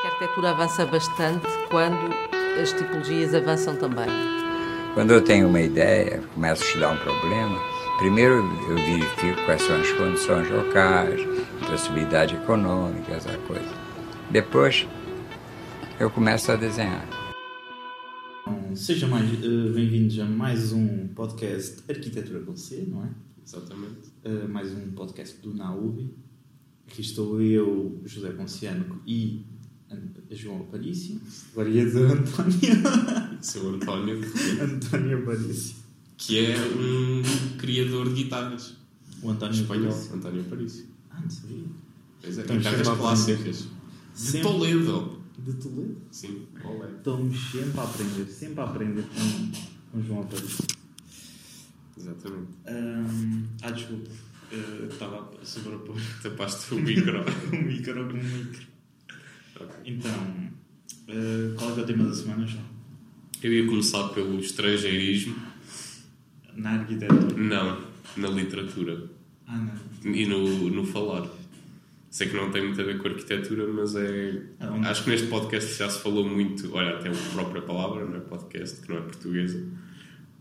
[0.00, 2.14] que a arquitetura avança bastante quando
[2.60, 4.08] as tipologias avançam também.
[4.94, 7.58] Quando eu tenho uma ideia, começo a estudar um problema,
[7.98, 8.36] primeiro
[8.68, 11.20] eu verifico quais são as condições locais,
[11.66, 13.74] possibilidade econômica, essa coisa.
[14.30, 14.88] Depois
[15.98, 17.06] eu começo a desenhar.
[18.74, 23.10] Sejam mais uh, bem-vindos a mais um podcast Arquitetura com C, não é?
[23.46, 24.08] Exatamente.
[24.24, 26.14] Uh, mais um podcast do NAUB.
[26.86, 29.44] Aqui estou eu, José Ponciano e
[30.30, 31.20] João Aparício.
[31.54, 32.58] Variador António.
[33.42, 34.20] Seu António.
[34.62, 35.76] António Aparício.
[36.16, 37.22] Que é um
[37.58, 38.76] criador de guitarras.
[39.22, 39.90] O António Espanhol.
[39.90, 40.14] Aparício.
[40.14, 40.86] António Aparício.
[41.10, 41.64] Ah, não sabia.
[42.20, 43.68] Pois é, Estamos guitarras clássicas.
[44.16, 44.40] De.
[44.40, 45.20] Toledo.
[45.38, 45.96] De Toledo.
[46.10, 46.90] Sim, olé.
[46.96, 49.52] Estamos sempre a aprender, sempre a aprender com,
[49.92, 50.64] com João Aparício.
[51.98, 52.48] Exatamente.
[52.66, 54.10] Ahm, ah, desculpa.
[54.52, 57.20] Eu Estava a sobrepor Tapaste o micro.
[57.54, 58.69] um micro com um micro.
[59.84, 60.10] Então,
[61.08, 62.64] eh, qual é que é o tema da semana, João?
[63.42, 65.34] Eu ia começar pelo estrangeirismo.
[66.54, 67.36] Na arquitetura.
[67.36, 67.80] Não,
[68.16, 69.04] na literatura.
[69.46, 69.56] Ah,
[70.04, 70.12] não.
[70.14, 71.26] E no, no falar.
[72.10, 74.42] Sei que não tem muito a ver com arquitetura, mas é.
[74.58, 76.74] Ah, onde- Acho que neste podcast já se falou muito.
[76.74, 79.64] Olha, até a própria palavra, não é podcast, que não é portuguesa.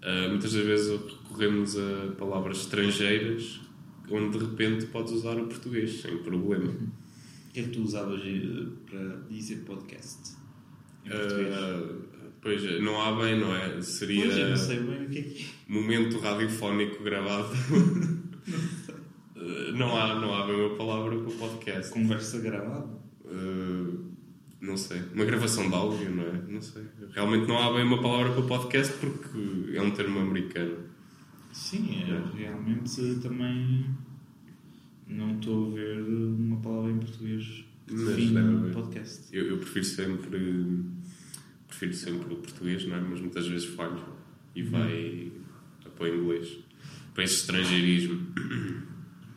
[0.01, 3.61] Ah, muitas das vezes recorremos a palavras estrangeiras,
[4.09, 6.73] onde de repente podes usar o português, sem problema.
[7.49, 10.35] O que é que tu usavas eh, para dizer podcast?
[11.03, 11.55] Em português?
[11.55, 11.99] Ah,
[12.39, 13.81] pois, não há bem, não é?
[13.81, 15.47] Seria Pois, eu não sei bem o que é que é.
[15.67, 17.49] momento radiofónico gravado.
[19.73, 21.93] Não, há, não há bem uma palavra para o podcast.
[21.93, 22.89] Conversa gravada?
[23.23, 24.11] Uh,
[24.59, 25.01] não sei.
[25.13, 26.41] Uma gravação de áudio, não é?
[26.45, 26.83] Não sei.
[27.11, 30.77] Realmente não há bem uma palavra para podcast porque é um termo americano.
[31.53, 33.85] Sim, é, realmente também
[35.09, 38.73] não estou a ver uma palavra em português que define um haver.
[38.73, 39.35] podcast.
[39.35, 40.39] Eu, eu prefiro sempre
[41.67, 43.01] prefiro sempre o português, não é?
[43.01, 44.03] Mas muitas vezes falho
[44.55, 45.31] e vai
[45.95, 46.59] para o inglês.
[47.13, 48.27] Para esse estrangeirismo.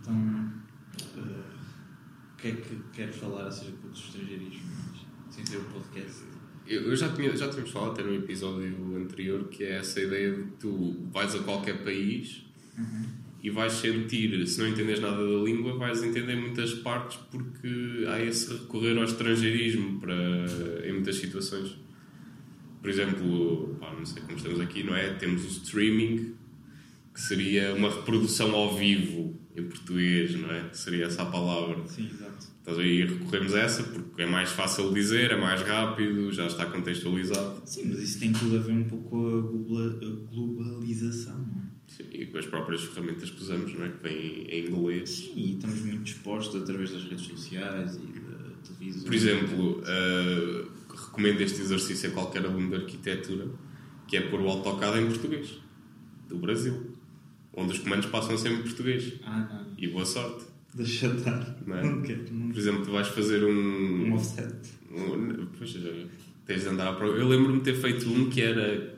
[0.00, 0.52] Então,
[1.16, 1.20] eh,
[2.32, 4.70] o que é que queres falar acerca do estrangeirismo?
[5.30, 6.22] Sem ser o podcast?
[6.66, 10.32] Eu, eu já, tinha, já tínhamos falado até no episódio anterior que é essa ideia
[10.34, 12.44] de tu vais a qualquer país
[13.42, 18.22] e vais sentir, se não entendes nada da língua, vais entender muitas partes porque há
[18.22, 21.76] esse recorrer ao estrangeirismo para, em muitas situações.
[22.80, 25.14] Por exemplo, pá, não sei como estamos aqui, não é?
[25.14, 26.34] Temos o streaming,
[27.12, 30.72] que seria uma reprodução ao vivo em português, não é?
[30.72, 31.84] Seria essa a palavra.
[31.86, 32.51] Sim, exato.
[32.62, 32.86] Estás a ver?
[32.88, 36.64] E recorremos a essa porque é mais fácil de dizer, é mais rápido, já está
[36.66, 37.60] contextualizado.
[37.66, 41.62] Sim, mas isso tem tudo a ver um pouco com a global- a globalização, não
[41.62, 41.72] é?
[41.88, 43.88] Sim, E com as próprias ferramentas que usamos, não é?
[43.90, 45.10] Que vêm em inglês.
[45.10, 49.02] Sim, e estamos muito expostos através das redes sociais e da televisão.
[49.04, 53.48] Por exemplo, eh, recomendo este exercício a qualquer aluno de arquitetura,
[54.06, 55.58] que é pôr o AutoCAD em português,
[56.28, 56.92] do Brasil,
[57.52, 59.14] onde os comandos passam sempre em português.
[59.24, 59.74] Ah, não.
[59.76, 60.44] E boa sorte.
[60.74, 61.56] Deixa estar.
[61.66, 61.82] Não é?
[61.84, 62.24] Não quero.
[62.32, 62.48] Não...
[62.50, 64.06] Por exemplo, tu vais fazer um.
[64.08, 64.54] Um offset.
[64.90, 65.90] um pois, já,
[66.46, 67.16] tens de andar à prova.
[67.16, 68.94] Eu lembro-me de ter feito um que era.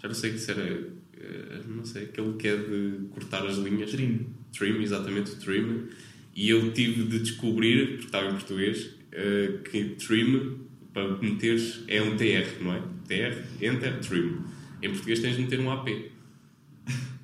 [0.00, 0.62] Já não sei que se era.
[0.62, 3.90] eh, Não sei, aquele que é de cortar as linhas.
[3.90, 4.26] Trim.
[4.52, 5.88] Trim, exatamente, o trim.
[6.34, 10.58] E eu tive de descobrir, porque estava em português, eh, que trim,
[10.94, 12.82] para meteres, é um TR, não é?
[13.06, 14.38] TR, enter, trim.
[14.82, 15.86] Em português tens de meter um AP,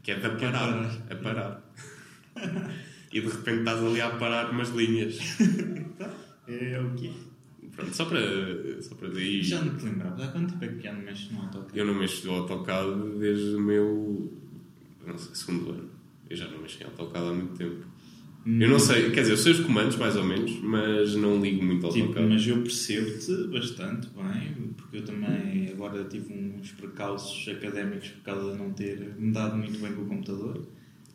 [0.03, 1.07] que é de aparar.
[1.09, 1.73] A parar.
[3.13, 5.19] E de repente estás ali a parar umas linhas.
[6.49, 7.11] É o quê?
[7.75, 8.21] Pronto, só para,
[8.81, 9.43] só para daí.
[9.43, 10.25] Já não te lembrava.
[10.25, 11.77] Há quanto tempo é que já não mexes no AutoCAD?
[11.79, 14.33] Eu não mexo no AutoCAD desde o meu
[15.05, 15.91] não sei, segundo ano.
[16.31, 17.85] Eu já não mexo em AutoCAD há muito tempo.
[18.47, 21.65] Eu não sei, quer dizer, eu sei os comandos mais ou menos, mas não ligo
[21.65, 22.29] muito ao Tipo, AutoCAD.
[22.33, 28.53] mas eu percebo-te bastante bem, porque eu também agora tive uns precalços académicos por causa
[28.53, 30.65] de não ter me dado muito bem com o computador.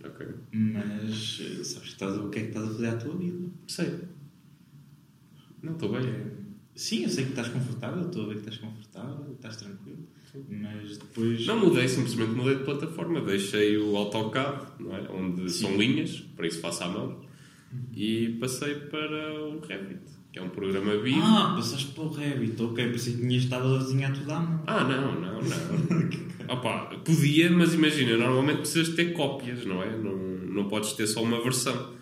[0.03, 0.27] Ok.
[0.51, 3.49] Mas eh, sabes que estás, o que é que estás a fazer à tua vida?
[3.67, 3.99] Sei.
[5.61, 6.01] Não, estou bem.
[6.73, 10.07] Sim, eu sei que estás confortável, estou a ver que estás confortável, estás tranquilo,
[10.49, 11.45] mas depois.
[11.45, 13.21] Não mudei, simplesmente mudei de plataforma.
[13.21, 15.01] Deixei o AutoCAD, não é?
[15.11, 15.65] onde Sim.
[15.65, 17.21] são linhas, para isso faço à mão,
[17.93, 21.19] e passei para o Revit, que é um programa vivo.
[21.21, 24.63] Ah, passaste para o Revit, ok, pensei que tinhas estado a desenhar tudo à mão.
[24.67, 25.41] Ah, não, não, não.
[26.55, 29.97] Opa, podia, mas imagina, normalmente precisas ter cópias, não é?
[29.97, 31.93] Não, não podes ter só uma versão.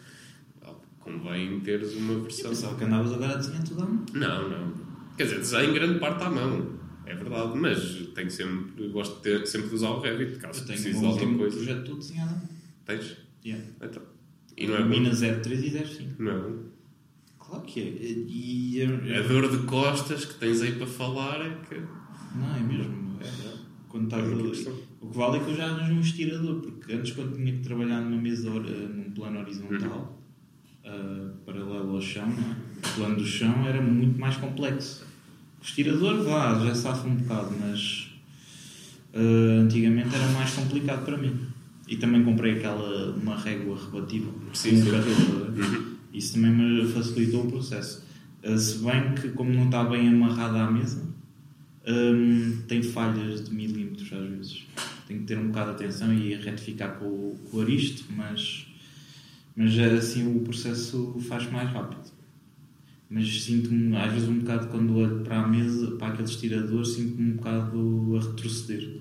[0.64, 2.50] Ah, Convém teres uma Eu versão.
[2.50, 4.06] pensava que andavas agora a desenhar tudo à mão.
[4.14, 4.74] Não, não.
[5.18, 6.80] Quer dizer, desenho grande parte à mão.
[7.06, 10.66] É verdade, mas tenho sempre, gosto de ter, sempre de usar o Revit, caso Eu
[10.68, 11.56] tenho precise um de alguma coisa.
[11.58, 12.50] projeto todo desenhado à mão.
[12.86, 13.18] Tens?
[13.44, 13.66] Yeah.
[13.82, 14.04] Então.
[14.56, 14.90] E não é bom?
[14.90, 16.22] Mina 03 e 05.
[16.22, 16.60] Não?
[17.50, 17.84] Claro que é.
[17.84, 21.76] E, e- A dor de costas que tens aí para falar é que.
[22.36, 23.18] Não, é mesmo.
[23.22, 23.54] É,
[23.88, 24.74] quando estás É outra ali- questão.
[25.02, 27.60] O que vale é que eu já arranjo um estirador, porque antes quando tinha que
[27.64, 30.22] trabalhar numa mesa eh, num plano horizontal,
[30.84, 32.88] eh, paralelo ao chão, é?
[32.88, 35.06] o plano do chão era muito mais complexo.
[35.62, 38.12] O estirador, vá, já safa um bocado, mas
[39.14, 41.40] eh, antigamente era mais complicado para mim.
[41.88, 44.92] E também comprei aquela, uma régua rebatível, Sim, sim.
[44.92, 45.89] carregador.
[46.14, 48.04] Isso também me facilitou o processo.
[48.44, 51.04] Uh, se bem que, como não está bem amarrada à mesa,
[51.88, 54.64] hum, tem falhas de milímetros às vezes.
[55.08, 58.68] Tenho que ter um bocado de atenção e retificar com, o- com o aristo, mas,
[59.56, 62.10] mas é assim o processo faz mais rápido.
[63.10, 67.32] Mas sinto-me, às vezes, um bocado quando olho para a mesa, para aquele estirador, sinto-me
[67.32, 69.00] um bocado a retroceder.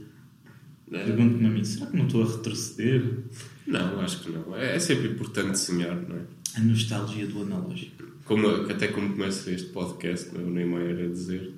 [0.90, 3.18] Pergunto-me a mim, será que não estou a retroceder?
[3.66, 4.56] Não, acho que não.
[4.56, 6.20] É, é sempre importante desenhar, não é?
[6.58, 8.04] A nostalgia do analógico.
[8.24, 11.54] Como, até como começa este podcast, o Neymar a dizer,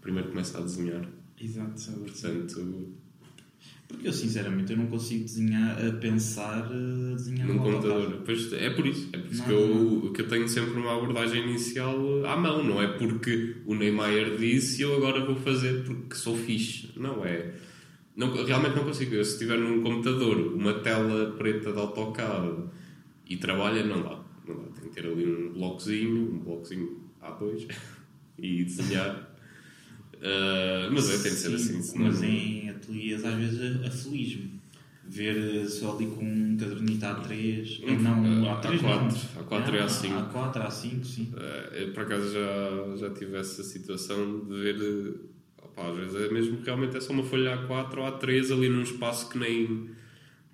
[0.00, 1.08] primeiro começa a desenhar.
[1.40, 2.00] Exato, sabe?
[2.00, 2.88] Portanto,
[3.86, 8.22] Porque eu sinceramente eu não consigo desenhar, a pensar a desenhar num computador.
[8.24, 9.10] Pois, é por isso.
[9.12, 12.64] É por isso Não, que, eu, que eu tenho sempre uma abordagem inicial à mão.
[12.64, 16.90] Não é porque o Neymar disse e eu agora vou fazer porque sou fixe.
[16.96, 17.54] Não é.
[18.16, 19.14] Não, realmente não consigo.
[19.14, 22.64] Eu, se tiver num computador uma tela preta de AutoCAD
[23.28, 24.21] e trabalha, não dá.
[24.46, 24.62] Não dá.
[24.80, 27.68] Tem que ter ali um blocozinho, um blocozinho A2
[28.38, 29.28] e desenhar.
[30.22, 31.82] Ah, mas é, tem de ser Sim, assim.
[31.82, 34.62] senão Mas não- em ateliês às vezes aflige-me.
[35.04, 39.08] Ver só ali com um cadernito A3, Hum, não A- A3 A4, não.
[39.42, 40.32] A4 e Ah, A5.
[40.32, 41.34] A4, A5, sim.
[41.36, 44.76] Eh, Eu, por acaso, já, já tive essa situação de ver.
[44.80, 45.14] eh,
[45.60, 48.68] opá, às vezes é mesmo que realmente é só uma folha A4 ou A3 ali
[48.68, 49.90] num espaço que nem.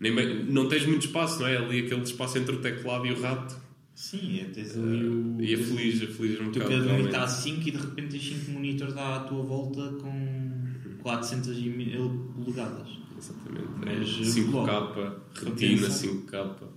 [0.01, 1.59] nem bem- não tens muito espaço, não é?
[1.59, 3.55] Ali aquele espaço entre o teclado e o rato.
[4.01, 5.41] Sim, é, tens ali o.
[5.41, 6.83] E aflige, aflige um O teu bocado.
[6.85, 7.17] cadernito realmente.
[7.17, 10.65] A5 e de repente tens 5 monitores à tua volta com
[11.03, 12.89] 400 mil polegadas.
[13.19, 13.69] Exatamente.
[13.85, 16.23] Mas, É 5K, logo, retina retenção.
[16.23, 16.69] 5K.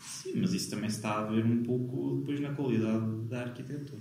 [0.00, 4.00] Sim, mas isso também se está a ver um pouco depois na qualidade da arquitetura.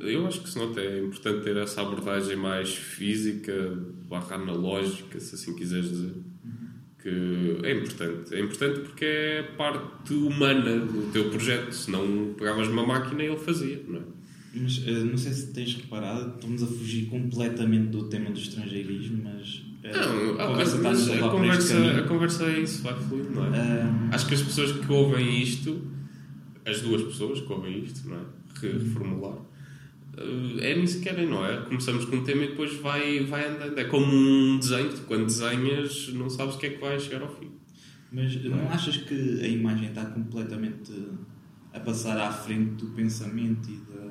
[0.00, 3.78] Eu acho que se nota, é importante ter essa abordagem mais física,
[4.08, 6.14] barra analógica, se assim quiseres dizer.
[7.62, 8.34] É importante.
[8.34, 11.72] É importante porque é parte humana do teu projeto.
[11.72, 14.02] Se não pegavas uma máquina, ele fazia, não é?
[14.54, 19.22] Mas eh, não sei se tens reparado, estamos a fugir completamente do tema do estrangeirismo,
[19.22, 23.30] mas eh, Não, a a, conversa mas a conversa, a conversa é isso, vai fluindo,
[23.30, 23.58] não é?
[23.58, 25.80] Ah, Acho que as pessoas que ouvem isto,
[26.64, 28.20] as duas pessoas que ouvem isto, não é?
[28.60, 29.47] Re- Reformular, eh,
[30.60, 31.58] é nisso que querem, não é?
[31.62, 33.78] Começamos com um tema e depois vai, vai andando.
[33.78, 37.28] É como um desenho, quando desenhas não sabes o que é que vai chegar ao
[37.28, 37.50] fim.
[38.10, 40.92] mas não achas que a imagem está completamente
[41.72, 44.08] a passar à frente do pensamento e da.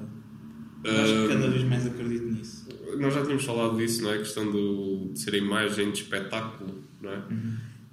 [0.83, 2.67] Eu acho que cada vez mais acredito nisso.
[2.99, 4.15] Nós já tínhamos falado disso, não é?
[4.15, 7.23] A questão do, de ser a imagem de espetáculo, não é?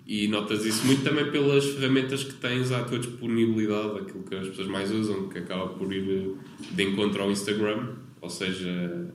[0.06, 4.48] E notas isso muito também pelas ferramentas que tens à tua disponibilidade, aquilo que as
[4.48, 7.88] pessoas mais usam, que acaba por ir eh, de encontro ao Instagram,
[8.24, 9.08] ou seja,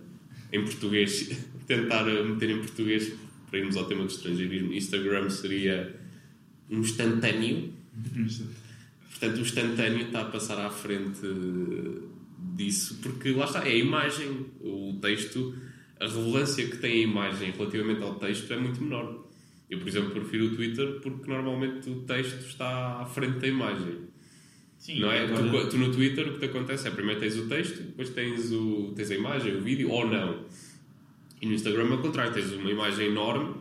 [0.53, 3.13] em português, tentar meter em português,
[3.49, 5.95] para irmos ao tema do estrangeirismo, Instagram seria
[6.69, 7.73] um instantâneo,
[9.09, 11.27] Portanto, o instantâneo está a passar à frente
[12.55, 15.53] disso, porque lá está, é a imagem, o texto,
[15.99, 19.27] a relevância que tem a imagem relativamente ao texto é muito menor.
[19.69, 24.08] Eu, por exemplo, prefiro o Twitter porque normalmente o texto está à frente da imagem.
[24.79, 25.25] Sim, não é?
[25.25, 28.09] agora- Tu, tu no Twitter o que te acontece é primeiro tens o texto, depois
[28.09, 30.43] tens, o, tens a imagem, o vídeo ou não.
[31.41, 33.55] E no Instagram é o contrário, tens uma imagem enorme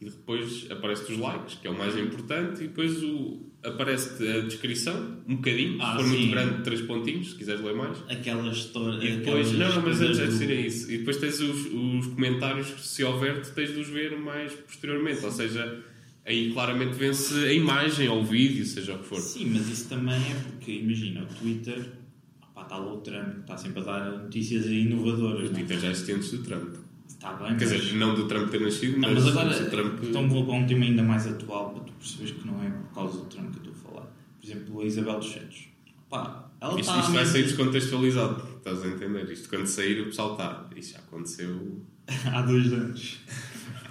[0.00, 4.40] e depois aparece os likes, que é o mais importante, e depois o, aparece a
[4.40, 6.30] descrição, um bocadinho, Ah, se for muito sim.
[6.30, 7.98] grande, três pontinhos, se quiseres ler mais.
[8.08, 8.96] Aquela história.
[9.04, 10.90] E depois, aquelas não, não, mas antes é de do- ser isso.
[10.92, 15.24] E depois tens os, os comentários, se houver, tu tens de os ver mais posteriormente.
[15.24, 15.80] Ou seja,
[16.24, 19.20] aí claramente vence a imagem ou o vídeo, seja o que for.
[19.20, 21.92] Sim, mas isso também é porque, imagina, o Twitter,
[22.50, 25.48] opá, está lá o Trump, está sempre a dar notícias inovadoras.
[25.48, 25.54] O é?
[25.54, 26.74] Twitter já existia antes do Trump.
[27.08, 27.82] Está bem, Quer mas...
[27.82, 30.00] dizer, não do Trump ter nascido, Não, mas, mas agora, Trump.
[30.02, 32.94] então vou para um tema ainda mais atual, para tu perceberes que não é por
[32.94, 34.06] causa do Trump que eu estou a falar.
[34.40, 35.68] Por exemplo, a Isabel dos Santos.
[36.10, 39.30] Pá, ela Isto, está isto vai sair descontextualizado, estás a entender?
[39.30, 40.68] Isto quando sair o pessoal está.
[40.76, 41.82] Isto já aconteceu.
[42.26, 43.20] há dois anos.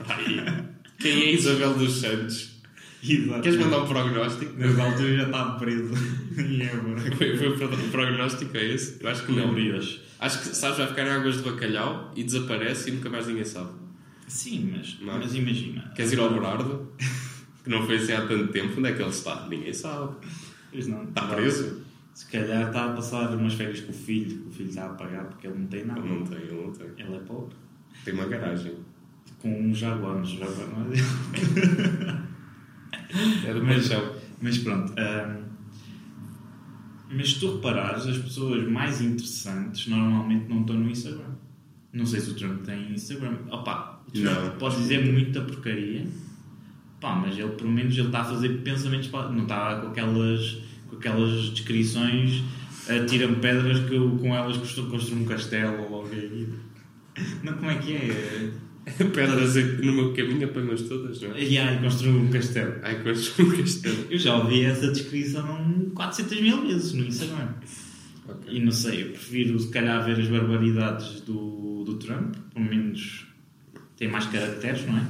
[0.07, 0.70] Ai,
[1.01, 2.51] Quem é Isabel dos Santos?
[3.03, 3.41] Exato.
[3.41, 4.53] Queres mandar um prognóstico?
[4.57, 5.93] Nessa altura já está preso
[6.37, 7.01] em Évora.
[7.17, 9.03] Foi, foi o prognóstico, é esse?
[9.03, 9.55] Eu acho que não.
[10.19, 13.43] Acho que, sabes, vai ficar em águas de bacalhau e desaparece e nunca mais ninguém
[13.43, 13.71] sabe.
[14.27, 15.19] Sim, mas, Não é?
[15.19, 15.91] mas imagina.
[15.95, 16.91] Queres ir ao Berardo?
[17.63, 18.79] Que não foi assim há tanto tempo.
[18.79, 19.47] Onde é que ele está?
[19.47, 20.15] Ninguém sabe.
[20.71, 21.03] Pois não.
[21.03, 21.81] Está preso?
[22.13, 24.89] Se calhar está a passar umas férias com o filho, que o filho está a
[24.89, 25.99] pagar porque ele não tem nada.
[25.99, 26.87] Ele não tem, ele não tem.
[26.97, 27.55] Ele é pobre.
[28.05, 28.73] Tem uma garagem.
[29.41, 32.21] Com um jaguar, mas o jaguar não é dele.
[33.53, 33.89] Do Mas,
[34.41, 34.93] mas pronto.
[34.97, 35.41] ahm,
[37.13, 41.31] mas se tu reparares, as pessoas mais interessantes normalmente não estão no Instagram.
[41.91, 43.37] Não sei se o Trump tem Instagram.
[43.49, 44.51] Opa, o Trump Não.
[44.57, 46.07] pode dizer muita porcaria.
[47.01, 49.11] Pá, mas ele pelo menos ele está a fazer pensamentos.
[49.11, 52.43] Não está com aquelas, com aquelas descrições.
[52.87, 56.47] Atira-me pedras que eu com elas construo, construo um castelo ou algo aí.
[57.43, 58.51] Não, como é que é?
[58.97, 61.43] Pedras no meu caminho apanhas todas, não é?
[61.43, 62.75] E aí, construo um castelo.
[62.81, 64.07] Ai, construo um castelo.
[64.09, 67.49] Eu já ouvi essa descrição 400 mil vezes no Instagram.
[68.27, 68.55] Ok.
[68.55, 73.27] E não sei, eu prefiro se calhar ver as barbaridades do, do Trump, pelo menos
[73.97, 75.07] tem mais caracteres, não é?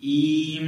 [0.00, 0.60] E,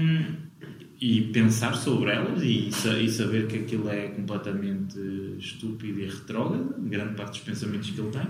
[1.01, 4.99] e pensar sobre elas e, e saber que aquilo é completamente
[5.39, 8.27] estúpido e retrógrado, grande parte dos pensamentos que ele tem.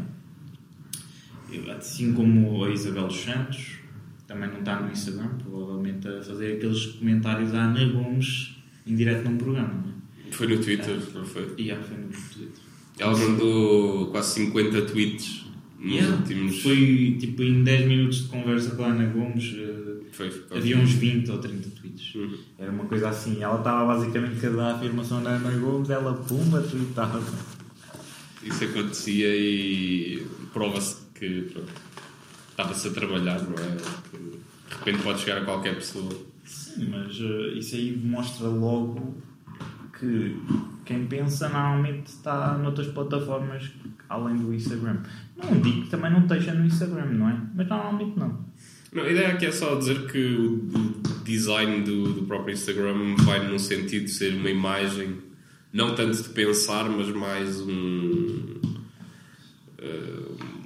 [1.76, 3.78] Assim como a Isabel dos Santos,
[4.26, 8.56] também não está no Instagram, provavelmente a fazer aqueles comentários à Ana Gomes
[8.87, 9.85] em direto num programa,
[10.28, 10.32] é?
[10.32, 11.42] Foi no Twitter, não foi?
[11.59, 12.62] Já foi no Twitter.
[12.99, 15.47] Ela mandou quase 50 tweets
[15.78, 16.16] nos Yeah.
[16.16, 16.62] últimos.
[16.62, 20.59] Foi tipo em 10 minutos de conversa com a Ana Gomes, eh, Foi, foi.
[20.59, 22.14] havia uns 20 ou 30 tweets.
[22.14, 22.37] Uhum.
[22.59, 26.14] Era uma coisa assim, ela estava basicamente a dar a afirmação da Ana Gomes, ela
[26.14, 27.23] pumba, tweetava.
[28.42, 31.73] Isso acontecia e prova-se que pronto,
[32.50, 33.76] estava-se a trabalhar, não é?
[34.11, 36.11] Que de repente pode chegar a qualquer pessoa.
[36.45, 39.14] Sim, mas eh, isso aí mostra logo
[39.97, 40.37] que
[40.85, 43.71] quem pensa normalmente está noutras plataformas
[44.09, 44.99] além do Instagram.
[45.37, 47.41] Não digo que também não esteja no Instagram, não é?
[47.55, 48.45] Mas normalmente não.
[48.93, 53.49] Não, a ideia aqui é só dizer que o, design do, do próprio Instagram vai
[53.49, 55.19] num sentido de ser uma imagem,
[55.73, 58.61] não tanto de pensar, mas mais um,
[59.79, 60.23] eh,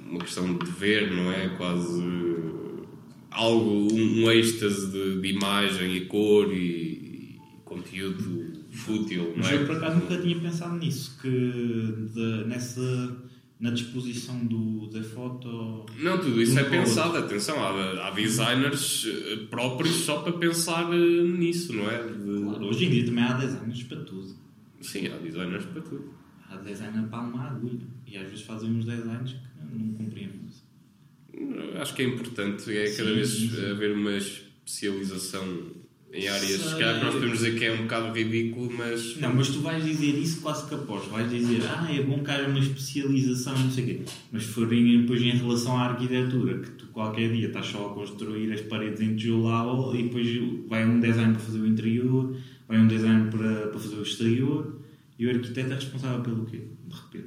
[0.09, 1.49] uma questão de ver, não é?
[1.57, 2.01] Quase
[3.31, 9.55] algo, um, êxtase de, de imagem e cor e, e conteúdo fútil, não Mas é?
[9.55, 13.17] eu por acaso nunca tinha pensado nisso, que de- nessa
[13.59, 15.83] na disposição do, da foto.
[15.99, 21.23] Não, tudo isso é pensado, atenção, há, há designers eh, próprios só para pensar eh,
[21.23, 22.03] nisso, não é?
[22.03, 24.35] De- Claro, hoje em dia também há designers para tudo.
[24.79, 26.13] Sim, há designers para tudo.
[26.47, 27.81] Há designer para uma agulha.
[28.05, 29.35] E às vezes fazem uns designs
[29.73, 30.63] não compreendemos.
[31.81, 35.77] Acho que é importante, é cada Sim, vez sim, haver uma especialização
[36.13, 36.77] em áreas, se Sei.
[36.77, 40.17] que nós podemos dizer que é um bocado ridículo, mas Não, mas tu vais dizer
[40.17, 41.05] isso quase que após.
[41.07, 43.99] Vais dizer, ah, é bom que haja uma especialização, não sei o quê.
[44.31, 48.51] Mas forem depois em relação à arquitetura, que tu qualquer dia estás só a construir
[48.53, 50.27] as paredes em tijolo e depois
[50.67, 52.37] vai um design para fazer o interior,
[52.67, 54.81] vai um design para, para fazer o exterior
[55.19, 56.61] e o arquiteto é responsável pelo quê?
[56.87, 57.26] De repente.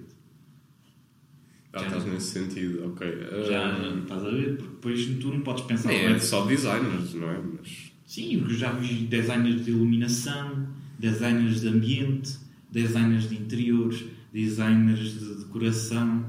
[1.72, 3.06] Ah, Já estás nesse sentido, ok.
[3.48, 4.56] Já Ah, estás a ver?
[4.56, 5.88] Porque depois tu não podes pensar.
[5.88, 7.40] "Bem, é só designers, não é?
[7.58, 10.66] Mas Sim, eu já vi designers de iluminação,
[10.98, 12.38] designers de ambiente,
[12.72, 16.24] designers de interiores, designers de decoração,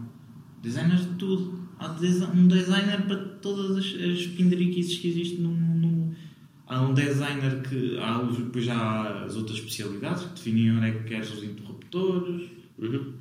[0.61, 1.59] designers de tudo.
[1.79, 1.87] Há
[2.31, 6.15] um designer para todas as, as que existem no, no-
[6.67, 7.97] Há um designer que.
[7.97, 12.49] Há, depois já há as outras especialidades que definem onde é que queres os interruptores.
[12.77, 13.13] uhum.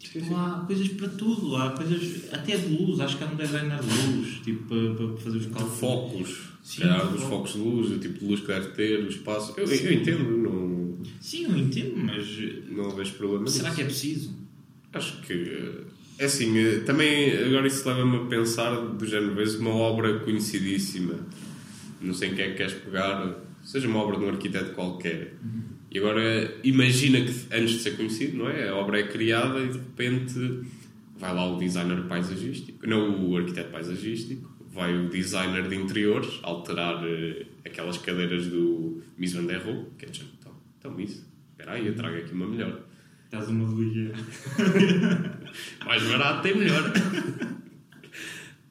[0.00, 3.78] Tipo, há coisas para tudo, há coisas até de luz, acho que há um designer
[3.80, 5.78] de luz, tipo, para, para fazer os de cálculos.
[5.78, 7.52] focos, Sim, de os focos.
[7.52, 9.52] de luz, o tipo de luz que deve ter, o espaço.
[9.58, 12.26] Eu, eu entendo, não, Sim, eu entendo, mas
[12.70, 13.76] não vejo problema será nisso.
[13.76, 14.34] que é preciso?
[14.92, 15.82] Acho que
[16.18, 21.14] é assim, eh, também agora isso leva-me a pensar do género, vês uma obra conhecidíssima,
[22.00, 25.36] não sei em que é que queres pegar, seja uma obra de um arquiteto qualquer.
[25.90, 28.68] E agora imagina que antes de ser conhecido, não é?
[28.68, 30.60] A obra é criada e de repente
[31.18, 37.02] vai lá o designer paisagístico, não o arquiteto paisagístico, vai o designer de interiores alterar
[37.04, 41.72] eh, aquelas cadeiras do Mies van der Rohe, que é de então, então Mies, espera
[41.72, 42.80] aí, eu trago aqui uma melhor.
[43.24, 44.12] Estás uma liga.
[45.84, 46.82] Mais barato é melhor.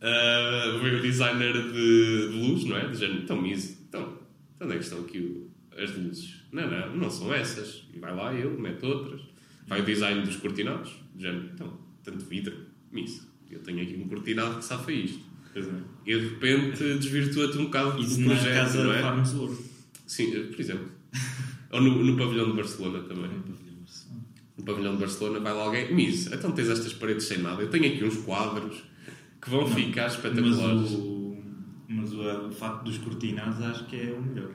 [0.01, 2.87] uh, veio o designer de, de luz, não é?
[2.87, 4.17] De género, então, Miz, então,
[4.59, 5.47] onde é que estão aqui
[5.77, 6.38] as luzes?
[6.51, 7.87] Não, não, não são essas.
[7.93, 9.21] E vai lá ele, mete outras.
[9.67, 12.55] Vai o design dos cortinados, género, então, tanto vidro,
[12.91, 15.19] Miz, eu tenho aqui um cortinado que safa isto.
[15.53, 15.71] Pois é.
[16.07, 19.01] E de repente desvirtua-te um bocado Isso do na projeto, casa não é?
[19.01, 19.59] Farmsworth.
[20.07, 20.89] Sim, eh, por exemplo.
[21.71, 23.29] Ou no, no pavilhão de Barcelona também.
[24.57, 27.69] No pavilhão de Barcelona vai lá alguém, Miss, então tens estas paredes sem nada, eu
[27.69, 28.83] tenho aqui uns quadros
[29.41, 30.91] que vão ficar Mas, espetaculares.
[30.93, 31.37] o,
[31.87, 34.49] mas o, o facto dos cortinados acho que é o melhor.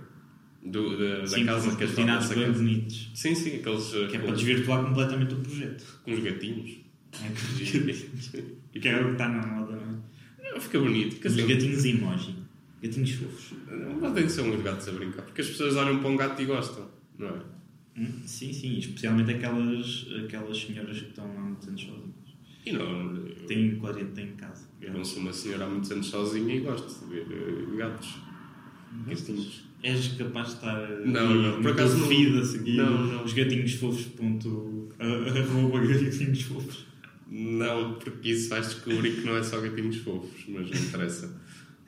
[0.65, 3.11] Do, da, da Sim, casa que as bem bonitos.
[3.15, 6.01] Sim, sim, aqueles Que é com, para desvirtuar completamente o projeto.
[6.05, 6.77] com os gatinhos.
[7.13, 10.03] É que- que é o que está na moda, não
[10.45, 10.53] é?
[10.55, 11.27] Não, fica bonito.
[11.27, 12.35] Os sempre- gatinhos emoji.
[12.83, 13.59] Gatinhos fofos.
[14.01, 16.43] Mas tem que ser uns gatos a brincar, porque as pessoas olham para um gato
[16.43, 17.41] e gostam, não é?
[17.97, 22.15] Hum, Sim, sim, especialmente aquelas, aquelas senhoras que estão há muitos anos sozinhas.
[22.67, 24.67] E não, eu, Têm 40 em casa.
[24.81, 28.17] eu não sou uma senhora há muitos anos sozinha e gosto de ver eh, gatos.
[29.07, 29.65] Gatinhos.
[29.85, 32.09] És capaz de estar Não, aí não, por acaso não.
[32.09, 33.25] feed a seguir Não, não.
[33.25, 36.87] os gatinhos fofos ponto arroba gatinhos fofos.
[37.31, 41.41] Não, porque isso vais descobrir que não é só gatinhos fofos, mas não interessa.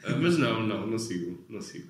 [0.04, 1.88] Ah, mas não, não, não sigo, não sigo.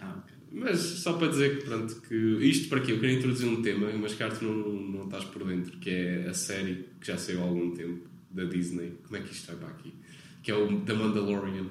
[0.00, 0.34] Ah, ok.
[0.52, 2.92] Mas só para dizer que, pronto, que isto para quê?
[2.92, 6.28] Eu queria introduzir um tema, mas que tu não, não estás por dentro, que é
[6.28, 8.92] a série que já saiu há algum tempo, da Disney.
[9.04, 9.94] Como é que isto vai para aqui?
[10.42, 11.66] Que é o The Mandalorian.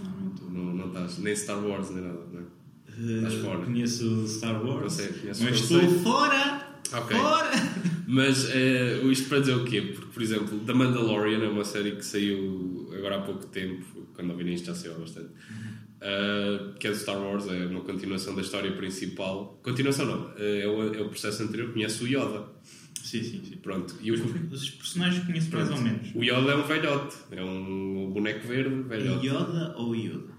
[0.00, 0.50] Não, não estou.
[0.50, 2.44] Não, não estás, nem Star Wars, nem nada, não é?
[3.42, 3.64] Fora.
[3.64, 6.66] Conheço Star Wars, sei, mas estou fora!
[6.92, 7.16] Ok.
[7.16, 7.50] Fora!
[8.08, 9.82] Mas eh, isto para dizer o quê?
[9.82, 13.84] Porque, por exemplo, The Mandalorian é uma série que saiu agora há pouco tempo,
[14.14, 15.30] quando ouvirem isto já saiu há bastante,
[16.00, 19.58] eh, que é do Star Wars, é uma continuação da história principal.
[19.60, 22.44] Continuação não, é o, é o processo anterior, conhece o Yoda.
[23.02, 23.56] Sim, sim, sim.
[23.56, 24.14] Pronto, e o,
[24.52, 26.14] Os personagens conheço mais ou menos.
[26.14, 29.26] o Yoda é um velhote, é um boneco verde, velhote.
[29.26, 30.32] Yoda ou Yoda?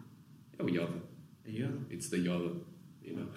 [0.57, 1.06] É o Yoda.
[1.47, 1.79] É Yoda?
[1.91, 2.51] It's the Yoda.
[3.03, 3.27] You know?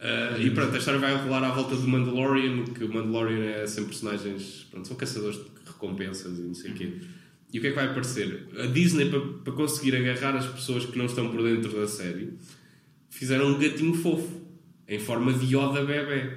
[0.00, 3.66] Uh, e pronto, a história vai rolar à volta do Mandalorian, que o Mandalorian é
[3.66, 6.92] sempre personagens, pronto, são caçadores de recompensas e não sei o quê.
[7.52, 8.46] E o que é que vai aparecer?
[8.58, 12.34] A Disney, para, conseguir agarrar as pessoas que não estão por dentro da série,
[13.10, 14.40] fizeram um gatinho fofo,
[14.86, 16.32] em forma de Yoda bebê.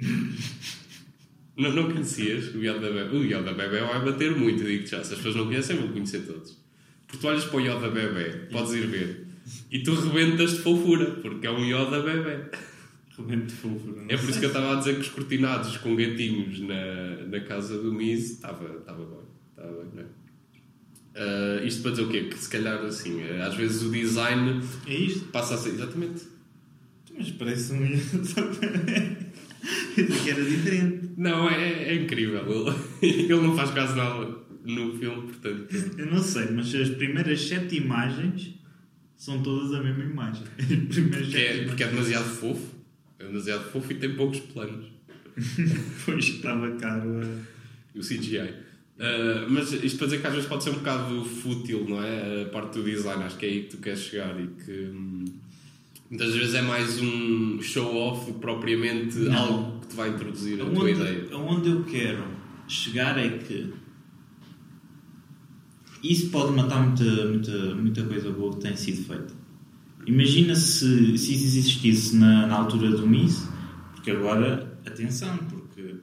[1.56, 3.16] não, não conhecias o Yoda bebê?
[3.16, 5.04] O Yoda bebê vai bater muito, digo-te já.
[5.04, 6.58] Se as pessoas não conhecem, vão conhecer todos.
[7.06, 9.29] Porque tu olhas para o Yoda bebê, podes ir ver,
[9.70, 12.50] e tu rebentas de fofura, porque é um Yoda bebê.
[13.16, 13.94] Rebento fofo.
[13.96, 17.26] não É por isso que eu estava a dizer que os cortinados com gatinhos na,
[17.26, 19.22] na casa do Miz estava, bom.
[19.56, 20.06] Estava bem?
[21.14, 22.24] Ah, isto para dizer o quê?
[22.24, 25.26] Que se calhar assim, eh, às vezes o design É isto?
[25.26, 25.70] passa a ser.
[25.70, 26.22] Exatamente.
[27.16, 27.86] Mas parece um
[30.24, 31.10] que era diferente.
[31.16, 32.42] Não, é, é incrível.
[33.02, 35.68] Ele, ele não faz quase nada no filme, portanto.
[35.98, 38.54] Eu não sei, mas as primeiras sete imagens
[39.20, 40.44] são todas a mesma imagem.
[40.56, 42.74] Porque é, porque é demasiado fofo.
[43.18, 44.86] É demasiado fofo e tem poucos planos.
[46.06, 47.98] Pois estava caro a.
[47.98, 48.38] o CGI.
[48.98, 52.42] Uh, mas isto para dizer que às vezes pode ser um bocado fútil, não é?
[52.42, 55.24] A parte do design, acho que é aí que tu queres chegar e que hum,
[56.10, 59.38] muitas vezes é mais um show-off propriamente Não.
[59.38, 61.26] algo que te vai introduzir a tua ideia.
[61.32, 62.24] aonde eu quero
[62.66, 63.72] chegar é que
[66.02, 69.32] isso pode matar muita, muita, muita coisa boa que tem sido feita.
[70.06, 73.46] Imagina se, se isso existisse na, na altura do Miss,
[73.94, 75.96] porque agora, atenção, porque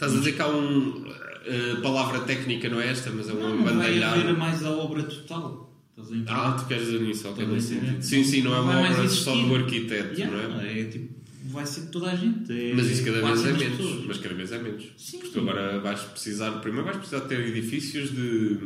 [0.00, 0.88] Estás a dizer que há um.
[0.88, 5.02] uh, palavra técnica não é esta, mas é um não, não vai mais a obra
[5.02, 5.70] total.
[5.90, 6.30] Estás a entender?
[6.30, 7.60] Ah, tu queres dizer nisso, ok.
[8.00, 10.80] Sim, sim, não é uma obra só do arquiteto, Yeah, não é?
[10.80, 12.52] é tipo, vai ser de toda a gente.
[12.52, 13.76] é Mas isso cada vez é menos.
[13.76, 14.04] pessoas.
[14.06, 14.84] Mas cada vez é menos.
[14.96, 15.18] Sim.
[15.18, 18.58] Porque tu agora vais precisar, primeiro vais precisar ter edifícios de,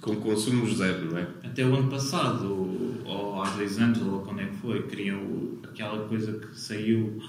[0.00, 1.28] com consumos zero, não é?
[1.44, 5.58] Até o ano passado, ou, ou há dois anos, ou quando é que foi, criam
[5.62, 7.22] aquela coisa que saiu,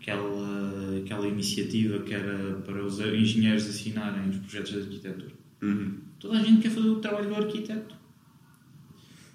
[0.00, 5.32] aquela, aquela iniciativa que era para os engenheiros assinarem os projetos de arquitetura.
[6.18, 7.94] Toda a gente quer fazer o trabalho do arquiteto.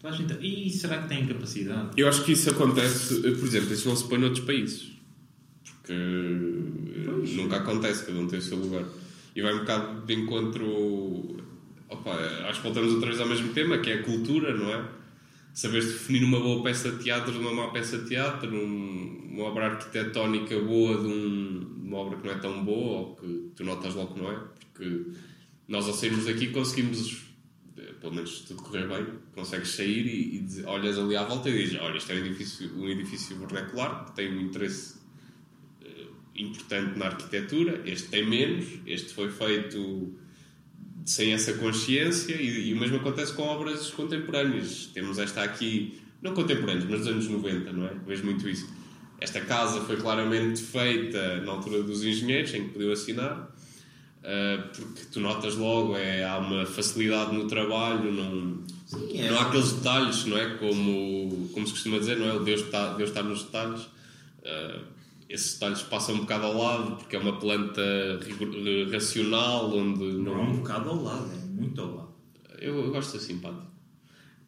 [0.01, 0.33] Toda a gente...
[0.41, 1.89] E será que têm capacidade?
[1.97, 4.96] Eu acho que isso acontece, por exemplo, isso não se põe noutros países.
[5.87, 8.83] Porque eh, nunca acontece, cada um tem o seu lugar.
[9.35, 11.37] E vai um bocado de encontro.
[11.89, 12.11] Opa,
[12.49, 14.85] acho que voltamos outra vez ao mesmo tema, que é a cultura, não é?
[15.53, 19.45] Saberes definir uma boa peça de teatro de uma má peça de teatro, um- uma
[19.45, 23.51] obra arquitetónica boa de, um- de uma obra que não é tão boa, ou que
[23.55, 24.35] tu notas logo que não é,
[24.73, 25.05] porque
[25.67, 27.23] nós ao sairmos daqui conseguimos,
[27.77, 31.49] eh, pelo menos se tudo correr bem, consegues sair e, e olhas ali à volta
[31.49, 34.96] e dizes, olha, isto é um edifício, um edifício vernacular que tem um interesse
[36.37, 40.13] importante na arquitetura, este tem menos, este foi feito
[41.05, 44.89] sem essa consciência e, e o mesmo acontece com obras contemporâneas.
[44.93, 47.93] Temos esta aqui, não contemporâneas, mas dos anos 90, não é?
[48.05, 48.69] Vejo muito isso.
[49.19, 53.51] Esta casa foi claramente feita na altura dos engenheiros, em que podiam assinar,
[54.23, 59.29] ah, porque tu notas logo, é, há uma facilidade no trabalho, não, Sim, é.
[59.29, 60.55] não há aqueles detalhes, não é?
[60.55, 62.33] Como, como se costuma dizer, não é?
[62.33, 63.87] O Deus está, Deus está nos detalhes.
[65.29, 67.81] Esses detalhes passam um bocado ao lado, porque é uma planta
[68.91, 72.09] racional, onde Não é um não, bocado ao lado, é muito ao lado.
[72.59, 73.67] eu, eu gosto de ser simpático.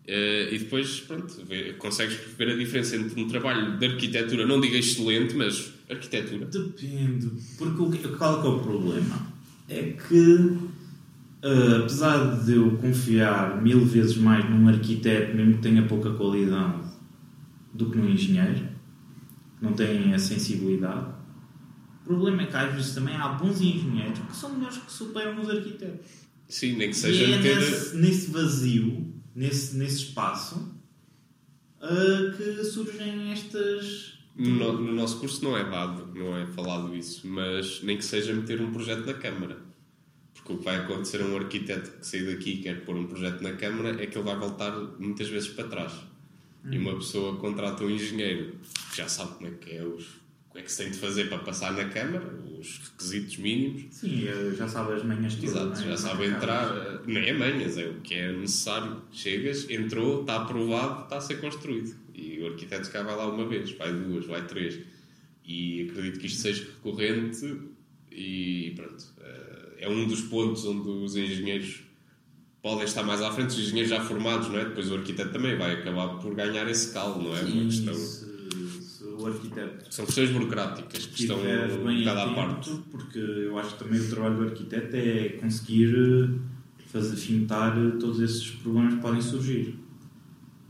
[0.08, 4.60] Eh, e depois, pronto, vê- consegues ver a diferença entre um trabalho de arquitetura, não
[4.60, 6.46] diga excelente, mas arquitetura.
[6.48, 9.28] Depende, porque o que, qual é que é o problema?
[9.68, 10.58] É que,
[11.44, 16.90] ah, apesar de eu confiar mil vezes mais num arquiteto, mesmo que tenha pouca qualidade,
[17.74, 18.68] do que num engenheiro,
[19.62, 21.14] não tem a sensibilidade,
[22.02, 25.40] o problema é que às vezes também há bons engenheiros que são melhores que superam
[25.42, 26.10] os arquitetos.
[26.48, 30.74] Sim, nem que seja e é nesse, nesse vazio, nesse, nesse espaço,
[31.82, 34.18] ah, que surgem estas.
[34.36, 38.06] No, no- no nosso curso não é dado, não é falado isso, mas nem que
[38.06, 39.58] seja meter um projeto na Câmara.
[40.34, 43.06] Porque o que vai acontecer a um arquiteto que sair daqui e quer pôr um
[43.06, 45.94] projeto na Câmara é que ele vai voltar muitas vezes para trás.
[46.72, 48.56] E uma pessoa contrata um engenheiro
[48.92, 50.06] que já sabe como é que é, os,
[50.50, 52.26] o que é que se tem de fazer para passar na Câmara,
[52.60, 53.86] os requisitos mínimos.
[53.92, 55.50] Sim, ah, já sabe as manhas todas.
[55.52, 55.90] Exato, não é?
[55.92, 59.02] já sabe entrar, eh, nem é manhas, é o que é necessário.
[59.12, 61.96] Chegas, entrou, está aprovado, está a ser construído.
[62.14, 64.80] E o arquiteto cá vai lá uma vez, vai duas, vai três.
[65.46, 67.58] E acredito que isto seja recorrente
[68.12, 69.06] e pronto.
[69.22, 71.84] eh, É um dos pontos onde os engenheiros
[72.62, 74.66] podem estar mais à frente, os engenheiros já formados, não é?
[74.66, 77.42] Depois o arquiteto também vai acabar por ganhar esse calo, não é?
[77.42, 77.94] Uma questão...
[77.94, 78.26] se,
[78.82, 81.38] se o arquiteto São questões burocráticas que estão
[81.86, 82.72] bem cada atento, parte.
[82.92, 87.92] porque eu acho que também o trabalho do arquiteto é conseguir eh, fazer fintar eh,
[88.00, 89.80] todos esses problemas que podem surgir.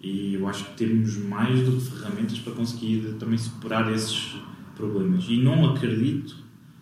[0.01, 4.35] E eu acho que temos mais do que ferramentas para conseguir também superar esses
[4.75, 5.25] problemas.
[5.27, 6.37] E não acredito,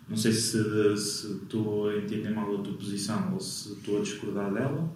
[0.08, 4.02] não sei se, se estou a entender mal a tua posição ou se estou a
[4.02, 4.88] discordar dela,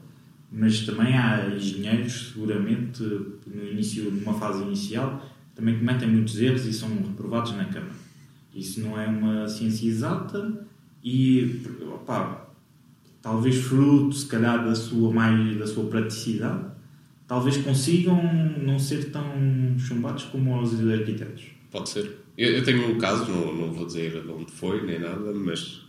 [0.52, 6.72] mas também há engenheiros, seguramente, no início, numa fase inicial, também cometem muitos erros e
[6.72, 8.02] são reprovados na Câmara.
[8.54, 10.66] Isso não é uma ciência exata
[11.02, 11.62] e,
[11.94, 12.48] opá,
[13.22, 16.66] talvez fruto, se calhar, da sua, mais, da sua praticidade,
[17.26, 18.20] talvez consigam
[18.62, 19.24] não ser tão
[19.78, 21.44] chumbados como os arquitetos.
[21.70, 22.18] Pode ser.
[22.36, 25.82] Eu, eu tenho um caso, não, não vou dizer de onde foi nem nada, mas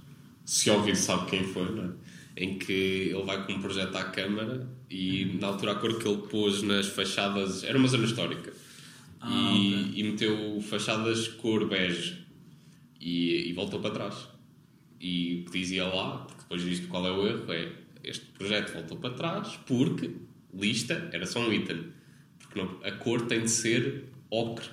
[0.45, 1.89] se ouvir sabe quem foi, não é?
[2.35, 2.73] Em que
[3.11, 6.61] ele vai com um projeto à Câmara e na altura a cor que ele pôs
[6.63, 8.51] nas fachadas era uma zona histórica
[9.21, 12.25] Ah, e, e meteu fachadas cor bege
[12.99, 14.27] e, e voltou para trás.
[14.99, 17.71] E o que dizia lá, porque depois disto qual é o erro, é
[18.03, 20.11] este projeto voltou para trás porque
[20.53, 21.85] lista era só um item.
[22.39, 24.65] Porque não- a cor tem de ser ocre.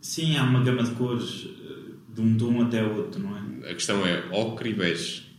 [0.00, 3.70] Sim, há uma gama de cores eh, de um tom até outro, não é?
[3.70, 5.29] A questão é ocre e bege.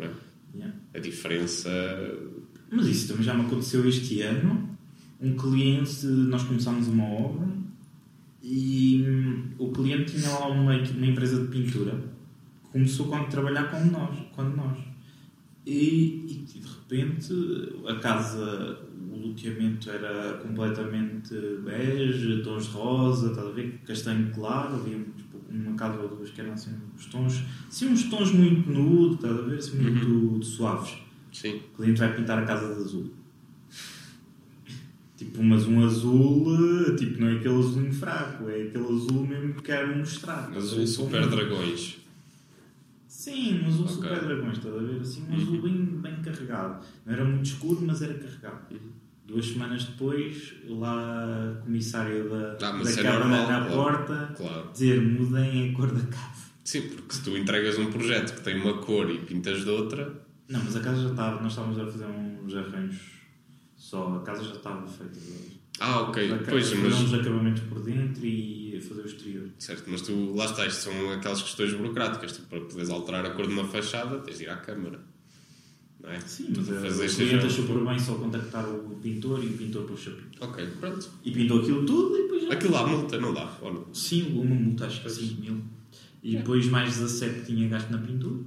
[0.00, 0.30] Não?
[0.54, 0.76] Yeah.
[0.94, 1.70] A diferença.
[2.70, 4.68] Mas isso também já me aconteceu este ano.
[5.20, 7.46] Um cliente, nós começámos uma obra
[8.42, 13.64] e hum, o cliente tinha lá uma, uma empresa de pintura que começou a trabalhar
[13.64, 14.78] com nós, quando nós.
[15.66, 17.32] E, e de repente
[17.86, 18.78] a casa,
[19.12, 23.80] o loteamento era completamente bege, tons de rosa, estás a ver?
[23.86, 28.04] Castanho claro, havia tipo, uma casa ou duas que eram assim uns tons, assim uns
[28.04, 29.58] tons muito nude, estás a ver?
[29.58, 30.94] Assim, muito suaves.
[31.32, 31.56] Sim.
[31.72, 33.10] O cliente vai pintar a casa de azul.
[35.16, 36.46] Tipo, mas um azul,
[36.88, 40.50] eh, tipo, não é aquele azulinho fraco, é aquele azul mesmo que quero mostrar.
[40.56, 41.98] Azul super dragões.
[43.06, 43.94] Sim, um azul Ok.
[43.96, 45.00] super dragões, estás a ver?
[45.00, 45.42] Assim, um Uhum.
[45.42, 46.82] azul bem, bem carregado.
[47.04, 48.72] Não era muito escuro, mas era carregado.
[48.72, 48.78] Uhum.
[49.30, 54.70] Duas semanas depois, lá a comissária da, Ah, da é Câmara normal, na porta Claro.
[54.72, 56.50] dizer mudem a cor da casa.
[56.64, 60.12] Sim, porque se tu entregas um projeto que tem uma cor e pintas de outra.
[60.48, 63.00] Não, mas a casa já estava, nós estávamos a fazer uns arranjos
[63.76, 65.18] só, a casa já estava feita.
[65.78, 66.28] Ah, ok.
[66.28, 66.94] Já Pois, mas.
[67.00, 69.48] uns acabamentos por dentro e fazer o exterior.
[69.58, 72.32] Certo, mas tu, lá está, isto são aquelas questões burocráticas.
[72.36, 75.00] Tu, para poderes alterar a cor de uma fachada, tens de ir à Câmara.
[76.02, 76.20] Não é?
[76.20, 79.52] Sim, mas fazer o seja- cliente achou por bem só contactar o pintor e o
[79.52, 80.48] pintor puxa pintor.
[80.48, 81.10] Ok, pronto.
[81.24, 82.52] E pintou aquilo tudo e depois já...
[82.52, 83.56] Aquilo lá multa, não dá.
[83.60, 83.94] Ou não?
[83.94, 85.14] Sim, uma multa, acho que Pois.
[85.16, 85.60] 5 mil.
[86.22, 88.40] E depois mais 17 tinha gasto na pintura.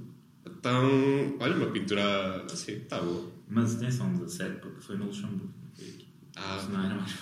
[0.46, 3.30] Então, olha, uma pintura assim, está boa.
[3.48, 5.48] Mas atenção, 17, porque foi no Luxemburgo.
[5.78, 6.42] não.
[6.42, 7.12] Ah, Senão era mais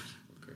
[0.41, 0.55] ok.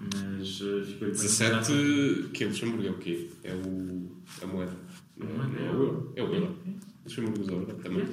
[0.00, 3.30] Mas uh, ficou 17, que é Luxemburgo é o quê?
[3.42, 4.10] É o,
[4.42, 4.76] a moeda.
[5.16, 6.12] Não, é- não é o euro.
[6.16, 6.56] É o euro.
[7.04, 8.06] Luxemburgo usa o euro também.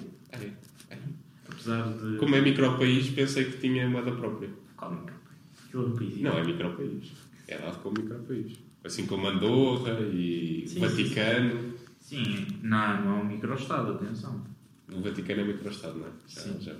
[1.71, 2.17] Apesar de.
[2.17, 4.49] Como é micropaís, pensei que tinha moeda própria.
[4.75, 5.15] Qual micro?
[5.65, 6.21] Aquilo é um país.
[6.21, 7.11] Não, é micropaís.
[7.47, 8.53] É dado como micropaís.
[8.83, 11.73] Assim como Andorra e Sim, Vaticano.
[11.99, 14.43] Sim, não, não é um microestado, atenção.
[14.91, 16.11] O Vaticano é microestado, não é?
[16.27, 16.57] Já, Sim.
[16.59, 16.75] já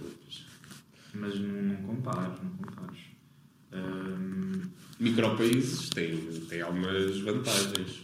[1.13, 2.99] Mas não, não compares, não compares.
[3.73, 4.61] Hum,
[4.99, 6.17] Micropaíses têm,
[6.49, 8.01] têm algumas vantagens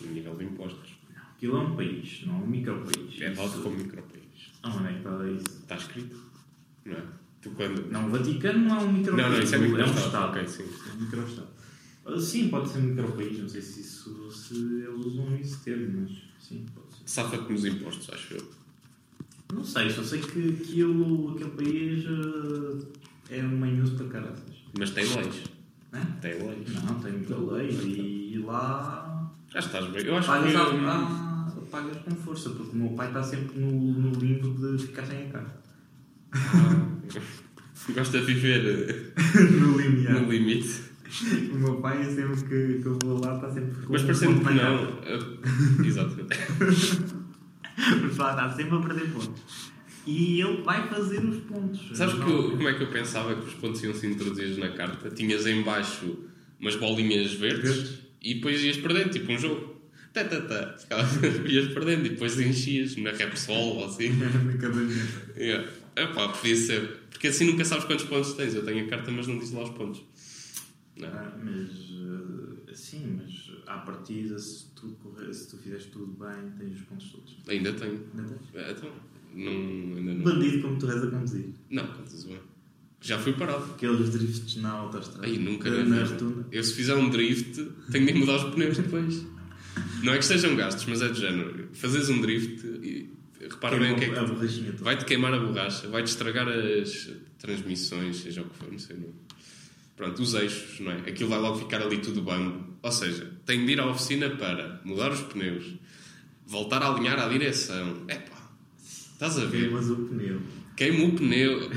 [0.00, 0.90] no nível de impostos.
[1.36, 3.20] aquilo é um país, não é um micropaís.
[3.20, 4.17] É dado como micropaís.
[4.64, 5.60] Onde é que está isso?
[5.62, 6.16] Está escrito,
[6.84, 7.02] não é?
[7.40, 7.90] Tipo, quando...
[7.92, 10.28] Não, o Vaticano não é um micro Não, não, isso é um microestado, Estado.
[10.30, 10.64] ok, sim.
[10.64, 11.48] É um microestado.
[12.06, 16.00] Ah, Sim, pode ser um micropaís, não sei se, isso, se eles usam esse termo,
[16.02, 17.02] mas sim, pode ser.
[17.06, 18.50] Safa-te nos impostos, acho eu.
[19.54, 22.86] Não sei, só sei que aquilo, aquele país ah,
[23.30, 24.54] é manhoso para caraças.
[24.78, 25.42] Mas tem leis.
[25.92, 26.00] Hã?
[26.20, 26.74] Tem leis.
[26.84, 27.70] Não, tem muita lei
[28.34, 30.02] e lá Já estás bem.
[30.04, 30.56] Eu acho pagas, que.
[30.56, 31.27] a-
[31.68, 35.26] pagas com força, porque o meu pai está sempre no, no limbo de ficar sem
[35.28, 35.60] a cara.
[37.94, 39.12] Gosta de viver
[39.60, 40.20] no eh, limiar.
[40.20, 40.88] no limite.
[41.52, 44.40] O meu pai é sempre que, que eu vou lá, está sempre com Mas parecendo
[44.44, 44.98] que não.
[48.02, 49.70] Mas lá está sempre a perder pontos.
[50.06, 51.96] E ele vai fazer os pontos.
[51.96, 54.70] Sabes que eu- como é que eu pensava que os pontos iam se introduzir na
[54.70, 55.10] carta?
[55.10, 56.18] Tinhas em baixo
[56.60, 57.98] umas bolinhas verdes Verdes.
[58.22, 59.77] e depois ias perdendo, tipo um jogo.
[60.24, 60.78] Tá, tá, tá.
[60.78, 64.10] Ficava- ias perdendo e depois enchias na Repsol ou assim.
[64.18, 65.32] Na caderneta.
[65.36, 65.68] Yeah.
[65.96, 66.88] Epá, podia ser.
[67.10, 68.54] Porque assim nunca sabes quantos pontos tens.
[68.54, 70.02] Eu tenho a carta, mas não diz lá os pontos.
[70.96, 71.08] Não.
[71.08, 71.70] Ah, mas
[72.68, 74.66] eh, sim, mas à partida, se
[75.02, 77.36] correr, se tu fizeres tudo bem, tens os pontos todos.
[77.48, 78.00] Ainda tenho.
[78.16, 78.54] Ainda tens?
[78.54, 78.90] É, Então,
[79.34, 79.52] não,
[79.96, 80.22] ainda não.
[80.24, 81.46] Bandido como tu és a conduzir.
[81.70, 82.38] Não, contas bem.
[83.00, 83.64] Já fui parado.
[83.74, 85.24] Aqueles drifts na autostrada.
[85.26, 86.06] Aí nunca na, na.
[86.50, 89.24] Eu se fizer um drift, tenho de mudar os pneus depois.
[90.02, 91.68] Não é que sejam gastos, mas é de género.
[91.72, 93.10] Fazes um drift e
[93.40, 94.30] repara bem o que é Queima que.
[94.30, 94.84] a borrachinha toda.
[94.84, 98.96] Vai-te queimar a borracha, vai-te estragar as transmissões, seja o que for, não sei.
[98.96, 99.12] Não.
[99.96, 100.98] Pronto, os eixos, não é?
[100.98, 102.76] Aquilo vai logo ficar ali tudo bambo.
[102.82, 105.74] Ou seja, tenho de ir à oficina para mudar os pneus,
[106.46, 108.04] voltar a alinhar à direção.
[108.08, 109.62] Epá, estás a ver?
[109.62, 110.40] Queimas o pneu.
[110.76, 111.70] Queimo o pneu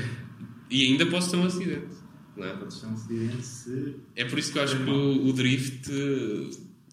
[0.70, 2.02] e ainda posso ter um acidente.
[2.36, 2.52] Não é?
[2.54, 3.96] Pode ser um acidente se.
[4.14, 5.90] É por isso que eu acho que o, o drift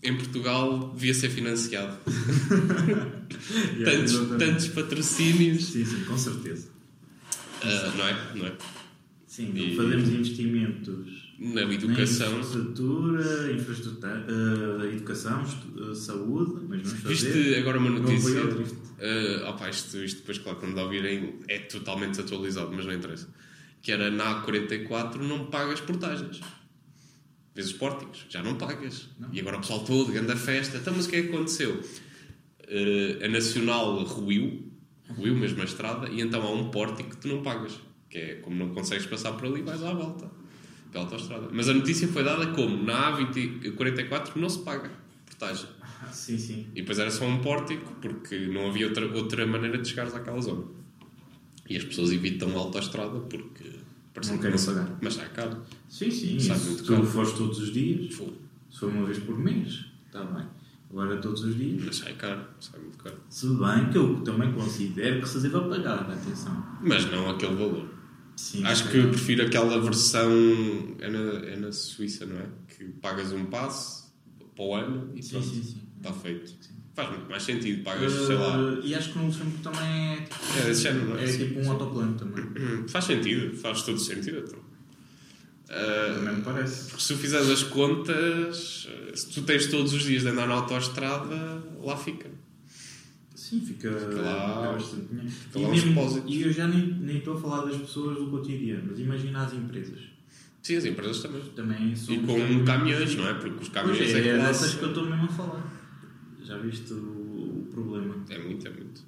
[0.04, 1.98] em Portugal devia ser financiado.
[3.84, 4.46] tantos, exatamente.
[4.46, 5.66] tantos patrocínios.
[5.66, 6.70] Sim, sim, com certeza.
[7.62, 8.36] Ah, não é?
[8.36, 8.54] Não é?
[9.28, 12.32] Sim, E- fazemos investimentos Na na educação.
[12.40, 17.32] infraestrutura, infraestrutura eh, educação, eh, saúde, mas vamos fazer.
[17.34, 18.44] Viste agora uma no notícia?
[18.44, 23.30] Uh, opa, isto, isto depois, claro, quando ouvirem, é totalmente desatualizado, mas não interessa.
[23.82, 26.42] Que era na A44 não pagas portagens.
[27.60, 29.10] Vês os pórticos, já não pagas.
[29.20, 29.34] Não.
[29.34, 30.78] E agora o pessoal todo, grande festa.
[30.78, 31.74] Então, mas o que é que aconteceu?
[31.74, 34.72] Uh, a Nacional ruiu,
[35.10, 37.78] ruiu mesmo a estrada, e então há um pórtico que tu não pagas.
[38.10, 40.32] Que é como não consegues passar por ali, vais à volta
[40.90, 41.50] pela autostrada.
[41.52, 44.90] Mas a notícia foi dada como na A44 não se paga
[45.26, 45.70] portagem.
[45.82, 46.68] Ah, sim, sim.
[46.74, 50.40] E depois era só um pórtico, porque não havia outra, outra maneira de chegares àquela
[50.40, 50.64] zona.
[51.70, 53.79] E as pessoas evitam a autostrada porque
[54.20, 54.98] parece Não que querem se- pagar.
[55.02, 55.62] Mas está caro.
[55.88, 56.40] Sim, sim.
[56.40, 57.06] Sabe muito caro.
[57.06, 58.34] fores todos os dias, Fogo.
[58.70, 60.46] se for uma vez por mês, está bem.
[60.92, 61.84] Agora todos os dias.
[61.86, 63.16] Mas sai caro, sai muito caro.
[63.30, 66.66] Se bem que eu também considero que se deva pagar, atenção.
[66.82, 67.88] Mas não aquele valor.
[68.36, 70.32] Sim, Acho que eu prefiro aquela versão.
[71.00, 72.46] É na, é na Suíça, não é?
[72.68, 74.06] Que pagas um passe
[74.56, 75.46] para o ano e Sim, pronto.
[75.48, 75.82] sim, sim.
[75.98, 76.54] Está feito.
[77.00, 77.82] Faz muito mais sentido.
[77.84, 78.58] Pagas, sei lá.
[78.60, 81.24] Uh, e acho que no Luxemburgo também é tipo, É desse género, é?
[81.24, 82.44] é Sim, tipo um autoplano também.
[82.44, 84.44] Hum, Faz sentido, faz todo sentido.
[84.46, 84.60] Então.
[85.70, 86.90] Ah, Também me parece.
[86.90, 90.46] Porque se tu fizeres as contas, eh, se tu tens todos os dias de andar
[90.48, 92.30] na autoestrada, lá fica.
[93.34, 95.30] Sim, fica, lá- é bastante dinheiro.
[95.32, 98.84] fica E, lá mesmo- e eu já nem, estou a falar das pessoas do cotidiano,
[98.90, 100.00] mas imagina as empresas.
[100.62, 101.42] Sim, as empresas também.
[101.56, 101.94] Também.
[101.94, 103.34] E com caminhões, não é?
[103.36, 105.79] Porque os caminhões Pois é, é, é dessas que eu estou mesmo a falar.
[106.50, 108.26] Já viste o, o problema?
[108.28, 109.04] É muito, é muito.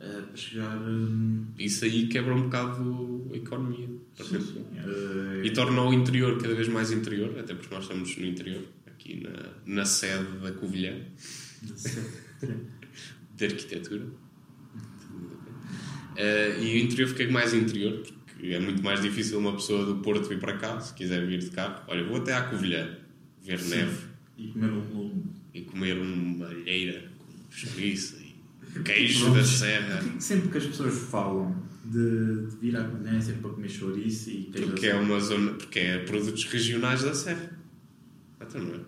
[0.00, 0.76] É, para chegar.
[0.78, 3.88] hum, Isso aí quebra um bocado a economia.
[4.16, 7.84] por sim, sim, é, E torna o interior cada vez mais interior, até porque nós
[7.84, 10.98] estamos no interior, aqui na, na sede da Covilhã,
[13.36, 14.06] de arquitetura.
[16.16, 19.96] Eh, e o interior fica mais interior, porque é muito mais difícil uma pessoa do
[20.02, 21.84] Porto vir para cá, se quiser vir de carro.
[21.86, 22.98] Olha, vou até à Covilhã,
[23.40, 23.76] ver Sim.
[23.76, 25.41] neve E comer um.
[25.54, 28.34] E comer uma alheira com chouriça e
[28.82, 29.36] queijo Pronto.
[29.38, 30.02] da serra.
[30.02, 34.30] Que sempre que as pessoas falam de, de vir à é sempre para comer chouriço
[34.30, 37.58] e queijo Porque é uma zona, porque é produtos regionais da serra.
[38.40, 38.80] Então não é?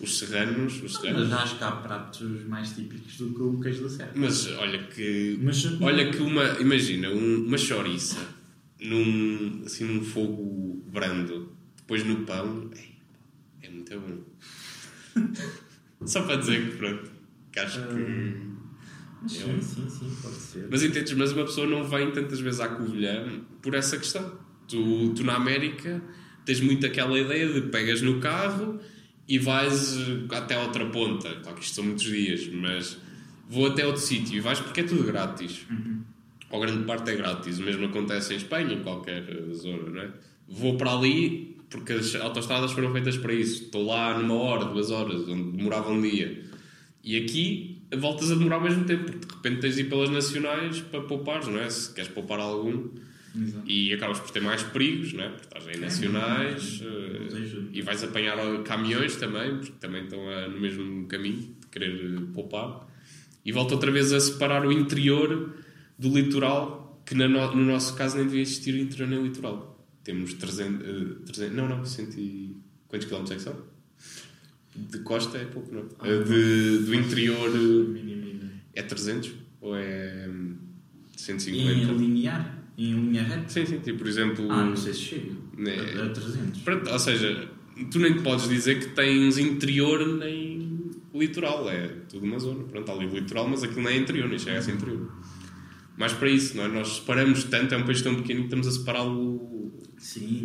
[0.00, 1.28] Os serranos, os serranos.
[1.28, 4.10] Mas acho que há pratos mais típicos do que o queijo da serra.
[4.16, 5.38] Mas olha que.
[5.40, 6.44] Mas, Olha que uma.
[6.60, 8.18] Imagina, um- uma chouriça
[8.80, 12.68] num, assim, num fogo brando, depois no pão.
[12.74, 12.96] ei,
[13.62, 14.24] É muito bom.
[16.06, 17.10] Só para dizer que pronto.
[17.52, 18.52] Que acho que.
[19.22, 20.66] Mas sim, sim, sim, pode ser.
[20.70, 24.38] Mas entendes, mas uma pessoa não vem tantas vezes à Covilhã por essa questão.
[24.66, 26.02] Tu, tu na América
[26.44, 28.80] tens muito aquela ideia de pegas no carro
[29.28, 31.28] e vais eh, até outra ponta.
[31.36, 32.98] Claro que isto são muitos dias, mas
[33.48, 35.66] vou até outro sítio e vais porque é tudo grátis.
[36.50, 37.58] ou grande parte é grátis.
[37.58, 40.10] O mesmo acontece em Espanha, em qualquer eh, zona, não é?
[40.48, 43.64] Vou para ali porque as autostradas foram feitas para isso.
[43.64, 46.44] Estou lá numa hora, duas horas, onde demorava um dia.
[47.02, 50.10] E aqui voltas a demorar ao mesmo tempo, porque de repente tens de ir pelas
[50.10, 51.68] nacionais para poupares, não é?
[51.68, 52.90] Se queres poupar algum.
[53.34, 53.64] Exato.
[53.66, 55.28] E acabas por ter mais perigos, não é?
[55.30, 60.60] Porque estás em nacionais eh, e vais apanhar caminhões também, porque também estão eh, no
[60.60, 62.86] mesmo caminho de querer eh, poupar.
[63.42, 65.54] E volta outra vez a separar o interior
[65.98, 69.71] do litoral, que no, no nosso caso nem devia existir interior nem litoral.
[70.04, 72.56] Temos 300, eh, 300 não, não, 100 e...
[72.88, 73.72] quantos quilómetros é que são?
[74.74, 75.86] De costa é pouco, não?
[76.02, 80.56] Eh, de, do interior eh, é 300 ou é hum,
[81.14, 81.92] Em 150?
[81.92, 82.58] linear?
[82.76, 83.48] Em linha reta?
[83.48, 84.50] Sim, sim, tipo, por exemplo...
[84.50, 85.32] Ah, não sei se chega.
[85.56, 85.76] Né.
[86.00, 86.62] A, a 300.
[86.62, 87.48] Pronto, ou seja,
[87.90, 92.64] tu nem podes dizer que tens interior nem litoral, é tudo uma zona.
[92.64, 95.10] Pronto, há ali o litoral, mas aquilo não é interior, nem chega a ser interior.
[95.96, 96.68] Mas para isso, não é?
[96.68, 99.72] nós separamos tanto, é um país tão pequeno que estamos a separá-lo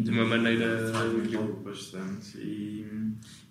[0.03, 1.61] de uma maneira incrível.
[1.63, 2.37] bastante.
[2.37, 2.85] E,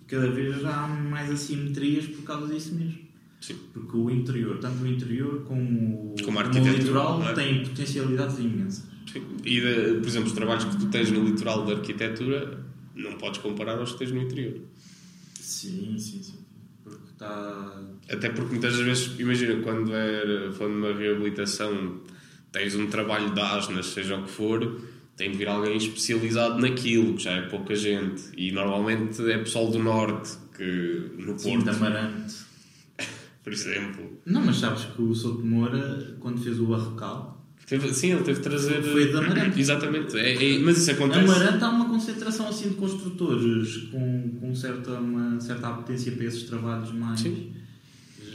[0.01, 3.07] e cada vez já há mais assimetrias por causa disso mesmo.
[3.41, 3.55] Sim.
[3.73, 7.33] Porque o interior, tanto o interior como, Como a o litoral, é?
[7.33, 8.85] têm potencialidades imensas.
[9.11, 9.23] Sim.
[9.45, 13.39] E, de- por exemplo, os trabalhos que tu tens no litoral da arquitetura não podes
[13.41, 14.59] comparar aos que tens no interior.
[15.39, 16.39] Sim, sim, sim.
[16.83, 17.83] Porque está.
[18.09, 22.01] Até porque muitas das vezes, imagina, quando é falando de uma reabilitação,
[22.51, 24.81] tens um trabalho de asnas, seja o que for,
[25.15, 28.23] tem de vir alguém especializado naquilo, que já é pouca gente.
[28.37, 32.35] E normalmente é pessoal do Norte, que no Sim, Porto, de Amarante.
[33.43, 34.19] por exemplo.
[34.25, 37.35] Não, mas sabes que o Souto Moura, quando fez o Barrocal,
[37.67, 38.81] Teve- sim, ele teve de trazer.
[38.81, 39.59] Foi de Amarante.
[39.59, 41.19] Exatamente, é- é- mas isso acontece.
[41.25, 46.43] Amarante há uma concentração assim de construtores com, com certa, uma certa apetência para esses
[46.43, 47.19] trabalhos mais.
[47.19, 47.51] Sim.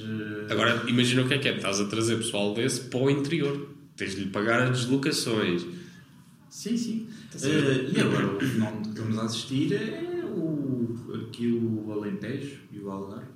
[0.02, 3.10] Eh, Agora, imagina o que é que é: estás a trazer pessoal desse para o
[3.10, 5.64] interior, tens de lhe pagar as deslocações.
[6.50, 7.08] Sim, sim.
[7.42, 12.78] Eh, e agora o fenómeno que estamos a assistir é o, aqui o Alentejo e
[12.78, 13.26] o Algarve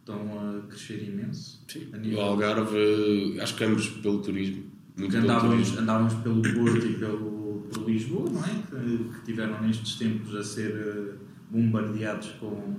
[0.00, 1.64] estão a crescer imenso.
[1.92, 4.64] A nível- O Algarve, acho que ambos pelo turismo.
[4.96, 5.78] Muito pelo andávamos, turismo.
[5.80, 8.48] andávamos pelo Porto e pelo, por Lisboa, não é?
[8.48, 11.14] Que, que tiveram nestes tempos a ser eh,
[11.50, 12.74] bombardeados com,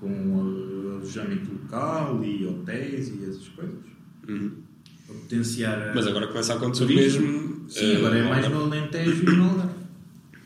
[0.00, 3.74] com alojamento local e hotéis e essas coisas.
[4.28, 4.50] Uhum.
[5.06, 5.92] Para potenciar.
[5.94, 7.26] Mas agora começa a acontecer Turismo.
[7.26, 7.64] mesmo.
[7.68, 9.74] Sim, eh, agora é mais no Alentejo e no Algarve.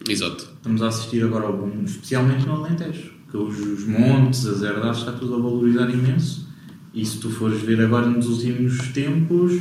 [0.08, 0.48] Exato.
[0.56, 5.00] Estamos a assistir agora ao boom, especialmente no Alentejo, que os, os montes, as herdades,
[5.00, 6.48] está tudo a valorizar imenso.
[6.92, 9.52] E se tu fores ver agora nos últimos tempos,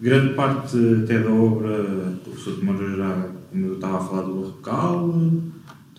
[0.00, 4.22] grande parte até da obra, o professor de Moura já, como eu estava a falar
[4.22, 5.32] do Barrocal,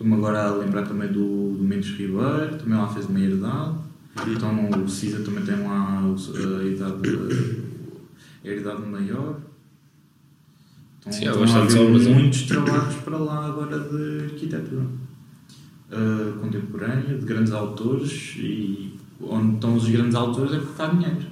[0.00, 3.74] estou-me agora a lembrar também do, do Mendes Ribeiro, também lá fez uma herdade.
[4.26, 7.62] Então o CISA também tem lá a idade,
[8.42, 9.36] a herdade maior.
[11.00, 12.14] Então, Sim, há obras, é.
[12.14, 14.82] muitos trabalhos para lá agora de arquitetura
[15.92, 21.29] uh, contemporânea, de grandes autores e onde estão os grandes autores é porque há dinheiro.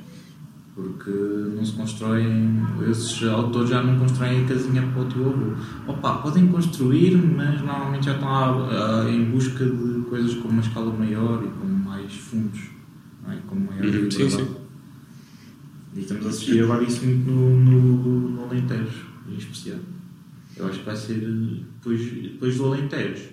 [0.81, 5.53] Porque não se constroem, esses autores já não constroem a casinha para o teu avô.
[5.89, 10.61] Opa, podem construir, mas normalmente já estão a- a- em busca de coisas com uma
[10.63, 12.61] escala maior e com mais fundos,
[13.25, 13.39] não é?
[13.49, 14.49] com maior Uhum, sim, liberdade.
[15.97, 19.79] E estamos a assistir agora isso muito no, no, no Alentejo, em especial.
[20.57, 23.31] Eu acho que vai ser eh, depois, depois do Alentejo.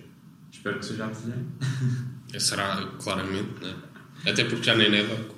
[0.52, 1.12] Espero que seja a.
[2.40, 3.76] Será claramente, né?
[4.26, 5.35] Até porque já nem neva.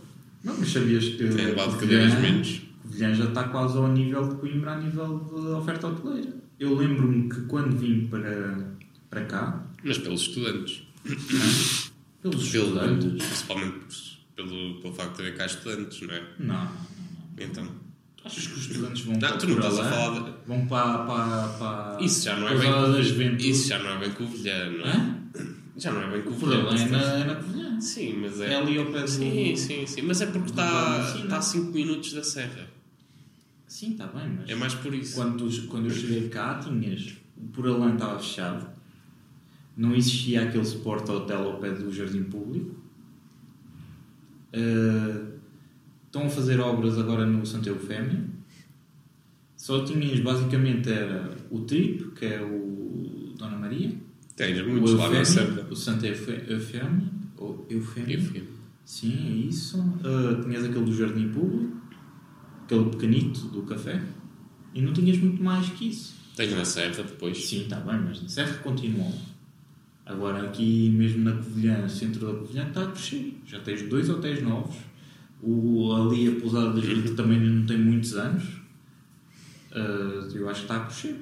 [0.48, 2.62] Não, mas sabias que Tem levado cada Covilhã- vez menos.
[2.82, 6.34] Covilhã já está quase ao nível de Coimbra a nível de oferta hoteleira.
[6.60, 8.74] Eu lembro-me que quando vim para,
[9.10, 10.84] para cá, Mas pelos estudantes.
[11.04, 16.24] pelos Pelo, estudantes, principalmente pelo, pelo facto de haver cá estudantes, não é?
[16.40, 16.72] não.
[17.38, 17.68] Então.
[18.26, 20.98] Achas que os estudantes vão Não, para tu não estás a falar de- Vão para,
[21.00, 23.50] para, para Isso já não é bem.
[23.50, 24.92] Isso já não é bem Covilhã, não é?
[24.96, 25.16] Hã?
[25.78, 26.64] Já não é bem Por Covilhã.
[26.64, 27.80] lá é na, é na Covilhã.
[27.80, 28.56] Sim, mas É é.
[28.56, 29.08] ali ao pé do...
[29.08, 30.02] Sim, sim, sim.
[30.02, 32.68] Mas é porque está, está a 5 minutos da serra.
[33.68, 34.50] Sim, está bem, mas...
[34.50, 35.14] É mais por isso.
[35.16, 37.16] Quando, tu- quando eu cheguei cá, tinhas.
[37.38, 38.68] O Poralã estava fechado,
[39.76, 42.76] não existia aquele suporte hotel ao pé do jardim público.
[44.54, 45.22] Eh,
[46.06, 48.26] estão a fazer obras agora no Santa Eufémia.
[49.56, 53.92] Só tinhas basicamente era o Trip, que é o Dona Maria,
[54.38, 55.68] Tens muitos lá na Eufémia, serra.
[55.70, 57.04] o Santa Eufémia,
[57.38, 58.16] ou Eufémia.
[58.16, 58.44] Eu fui.
[58.86, 59.84] Sim, é isso.
[60.04, 61.76] Ah, tinhas aquele do jardim público,
[62.64, 64.02] aquele pequenito do café,
[64.74, 66.16] e não tinhas muito mais que isso.
[66.38, 67.46] Tens na serra depois.
[67.46, 69.12] Sim, está bem, mas na Serra continuou.
[70.06, 73.42] Agora aqui mesmo na Covilhã, centro da Covilhã, está a crescer.
[73.46, 74.76] Já tens dois hotéis novos.
[75.42, 78.44] O, ali a pousada das Vilas também não tem muitos anos.
[79.72, 81.20] Uh, eu acho que está a crescer.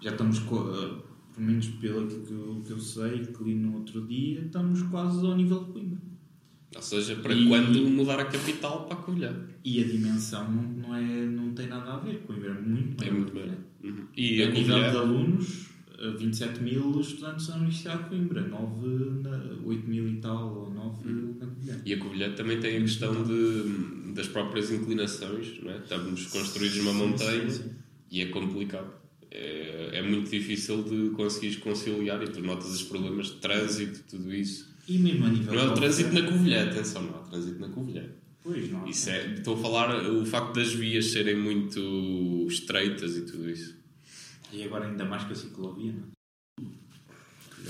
[0.00, 1.02] Já estamos, co- uh,
[1.36, 5.24] pelo menos pelo que eu, que eu sei, que li no outro dia, estamos quase
[5.24, 5.98] ao nível de Coimbra.
[6.74, 9.34] Ou seja, para E- quando mudar a capital para a Covilhã.
[9.64, 12.18] E a dimensão não, é, não tem nada a ver.
[12.26, 13.56] Coimbra é muito É maior muito que maior.
[13.84, 14.06] Uhum.
[14.16, 15.66] E a a nível de alunos,
[15.98, 18.86] uh, 27 mil estudantes na Universidade de Coimbra, 9
[19.22, 21.36] na, 8 mil e tal, ou 9 Uhum.
[21.38, 21.80] na Covilhã.
[21.84, 25.78] e a Covilhã também tem a questão de, das próprias inclinações, não é?
[25.78, 27.70] Estamos construídos numa montanha Sim, sim.
[28.10, 28.90] e é complicado.
[29.38, 34.34] É, é muito difícil de conseguires conciliar e tu notas os problemas de trânsito, tudo
[34.34, 34.74] isso.
[34.88, 37.60] E mesmo a nível Não é o trânsito na Covilhã, atenção, não é o trânsito
[37.60, 38.04] na Covilhã.
[38.42, 38.86] Pois, não.
[38.86, 43.76] Isso é, estou a falar o facto das vias serem muito estreitas e tudo isso.
[44.52, 46.16] E agora ainda mais com a ciclovia, não é?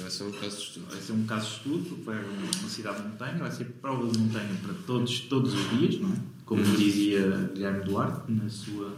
[0.01, 0.87] Vai ser um caso de estudo.
[0.91, 4.13] Vai ser um caso de estudo, porque vai uma cidade de montanha, vai ser prova
[4.13, 6.17] de montanha para todos, todos os dias, não é?
[6.45, 8.95] Como dizia Guilherme Duarte na sua.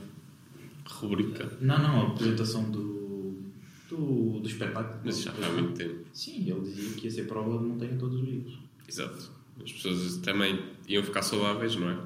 [0.88, 1.56] Rubrica.
[1.60, 3.42] Não, não, a apresentação do,
[3.88, 5.00] do, do espetáculo.
[5.04, 6.04] Mas já há muito tempo.
[6.12, 8.52] Sim, ele dizia que ia ser prova de montanha todos os dias.
[8.88, 9.30] Exato.
[9.62, 11.98] As pessoas também iam ficar saudáveis, não é?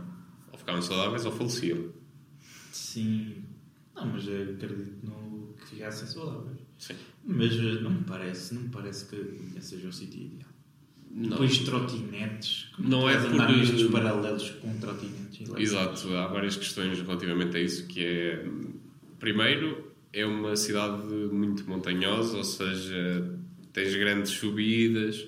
[0.52, 1.90] Ou ficavam saudáveis ou faleciam.
[2.72, 3.44] Sim.
[3.94, 6.58] Não, mas eu acredito no, que ficassem saudáveis.
[6.78, 6.94] Sim.
[7.24, 9.16] Mas eh, não me parece, não me parece que
[9.56, 10.51] esse seja o sítio ideal.
[11.14, 11.30] Não.
[11.30, 12.68] Depois trotinetes.
[12.74, 15.50] Como Não é por- nestes paralelos com trotinetes.
[15.58, 18.46] Exato, há várias questões relativamente a isso, que é,
[19.18, 23.30] primeiro, é uma cidade muito montanhosa, ou seja,
[23.72, 25.26] tens grandes subidas,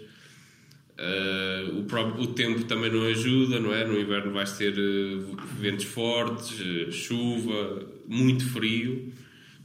[0.97, 3.85] eh, o, próprio, o tempo também não ajuda, não é?
[3.87, 9.13] No inverno vais ter eh, ventos fortes, eh, chuva, muito frio,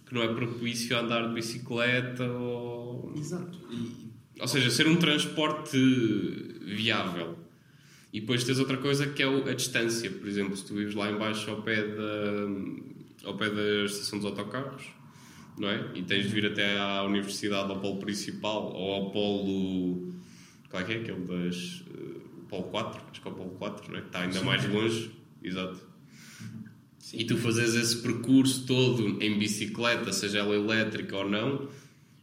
[0.08, 3.14] que não é propício a andar de bicicleta ou...
[3.16, 3.60] Exato.
[3.72, 4.09] E,
[4.40, 5.78] Ou seja, ser um transporte
[6.64, 7.38] viável.
[8.12, 10.10] E depois tens outra coisa que é o- a distância.
[10.10, 14.26] Por exemplo, se tu vives lá embaixo ao pé da, ao pé da estação dos
[14.26, 14.84] autocarros,
[15.58, 15.92] não é?
[15.94, 20.14] E tens de vir até à universidade, ao polo principal, ou ao polo...
[20.70, 20.96] Qual é que é?
[21.02, 21.84] Aquele das...
[21.94, 23.02] eh, polo 4?
[23.12, 24.02] Acho que é o polo 4, não é?
[24.02, 24.46] Que está ainda Sim.
[24.46, 25.12] mais longe.
[25.44, 25.80] Exato.
[27.14, 31.68] E tu fazes esse percurso todo em bicicleta, seja ela elétrica ou não,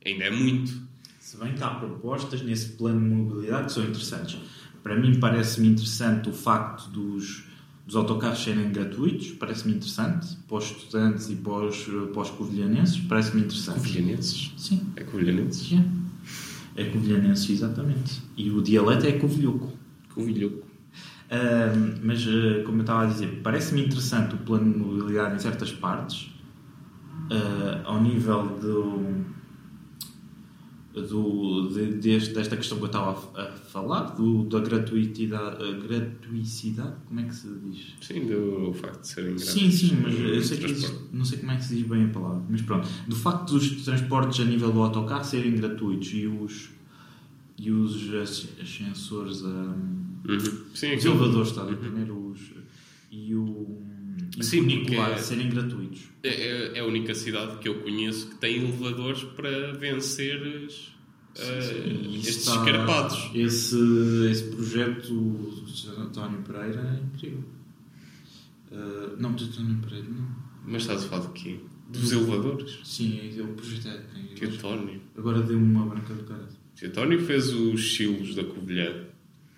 [0.05, 0.86] ainda é muito.
[1.27, 4.39] Se bem que há propostas nesse plano de mobilidade que são interessantes.
[4.81, 7.43] Para mim parece-me interessante o facto dos,
[7.85, 10.37] dos autocarros serem gratuitos, parece-me interessante.
[10.47, 13.81] Para os estudantes e para os, para os covilhanenses, parece-me interessante.
[13.81, 14.55] Covilhanenses?
[14.57, 15.67] Sim, É covilhanenses?
[15.67, 15.83] já.
[16.77, 18.23] É covilhanense, exatamente.
[18.37, 19.73] E o dialeto é covilhoco.
[20.15, 20.63] Covilhoco.
[21.29, 25.39] Ahm, mas, ah, como eu estava a dizer, parece-me interessante o plano de mobilidade em
[25.41, 26.31] certas partes,
[27.33, 29.36] ah, ao nível do,
[31.03, 35.73] do, de- deste- desta questão que eu estava a, a falar, do, da gratuitidade, a
[35.73, 37.95] gratuicidade, como é que se diz?
[38.01, 39.51] Sim, do facto de serem grátis.
[39.53, 41.87] Sim, sim, mas eu no sei que existe- não sei como é que se diz
[41.87, 42.89] bem a palavra, mas pronto.
[43.07, 46.71] Do facto dos transportes a nível do autocarro serem gratuitos e os,
[47.59, 50.39] e os as- ascensores, ahm, Uhum.
[50.75, 51.77] Sim, os elevadores, está a ver?
[51.77, 52.41] Primeiro os.
[53.13, 53.86] E o.
[54.37, 56.01] E Sim, funicular porque- serem gratuitos.
[56.23, 60.93] É, é- é a única cidade que eu conheço que tem elevadores para vencer as-
[61.41, 63.31] eh, E isso estes está- escarpados.
[63.35, 63.77] Esse,
[64.31, 66.01] esse projeto do Sr.
[66.01, 67.45] António Pereira é incrível.
[68.73, 69.45] Ah, não, do.
[69.45, 70.29] António Pereira, não.
[70.67, 71.61] Mas estás a falar de quê?
[71.89, 72.81] Dos elevadores?
[72.85, 74.01] Sim, é o projeto é
[74.35, 74.49] quem?
[74.49, 75.01] António.
[75.17, 76.49] Agora deu-me uma branca do cara.
[76.77, 79.05] Que António fez os silos da Covilhã,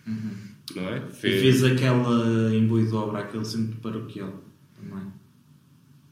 [0.07, 1.09] não é?
[1.09, 4.45] E fez aquela em Boi de Obra, aquele centro paroquial
[4.81, 5.13] também.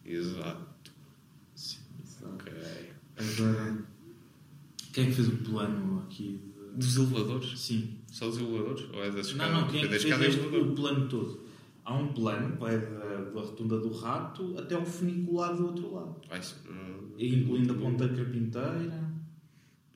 [0.05, 0.67] Exato.
[1.55, 2.35] Sim, exato.
[2.35, 2.53] Ok.
[3.17, 3.79] Agora,
[4.93, 6.41] quem é que fez o plano aqui?
[6.45, 7.59] de- Dos elevadores?
[7.59, 8.85] Sim, Só dos elevadores?
[8.93, 9.53] Ou é das Não, escadas?
[9.55, 11.41] não, quem é que fez e este, o plano todo?
[11.85, 15.95] Há um plano que vai da, da rotunda do rato até ao funicular do outro
[15.95, 16.17] lado.
[16.29, 17.09] Ai, hum.
[17.19, 19.07] Incluindo a ponta carpinteira.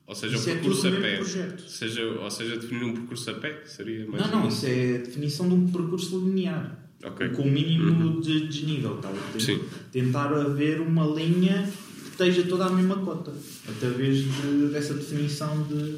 [0.06, 1.16] Ou seja, Isso o é percurso tudo a pé.
[1.16, 1.60] projeto.
[1.68, 4.22] Seja, ou seja, definir um percurso a pé seria mais.
[4.30, 6.89] Não, não, isso é a definição de um percurso linear.
[7.04, 7.28] Ok.
[7.30, 8.96] Com o mínimo de desnível.
[8.98, 9.10] Tá?
[9.32, 9.60] Tem- Sim.
[9.90, 11.68] Tentar haver uma linha
[12.04, 13.32] que esteja toda à mesma cota.
[13.68, 15.96] Através de, dessa definição de.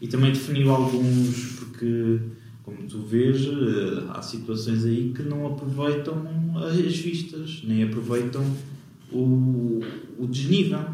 [0.00, 2.18] E também definiu alguns, porque,
[2.62, 6.22] como tu vês, eh, há situações aí que não aproveitam
[6.62, 8.44] as vistas, nem aproveitam
[9.10, 9.80] o,
[10.18, 10.84] o desnível.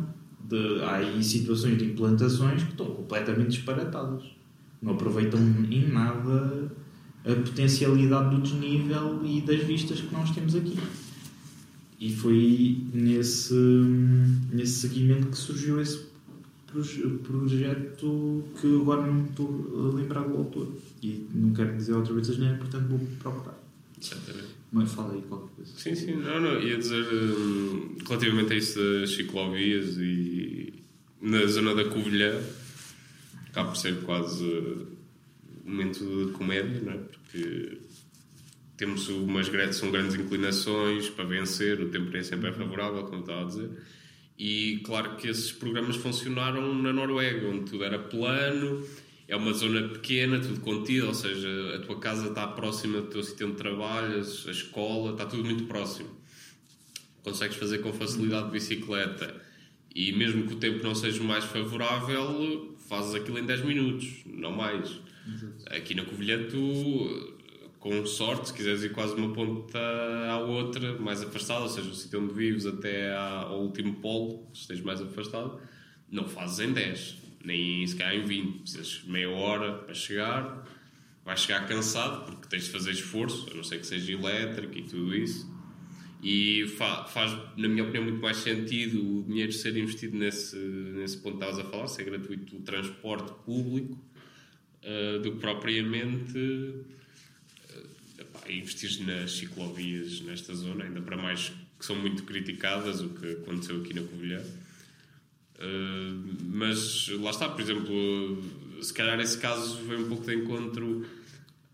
[0.49, 4.23] De, há aí situações de implantações que estão completamente disparatadas.
[4.81, 5.41] Não aproveitam
[5.71, 6.71] em nada
[7.25, 10.77] a potencialidade do desnível e das vistas que nós temos aqui.
[12.01, 13.55] E foi nesse,
[14.53, 16.01] nesse seguimento que surgiu esse
[16.67, 20.69] proje- projeto que agora não me estou a lembrar do autor.
[21.01, 23.59] E não quero dizer outra vez a geneira, portanto vou procurar.
[24.01, 24.49] Exatamente.
[24.73, 25.71] Mas fala aí qualquer coisa.
[25.77, 30.73] Sim, sim, não, não, ia dizer hum, relativamente a isso das ciclovias e
[31.21, 32.41] na zona da Covilhã,
[33.49, 34.45] acaba por ser quase
[35.65, 36.97] momento de comédia, não é?
[36.99, 37.79] Porque
[38.77, 43.21] temos umas grandes, são grandes inclinações para vencer, o tempo nem sempre é favorável, como
[43.21, 43.71] estava a dizer.
[44.39, 48.85] E claro que esses programas funcionaram na Noruega, onde tudo era plano,
[49.29, 53.23] é uma zona pequena, tudo contido, ou seja, a tua casa está próxima do teu
[53.23, 56.11] sítio onde trabalhas, a escola, está tudo muito próximo.
[57.23, 59.41] Consegues fazer com facilidade de bicicleta
[59.95, 64.51] e mesmo que o tempo não seja mais favorável, fazes aquilo em 10 minutos, não
[64.51, 65.01] mais.
[65.71, 67.39] Aqui na Covilhã tu,
[67.79, 69.79] com sorte, se quiseres ir quase uma ponta
[70.29, 74.63] à outra, mais afastada, ou seja, o sítio onde vives até ao último polo, se
[74.63, 75.61] estejas mais afastado,
[76.11, 78.59] não fazes em 10, nem se calhar em 20.
[78.61, 80.67] Precisas meia hora para chegar,
[81.25, 84.83] vais chegar cansado, porque tens de fazer esforço, a não ser que seja elétrico e
[84.83, 85.51] tudo isso.
[86.23, 91.17] E fa faz, na minha opinião, muito mais sentido o dinheiro ser investido nesse, nesse
[91.17, 93.99] ponto que estavas a falar, ser gratuito o transporte público,
[94.85, 96.85] uh, do que propriamente uh,
[98.51, 103.81] investir nas ciclovias nesta zona, ainda para mais que são muito criticadas, o que aconteceu
[103.81, 104.41] aqui na Covilhã.
[105.59, 108.43] Uh, mas lá está, por exemplo,
[108.83, 111.07] se calhar esse caso foi um pouco de encontro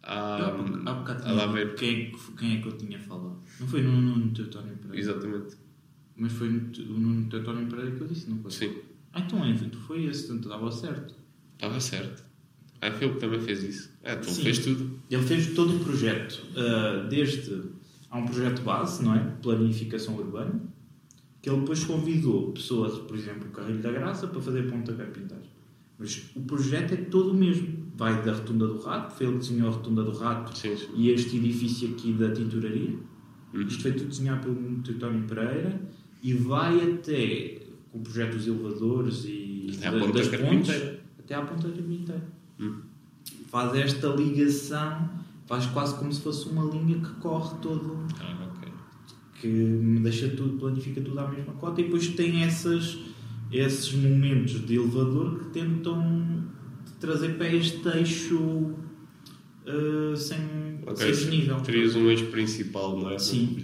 [0.03, 0.47] à,
[0.87, 3.43] Há bocado- a quem, é que- quem é que eu tinha falado?
[3.61, 4.99] Não foi no Nuno Teutónio Pereira.
[4.99, 5.57] Exatamente.
[6.17, 6.61] Mas foi no,
[6.99, 8.51] Nuno Teutónio Pereira que eu disse, não foi?
[8.51, 8.77] Sim,
[9.13, 11.15] Ah, então é, tu foi esse, portanto dava certo.
[11.55, 12.25] estava certo.
[12.81, 13.91] A Phil também fez isso.
[14.03, 14.43] É, então Sim.
[14.43, 14.91] fez tudo.
[15.11, 17.63] Ele fez todo o projeto, ah, desde.
[18.11, 19.19] Há um projeto base, não é?
[19.43, 20.61] Planificação urbana,
[21.43, 25.39] que ele depois convidou pessoas, por exemplo, o Carrilho da Graça, para fazer ponta carpintar.
[25.99, 27.87] Mas o projeto é todo o mesmo.
[27.97, 30.87] Vai da Rotunda do Rato, foi ele que desenhou a Rotunda do Rato Sim, sim.
[30.95, 32.95] e este edifício aqui da tinturaria.
[33.53, 33.63] Uhum.
[33.63, 35.81] Isto foi tudo desenhado pelo Teutónio Pereira
[36.23, 37.61] e vai até
[37.91, 40.71] com o projeto dos elevadores e Até da- das pontes,
[41.19, 42.23] até à ponta carpinteira.
[43.51, 45.09] Faz esta ligação,
[45.47, 48.73] faz quase como se fosse uma linha que corre todo, Ah, ok.
[49.41, 52.99] que me deixa tudo, planifica tudo à mesma cota e depois tem essas,
[53.53, 56.45] esses momentos de elevador que tentam
[57.01, 60.39] trazer para este eixo uh, sem,
[60.87, 61.61] Ok, sem desnível.
[61.61, 63.19] Terias um eixo principal, não é?
[63.19, 63.57] Sim.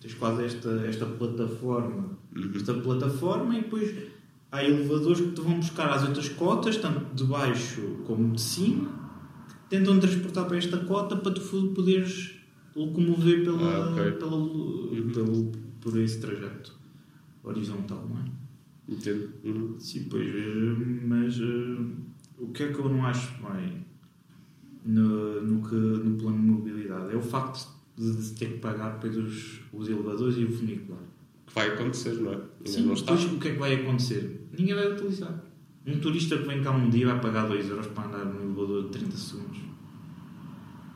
[0.00, 2.18] Tens quase esta, esta plataforma.
[2.34, 2.50] Uhum.
[2.54, 3.94] Esta plataforma e depois
[4.52, 8.88] há elevadores que te vão buscar às outras cotas, tanto de baixo como de cima,
[9.48, 11.40] que tentam transportar para esta cota para tu
[11.74, 12.36] poderes
[12.74, 14.12] locomover pela, Ah, ok.
[14.12, 16.74] pela, pelo, por esse trajeto
[17.42, 18.24] horizontal, não é?
[18.88, 19.30] Entendo.
[19.44, 19.78] Uhum.
[19.78, 20.76] Sim, pois, eh,
[21.06, 21.76] mas eh,
[22.38, 23.84] o que é que eu não acho bem
[24.84, 27.12] no, no, que, no plano de mobilidade?
[27.12, 29.16] É o facto de, ter que pagar depois
[29.72, 31.02] os, elevadores e o funicular.
[31.46, 32.34] Que vai acontecer, não é?
[32.34, 33.14] Ainda Sim, não está.
[33.14, 34.39] depois o que é que vai acontecer?
[34.60, 35.42] Ninguém vai utilizar.
[35.86, 38.84] Um turista que vem cá um dia vai pagar 2 euros para andar num elevador
[38.84, 39.58] de 30 segundos.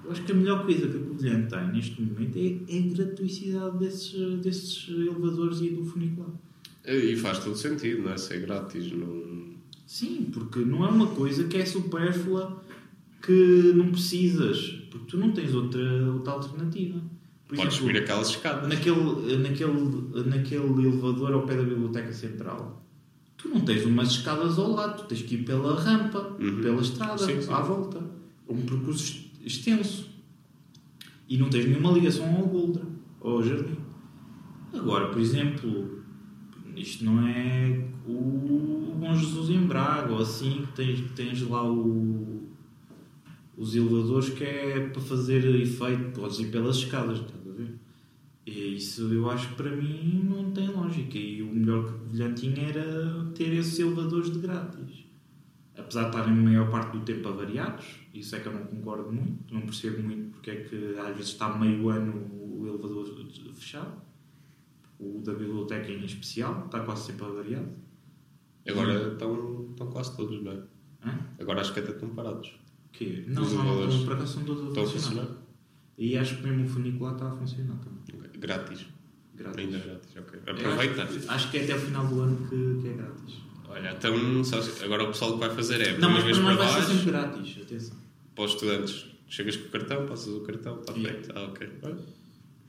[0.04, 2.94] Eu acho que a melhor coisa que a Covilhã tem neste momento é, é a
[2.94, 6.28] gratuicidade desses, desses elevadores e do funicular.
[6.86, 8.18] E faz todo sentido, não é?
[8.18, 8.92] Ser grátis.
[8.92, 9.54] Não...
[9.86, 12.62] Sim, porque não é uma coisa que é supérflua
[13.22, 15.80] que não precisas, porque tu não tens outra,
[16.12, 17.00] outra alternativa.
[17.48, 18.68] Por Podes exemplo, subir aquelas escadas.
[18.68, 22.83] naquele, naquele, naquele elevador ao pé da Biblioteca Central,
[23.44, 26.60] tu não tens umas escadas ao lado, tu tens que ir pela rampa, Uhum.
[26.62, 27.52] pela estrada, Sim, sim.
[27.52, 28.00] à volta.
[28.48, 29.02] Um percurso
[29.42, 30.08] ex- extenso.
[31.28, 32.82] E não tens nenhuma ligação ao Goldra,
[33.20, 33.76] ou ao jardim.
[34.72, 36.02] Agora, por exemplo,
[36.76, 42.48] isto não é o Bom Jesus em Braga, ou assim, que tens, tens lá o,
[43.56, 47.20] os elevadores que é para fazer efeito, podes ir pelas escadas?
[48.54, 51.18] E isso eu acho que para mim não tem lógica.
[51.18, 55.04] E o melhor que o Covilhã tinha era ter esses elevadores de grátis.
[55.76, 57.84] Apesar de estarem a maior parte do tempo avariados,
[58.14, 61.32] isso é que eu não concordo muito, não percebo muito porque é que às vezes
[61.32, 63.06] está meio ano o elevador
[63.54, 64.00] fechado.
[65.00, 67.68] O da biblioteca em especial, está quase sempre avariado.
[68.68, 70.62] Agora estão, estão quase todos, não é?
[71.04, 71.18] Hã?
[71.40, 72.52] Agora acho que até estão parados.
[72.92, 73.24] Que?
[73.26, 75.22] Não, não, elevadores por acaso são todos Estão a a funcionar.
[75.24, 75.44] funcionar?
[75.98, 77.98] E acho que mesmo o funicular está a funcionar também.
[78.14, 78.33] Ok.
[78.46, 78.86] Grátis.
[79.34, 79.58] Grátis.
[79.64, 80.40] Ainda grátis, ok.
[80.46, 81.02] Eu Aproveita.
[81.04, 83.34] Acho, acho que é até o final do ano que, que é grátis.
[83.68, 86.54] Olha, então sabes, agora o pessoal que vai fazer é Não, uma mas vez para
[86.54, 87.96] nós vai ser sempre grátis, atenção.
[88.34, 89.06] para os estudantes.
[89.26, 91.02] Chegas com o cartão, passas o cartão Yeah.
[91.22, 91.28] frente.
[91.34, 91.68] Ah, ok.
[91.82, 91.98] Olha.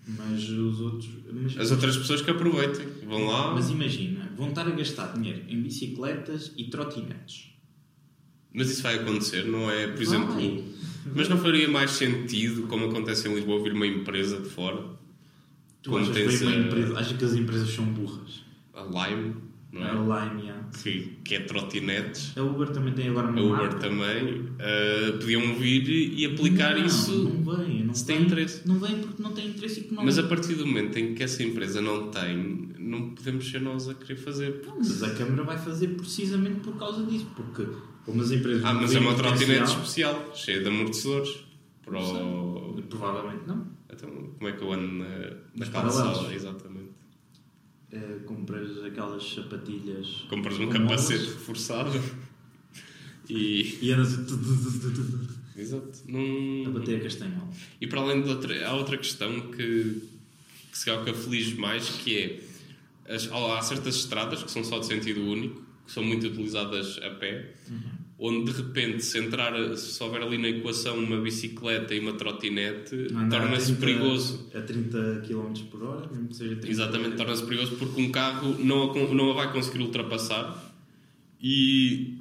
[0.08, 1.10] Mas os outros.
[1.32, 2.88] Mas, As outras pessoas que aproveitem.
[3.06, 3.54] Vão lá.
[3.54, 7.52] mas imagina, vão estar a gastar dinheiro em bicicletas e trotinetes.
[8.54, 9.88] Mas isso vai acontecer, não é?
[9.88, 10.34] Por exemplo.
[10.34, 10.64] Vai.
[11.14, 14.84] Mas não faria mais sentido, como acontece em Lisboa, vir uma empresa de fora
[15.86, 18.44] Tu achas, tens a- empresa, achas que as empresas são burras?
[18.74, 19.36] A Lime,
[19.72, 19.90] não é?
[19.92, 20.70] A Line, yeah.
[20.82, 22.36] que, que é trotinetes.
[22.36, 23.78] A Uber também tem agora uma A Uber marca.
[23.80, 24.46] também.
[24.60, 27.12] ah, podiam vir e aplicar não, isso.
[27.24, 28.68] Não vem, não se tem interesse.
[28.68, 30.06] Não vem porque não tem interesse económico.
[30.06, 33.88] Mas a partir do momento em que essa empresa não tem, não podemos ser nós
[33.88, 34.64] a querer fazer.
[34.66, 37.28] Não, mas a Câmara vai fazer precisamente por causa disso.
[37.36, 37.68] Porque
[38.06, 38.66] como as empresas.
[38.66, 41.46] Ah, mas é uma trotinete especial, cheia de amortecedores.
[41.84, 42.82] Para o...
[42.90, 43.75] Provavelmente não.
[43.96, 46.34] Então, como é que eu ando na, na calçada?
[46.34, 46.92] Exatamente.
[47.92, 50.26] Eh, compras aquelas sapatilhas.
[50.30, 52.02] Compras um capacete molas reforçado
[53.30, 53.78] e.
[53.82, 56.04] E andas a, Exato.
[56.08, 56.74] a Não...
[56.74, 57.50] bater a castanhola.
[57.80, 60.04] E para além de outra, há outra questão que,
[60.72, 64.80] que se calhar que aflige mais, que é as, há certas estradas que são só
[64.80, 67.54] de sentido único, que são muito utilizadas a pé,
[68.18, 73.08] onde de repente se entrar, se houver ali na equação uma bicicleta e uma trotinete,
[73.30, 74.50] torna-se 30 perigoso.
[74.54, 78.56] A 30 km por hora, mesmo que seja 30 Exatamente, torna-se perigoso porque um carro
[78.60, 80.74] não a, não a vai conseguir ultrapassar
[81.42, 82.18] e,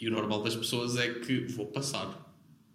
[0.00, 2.27] e o normal das pessoas é que vou passar.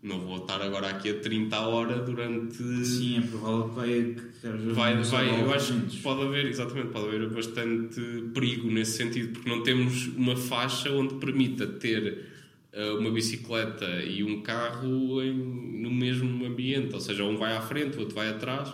[0.03, 2.61] Não vou estar agora aqui a 30 a hora durante.
[2.85, 4.15] Sim, é provável que vai.
[4.73, 8.01] Vai, vai, eu acho que pode haver, exatamente, pode haver bastante
[8.33, 12.25] perigo nesse sentido, porque não temos uma faixa onde permita ter
[12.73, 17.61] eh, uma bicicleta e um carro em- no mesmo ambiente, ou seja, um vai à
[17.61, 18.73] frente, o outro vai atrás,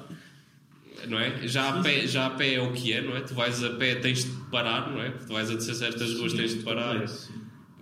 [1.08, 1.48] não é?
[1.48, 3.22] Já a, pé, já a pé é o que é, não é?
[3.22, 5.12] Tu vais a pé, tens de parar, não é?
[5.12, 7.06] Tu vais a descer certas ruas, tens de parar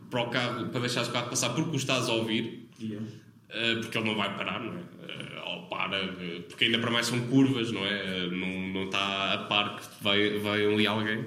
[0.09, 2.67] para o carro, para deixar o carro passar porque o estás a ouvir.
[2.81, 3.05] yeah.
[3.49, 4.81] Uh, porque ele não vai parar, não é?
[4.81, 8.27] Uh, ou para, uh, porque ainda para mais são curvas, não é?
[8.29, 11.25] Não, não está a par que vai, vai ali alguém.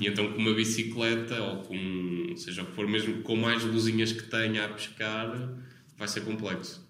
[0.00, 4.10] E então com uma bicicleta ou com, seja o que for, mesmo com mais luzinhas
[4.12, 5.52] que tenha a pescar,
[5.96, 6.82] vai ser complexo.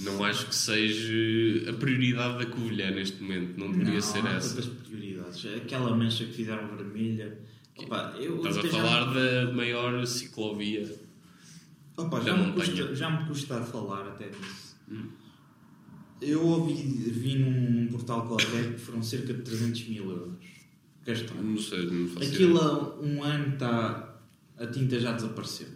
[0.00, 4.56] Não acho que seja a prioridade da Covilhã neste momento, não deveria não, ser essa.
[4.56, 5.46] tantas prioridades.
[5.56, 7.38] Aquela mancha que fizeram vermelha.
[7.76, 11.03] Opa, eu Estás a até já- falar da maior ciclovia.
[11.96, 14.76] Opa, já, me custa, já me custa a falar até disso.
[14.90, 15.08] Hum.
[16.20, 20.34] Eu ouvi, vi num, portal qualquer que foram cerca de 300 mil euros
[21.04, 21.44] gastados.
[21.44, 24.10] Não sei, não faço Aquilo há um ano está.
[24.56, 25.66] A tinta já desapareceu.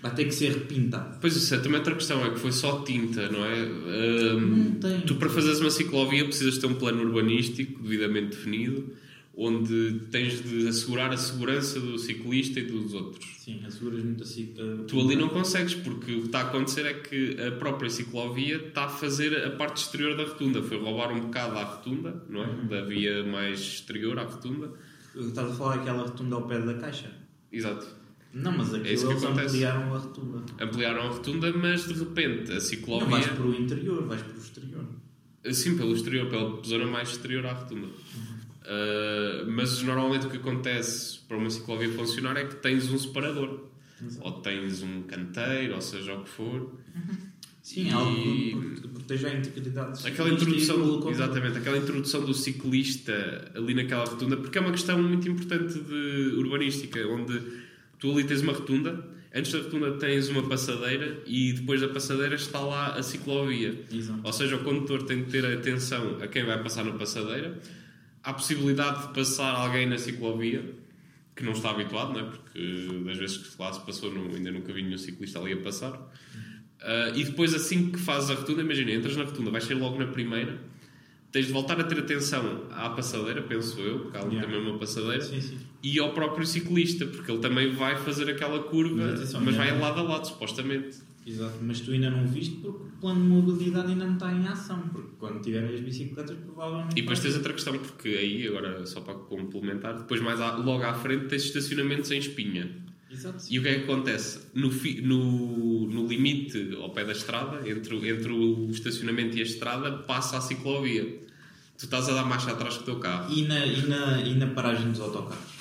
[0.00, 1.18] Vai ter que ser repintado.
[1.20, 3.64] Pois isso é também outra questão, é que foi só tinta, não é?
[3.64, 5.00] Um, Não tem.
[5.00, 8.92] Tu para fazeres uma ciclovia precisas ter um plano urbanístico devidamente definido,
[9.36, 13.34] onde tens de assegurar a segurança do ciclista e dos outros.
[13.38, 14.54] Sim, asseguras muito assim.
[14.58, 17.90] uh, Tu ali não consegues, porque o que está a acontecer é que a própria
[17.90, 20.62] ciclovia está a fazer a parte exterior da rotunda.
[20.62, 22.46] Foi roubar um bocado à rotunda, não é?
[22.64, 24.72] Da via mais exterior à rotunda.
[25.16, 27.10] Estás a falar aquela rotunda ao pé da caixa?
[27.52, 27.86] Exato.
[28.32, 29.46] Não, mas aquilo É isso que eles acontece.
[29.48, 30.42] ampliaram a rotunda.
[30.60, 33.08] Ampliaram a rotunda, mas de repente a Não ciclovia.
[33.08, 34.84] vais para o interior, vais para o exterior.
[35.52, 37.88] Sim, pelo exterior, pela zona mais exterior à rotunda.
[38.64, 43.60] Uh, mas normalmente o que acontece para uma ciclovia funcionar é que tens um separador.
[44.20, 46.72] Ou tens um canteiro, ou seja o que for.
[47.62, 53.50] Sim, E- algo que prote- proteja a integridade Aquela introdução, exatamente, aquela introdução do ciclista
[53.54, 57.40] ali naquela rotunda, porque é uma questão muito importante de urbanística, onde
[57.98, 59.02] tu ali tens uma rotunda,
[59.34, 63.74] antes da rotunda tens uma passadeira e depois da passadeira está lá a ciclovia.
[63.90, 64.20] Exato.
[64.22, 67.58] Ou seja, o condutor tem que ter atenção a quem vai passar na passadeira.
[68.24, 70.74] Há a possibilidade de passar alguém na ciclovia
[71.36, 72.24] que não está habituado, não é?
[72.24, 75.56] porque das vezes que lá se passou não- ainda nunca vi nenhum ciclista ali a
[75.58, 76.00] passar.
[76.80, 79.98] Ah, e depois, assim que fazes a rotunda, imagina, entras na rotunda, vais ser logo
[79.98, 80.58] na primeira,
[81.32, 84.52] tens de voltar a ter atenção à passadeira, penso eu, porque há ali Yeah.
[84.52, 85.58] também uma passadeira, Sim, sim.
[85.82, 89.52] e ao próprio ciclista, porque ele também vai fazer aquela curva, Mas mas, atenção, vai
[89.68, 89.78] yeah.
[89.80, 90.98] lado a lado, supostamente.
[91.26, 94.46] Exato, mas tu ainda não viste porque o plano de mobilidade ainda não está em
[94.46, 96.92] ação, porque quando tiverem as bicicletas provavelmente.
[96.92, 100.82] E depois tens outra questão, porque aí, agora só para complementar, depois mais à- logo
[100.84, 102.70] à frente tens estacionamentos em espinha.
[103.10, 103.44] Exato.
[103.48, 104.40] E o que é que acontece?
[104.54, 109.40] No, fi- no, no limite ao pé da estrada, entre, o- entre o estacionamento e
[109.40, 111.04] a estrada, passa a ciclovia.
[111.78, 113.32] Tu estás a dar marcha atrás com o teu carro.
[113.32, 115.54] E na, e, na, e na paragem dos autocarros?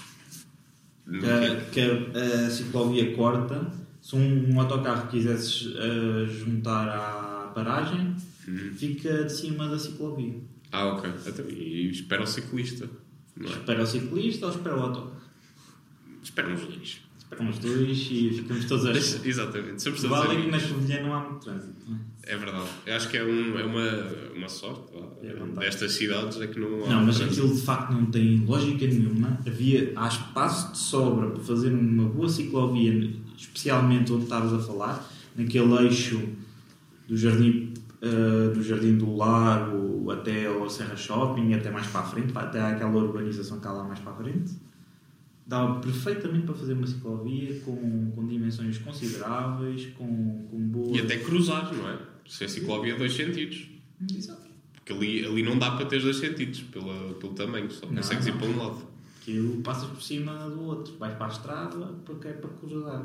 [1.05, 3.72] Que, que a, a ciclovia corta,
[4.04, 8.14] se um, um autocarro quisesses uh, juntar à paragem,
[8.45, 8.74] Uhum.
[8.76, 10.36] fica de cima da ciclovia.
[10.70, 11.10] Ah, ok.
[11.26, 12.89] Então, e espera o ciclista.
[13.39, 13.43] É?
[13.45, 15.16] Espera o ciclista ou espera o autocarro?
[16.22, 17.01] Espera uns dois.
[17.18, 18.91] Esperam os dois e ficamos todos a
[19.28, 19.82] Exatamente.
[19.82, 20.60] Somos todos Vale que na.
[20.60, 21.74] Covilhã não há muito trânsito.
[22.26, 22.34] é?
[22.34, 22.68] É verdade.
[22.86, 24.91] Eu acho que é, um- é uma, uma sorte
[25.24, 27.41] É destas cidades é que não há Não, mas trânsito.
[27.43, 29.39] aquilo de facto não tem lógica nenhuma.
[29.47, 35.10] Havia, há espaço de sobra para fazer uma boa ciclovia, especialmente onde estavas a falar,
[35.36, 36.22] naquele eixo
[37.08, 37.74] do Jardim
[38.04, 42.62] uh, do Jardim do Lago até ao Serra Shopping, até mais para a frente, até
[42.62, 44.52] aquela urbanização que há lá mais para a frente.
[45.46, 50.98] Dava perfeitamente para fazer uma ciclovia com, com dimensões consideráveis, com, com boas.
[50.98, 52.00] E até cruzar, não é?
[52.26, 53.68] Se é ciclovia, dois sentidos.
[54.16, 54.42] Exato.
[54.74, 58.28] Porque ali, ali não dá para ter dois sentidos, pela, pelo tamanho, só Não, consegues
[58.28, 58.38] ir não.
[58.38, 58.93] para um lado.
[59.24, 63.02] Aquilo passas por cima do outro, vais para a estrada porque é para cruzar.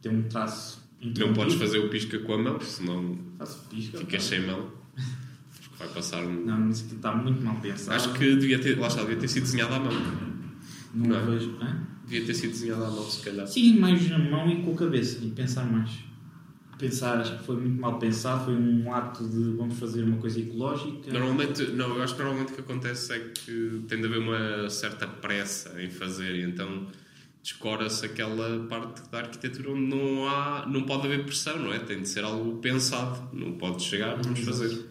[0.00, 0.82] Tem um traço.
[1.02, 3.18] Não podes fazer o pisca com a mão, senão
[3.68, 3.98] pisca.
[3.98, 4.30] ficas não.
[4.30, 4.70] sem mão.
[5.60, 6.46] Porque vai passar um.
[6.46, 7.96] Não, mas aquilo está muito mal pensado.
[7.96, 9.92] Acho que devia ter, lá está, devia ter sido desenhado à mão.
[10.94, 11.24] Não, não é?
[11.26, 11.58] vejo.
[11.60, 11.86] Hã?
[12.06, 13.46] Devia ter sido desenhado à mão, se calhar.
[13.46, 15.90] Sim, mais na mão e com a cabeça e pensar mais.
[16.82, 18.46] Pensar, acho que foi muito mal pensado.
[18.46, 21.12] Foi um ato de vamos fazer uma coisa ecológica.
[21.12, 24.68] Normalmente, não, eu acho que normalmente o que acontece é que tem de haver uma
[24.68, 26.88] certa pressa em fazer e então
[27.40, 31.78] descora-se aquela parte da arquitetura onde não há, não pode haver pressão, não é?
[31.78, 34.84] Tem de ser algo pensado, não pode chegar, vamos fazer.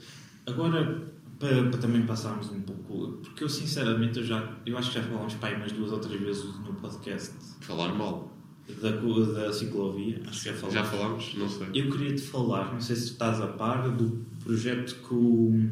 [0.46, 1.04] Agora,
[1.38, 5.04] para, para também passarmos um pouco, porque eu sinceramente eu já, eu acho que já
[5.04, 8.32] falámos pai umas duas ou três vezes no podcast Falar mal.
[8.80, 10.74] Da, da ciclovia, acho que já falámos.
[10.74, 11.34] Já falámos?
[11.36, 11.68] Não sei.
[11.74, 15.70] Eu queria te falar, não sei se estás a par, do projeto que o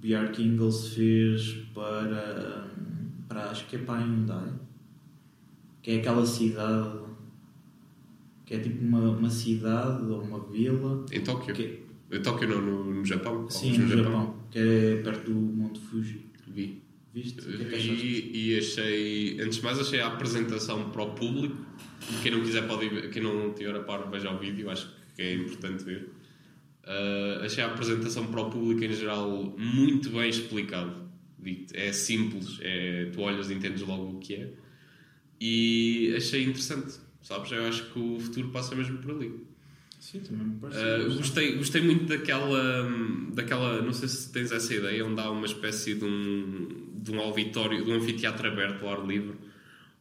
[0.00, 2.68] Bjark Ingels fez para,
[3.28, 4.52] para acho que é para a Hyundai,
[5.82, 6.98] que é aquela cidade
[8.46, 11.54] que é tipo uma, uma cidade ou uma vila Em Tóquio?
[11.54, 13.48] que, Em Tóquio não, no, no Japão?
[13.50, 16.24] sim, Falas no Japão, que é perto do Monte Fuji.
[16.46, 16.82] Vi.
[17.12, 17.42] Viste?
[17.42, 17.94] Que é que?
[17.94, 21.56] Vi e achei, antes de mais, achei a apresentação para o público.
[22.22, 25.22] Quem não quiser pode ir, quem não tiver a par, veja o vídeo, acho que
[25.22, 26.08] é importante ver.
[26.88, 31.06] Ah, achei a apresentação para o público em geral muito bem explicado.
[31.72, 34.50] É simples, é, tu olhas e entendes logo o que é.
[35.40, 37.52] E achei interessante, sabes?
[37.52, 39.46] Eu acho que o futuro passa mesmo por ali.
[40.00, 40.80] Sim, também me parece.
[40.80, 42.88] Uh, gostei, gostei muito daquela,
[43.34, 47.20] daquela, não sei se tens essa ideia, onde há uma espécie de um, de um
[47.20, 49.34] auditório, de um anfiteatro aberto ao ar livre,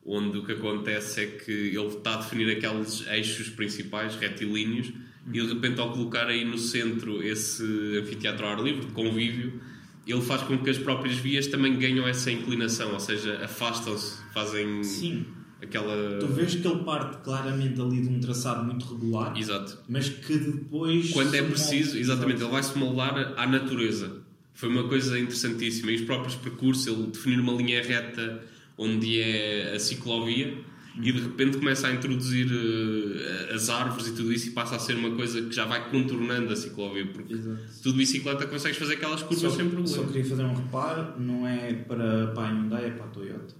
[0.08, 4.88] onde o que acontece é que ele está a definir aqueles eixos principais, retilíneos,
[5.28, 7.62] e de repente ao colocar aí no centro esse
[8.02, 9.60] anfiteatro ao ar livre, de convívio,
[10.08, 14.82] ele faz com que as próprias vias também ganham essa inclinação, ou seja, afastam-se, fazem
[14.82, 15.26] Sim,
[15.62, 16.20] aquela...
[16.20, 19.78] tu vês que ele parte claramente ali de um traçado muito regular, Exato.
[19.90, 21.12] mas que depois.
[21.12, 24.22] Quando é preciso, molda- exatamente, ele vai se moldar à natureza.
[24.54, 25.92] Foi uma coisa interessantíssima.
[25.92, 28.42] E os próprios percursos, ele definir uma linha reta
[28.78, 30.58] onde é a ciclovia
[31.00, 34.80] e de repente começa a introduzir eh, as árvores e tudo isso e passa a
[34.80, 37.06] ser uma coisa que já vai contornando a ciclovia.
[37.08, 37.60] Porque Exato.
[37.84, 39.88] tu de bicicleta consegues fazer aquelas curvas Só, sem problema.
[39.88, 43.56] só queria fazer um reparo, não é para, para a Hyundai, é para a Toyota.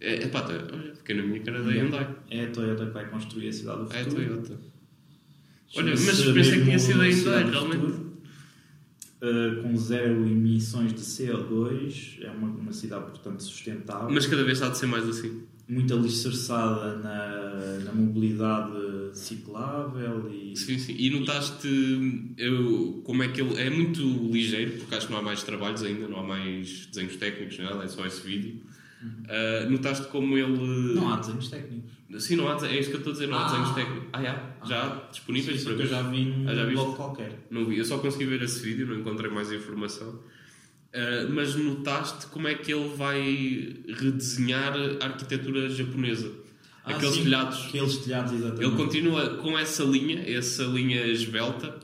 [0.00, 2.14] É, epá, tá, olha, fiquei na minha cara da Hyundai.
[2.30, 4.24] É a Toyota que vai construir a cidade do É a futuro.
[4.26, 4.60] Toyota.
[5.76, 8.07] Olha, mas pensei que tinha sido a Hyundai, realmente.
[9.20, 14.62] Uh, com zero emissões de CO2, é uma, uma cidade, portanto, sustentável, Mas cada vez
[14.62, 15.42] há de ser mais assim.
[15.68, 18.72] muito alicerçada na, na mobilidade
[19.14, 20.94] ciclável e Sim, sim.
[20.96, 21.68] E notaste
[22.36, 24.02] eu, como é que ele é muito
[24.32, 27.82] ligeiro, porque acho que não há mais trabalhos ainda, não há mais desenhos técnicos, nada,
[27.84, 28.60] é só esse vídeo.
[29.28, 30.94] Ah, notaste como ele.
[30.94, 31.92] não há desenhos técnicos.
[32.18, 33.50] Sim, não há, dese- é isso que eu estou a dizer, não há Ah.
[33.50, 34.08] desenhos técnicos.
[34.12, 34.56] Ah, já?
[34.66, 35.90] Já disponíveis Sim, para que eu ver?
[35.92, 37.46] já vi num Ah, já blog qualquer.
[37.50, 40.18] Não vi, eu só consegui ver esse vídeo, não encontrei mais informação.
[40.94, 46.32] Ah, mas notaste como é que ele vai redesenhar a arquitetura japonesa?
[46.84, 47.66] Ah, Aqueles sim, telhados.
[47.66, 48.64] Aqueles telhados, exatamente.
[48.64, 51.78] Ele continua com essa linha, essa linha esbelta,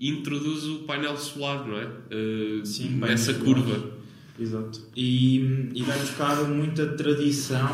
[0.00, 1.84] e introduz o painel solar, não é?
[1.86, 3.96] Uh, Sim, nessa curva.
[4.38, 4.80] Exato.
[4.94, 7.68] E, e vai buscar muita tradição,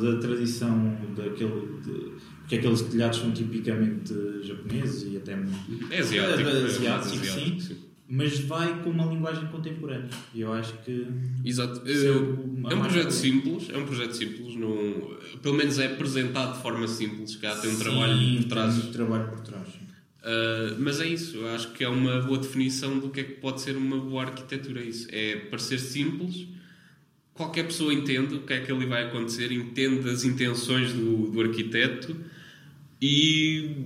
[0.00, 1.80] da tradição daquele.
[1.82, 5.92] De, porque aqueles telhados são tipicamente japoneses e até muito.
[5.92, 6.48] É asiático.
[6.48, 7.60] É, é asiático, mais sim.
[7.60, 7.76] sim.
[8.08, 10.08] Mas vai com uma linguagem contemporânea.
[10.32, 11.08] E eu acho que.
[11.44, 11.82] Exato.
[11.84, 16.54] É a é um projeto simples, é um projeto simples, não, pelo menos é apresentado
[16.56, 18.74] de forma simples, cá tem um Sim, trabalho por trás.
[18.74, 19.85] tem muito trabalho por trás.
[20.26, 23.34] Uh, mas é isso, eu acho que é uma boa definição do que é que
[23.34, 24.80] pode ser uma boa arquitetura.
[24.80, 26.48] É isso é parecer simples,
[27.32, 31.40] qualquer pessoa entende o que é que ali vai acontecer, entende as intenções do, do
[31.40, 32.16] arquiteto
[33.00, 33.84] e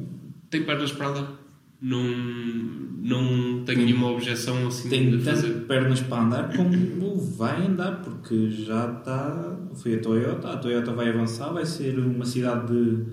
[0.48, 1.40] tem pernas para andar.
[1.82, 5.48] Não, não tenho nenhuma objeção assim Tem de fazer.
[5.48, 9.58] tanto pernas para andar como vai andar, porque já está.
[9.74, 10.48] Foi a Toyota.
[10.48, 13.04] A Toyota vai avançar, vai ser uma cidade de,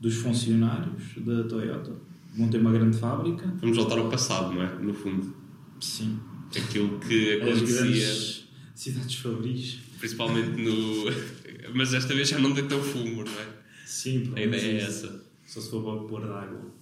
[0.00, 1.92] dos funcionários da Toyota.
[2.36, 3.46] Vão ter uma grande fábrica.
[3.60, 4.74] Vamos voltar ao passado, não é?
[4.76, 5.34] No fundo,
[5.80, 6.18] Sim.
[6.56, 9.78] aquilo que acontecia, cidades fabris.
[9.98, 11.04] principalmente no.
[11.74, 13.46] Mas esta vez já não tem tão fumo, não é?
[13.86, 15.24] Sim, A ideia é essa.
[15.46, 16.72] Só se for para pôr de água.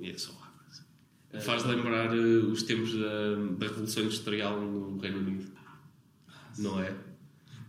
[0.00, 1.40] E é só água.
[1.40, 5.46] Faz lembrar eh, os tempos da, da Revolução Industrial no Reino Unido.
[6.58, 6.94] Não é?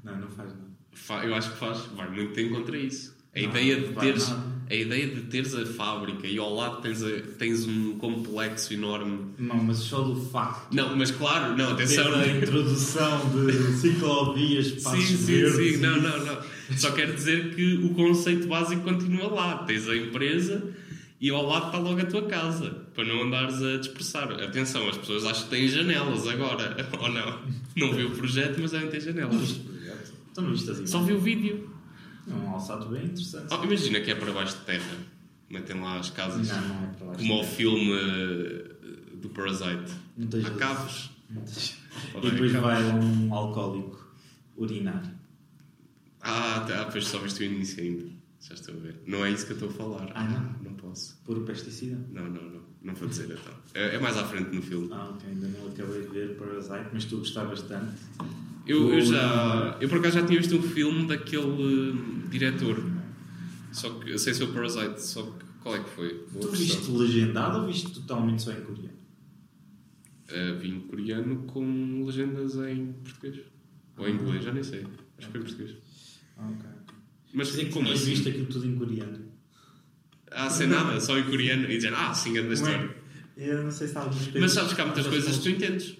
[0.04, 1.26] Não, não faz nada.
[1.28, 3.16] Eu acho que faz, vai muito em contra isso.
[3.36, 4.49] A, Não, ideia de teres, nada.
[4.70, 9.20] A ideia de teres a fábrica e ao lado tens, a- tens um complexo enorme.
[9.38, 10.74] Não, mas só do facto.
[10.74, 12.14] Não, mas claro, não, atenção.
[12.14, 16.38] a introdução de ciclovias, espaços Sim, sim, verdes sim, não, não, não.
[16.78, 19.58] Só quero dizer que o conceito básico continua lá.
[19.64, 20.64] Tens a empresa
[21.20, 24.32] e ao lado está logo a tua casa, para não andares a dispersar.
[24.32, 27.40] Atenção, as pessoas acham que têm janelas agora, ou não?
[27.76, 29.60] Não vi o projeto, mas devem ter janelas.
[30.32, 31.68] Então não viste as Só vi o vídeo.
[32.30, 33.48] É um alçado bem interessante.
[33.52, 34.98] Oh, imagina que é para baixo de terra.
[35.50, 36.48] Metem lá as casas.
[36.48, 37.16] Não, não é para lá.
[37.16, 39.94] Como ao filme eh, do Parasite.
[40.16, 41.12] Não tens Há cabos.
[42.24, 44.14] E depois vai um alcoólico
[44.56, 45.04] urinar.
[46.22, 48.06] Ah, tá, pois só viste o início ainda.
[48.42, 49.02] Já estou a ver.
[49.06, 50.12] Não é isso que eu estou a falar.
[50.16, 50.56] Ah, não?
[50.64, 51.18] Não posso.
[51.26, 51.98] Puro pesticida?
[52.12, 52.62] Não, não, não.
[52.82, 53.54] Não vou dizer então.
[53.74, 54.90] É, é mais à frente no filme.
[54.92, 57.94] Ah, ok, ainda não acabei de ver Parasite, mas tu gostavas tanto.
[58.70, 59.78] Eu, eu já.
[59.82, 62.84] Eu por acaso já tinha visto um filme daquele eh, diretor.
[63.72, 64.12] Só que.
[64.12, 65.46] Eu sei se é o Parasite, só que.
[65.62, 66.26] Qual é que foi?
[66.32, 66.78] Boa Tu versão.
[66.78, 69.00] viste legendado ou viste totalmente só em coreano?
[70.32, 73.40] Uh, vi em coreano com legendas em português.
[73.98, 74.86] Ou em inglês, já nem sei.
[75.18, 75.78] Acho que foi em português.
[76.38, 76.70] Ah, ok.
[77.34, 78.06] Mas Mas é que como assim?
[78.06, 79.20] visto aquilo tudo em coreano.
[80.32, 81.64] Ah, sem nada, só em coreano.
[81.70, 82.96] E dizer, ah, sim, grande história.
[83.36, 84.34] Eu não sei se coisas.
[84.40, 85.98] Mas sabes que há muitas coisas que tu entendes.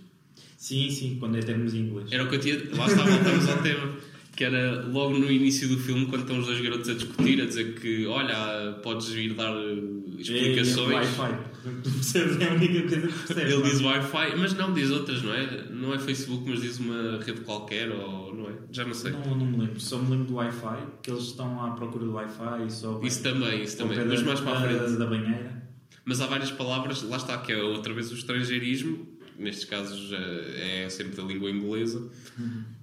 [0.60, 2.12] Sim, sim, quando é termos em inglês.
[2.12, 2.62] Era o que eu tinha.
[2.76, 3.96] Lá está, voltamos ao tema.
[4.36, 7.46] Que era logo no início do filme, quando estão os dois garotos a discutir, a
[7.46, 10.92] dizer que, olha, podes vir dar uh, explicações.
[10.92, 11.38] É, é Wi-Fi.
[11.82, 13.54] Tu percebes, é a única coisa que percebes.
[13.54, 15.66] Ele diz Wi-Fi, mas não diz outras, não é?
[15.72, 18.54] Não é Facebook, mas diz uma rede qualquer, ou não é?
[18.70, 19.14] Já não sei.
[19.14, 19.80] Não, não me lembro.
[19.80, 23.00] Só me lembro do Wi-Fi, que eles estão à procura do Wi-Fi e só.
[23.02, 24.06] Isso também, isso também.
[24.06, 24.98] Mas mais para a frente.
[24.98, 25.70] Da banheira.
[26.04, 29.08] Mas há várias palavras, lá está, que é outra vez o estrangeirismo,
[29.40, 32.10] nestes casos eh, é sempre da língua inglesa,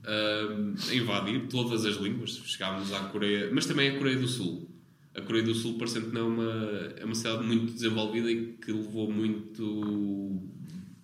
[0.04, 2.40] a invadir todas as línguas.
[2.44, 4.70] Chegámos à Coreia, mas também a Coreia do Sul.
[5.14, 8.52] A Coreia do Sul, parecendo que não é uma, é uma cidade muito desenvolvida e
[8.52, 10.42] que levou muito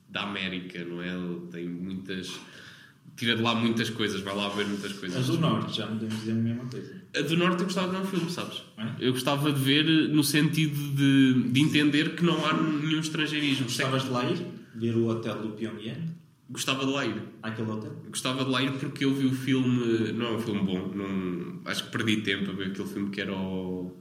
[0.09, 1.13] da América, não é?
[1.51, 2.31] Tem muitas.
[3.17, 5.19] Tira de lá muitas coisas, vai lá ver muitas coisas.
[5.19, 7.03] As do Norte já não temos dizer a mesma coisa.
[7.15, 8.63] A do Norte eu gostava de ver um filme, sabes?
[8.79, 9.07] É?
[9.07, 13.65] Eu gostava de ver no sentido de, de entender que não há nenhum estrangeirismo.
[13.65, 14.62] Gostavas de lá ir?
[14.75, 16.11] Ver o hotel do Pyongyang?
[16.51, 17.23] Gostava de lá ir.
[17.43, 17.93] Aquele hotel?
[18.09, 20.13] Gostava de lá ir porque eu vi o filme.
[20.13, 20.91] Não é um filme bom.
[20.95, 23.97] Não, acho que perdi tempo a ver aquele filme que era o.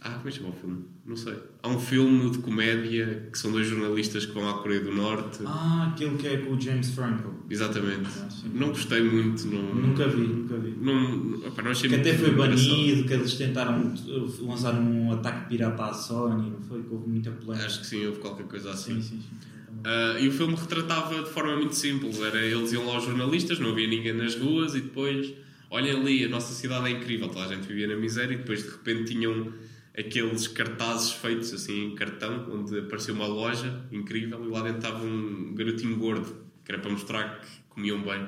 [0.00, 0.84] Ah, como é que chama o filme?
[1.06, 1.34] Não sei.
[1.62, 5.40] Há um filme de comédia que são dois jornalistas que vão à Coreia do Norte.
[5.46, 7.34] Ah, aquele que é com o James Franco.
[7.48, 8.08] Exatamente.
[8.18, 8.28] Ah.
[8.52, 9.46] Não gostei muito.
[9.46, 10.74] Não, Nunca vi, nunca vi.
[10.78, 13.94] não, opa, não achei Que até foi banido, que eles tentaram
[14.40, 16.82] lançar um ataque pirata à Sony, não foi?
[16.82, 17.66] Que houve muita polêmica.
[17.66, 18.94] Acho que sim, houve qualquer coisa assim.
[19.00, 19.38] Sim, sim, sim.
[19.84, 22.20] Ah, e o filme retratava de forma muito simples.
[22.20, 25.32] Era, eles iam lá aos jornalistas, não havia ninguém nas ruas e depois,
[25.70, 28.62] olhem ali, a nossa cidade é incrível, toda a gente vivia na miséria e depois
[28.62, 29.52] de repente tinham
[29.96, 35.04] aqueles cartazes feitos assim em cartão, onde apareceu uma loja incrível e lá dentro estava
[35.04, 38.26] um garotinho gordo, que era para mostrar que comiam bem.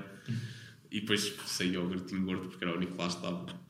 [0.90, 3.65] E depois saía o garotinho gordo porque era o único que lá estava.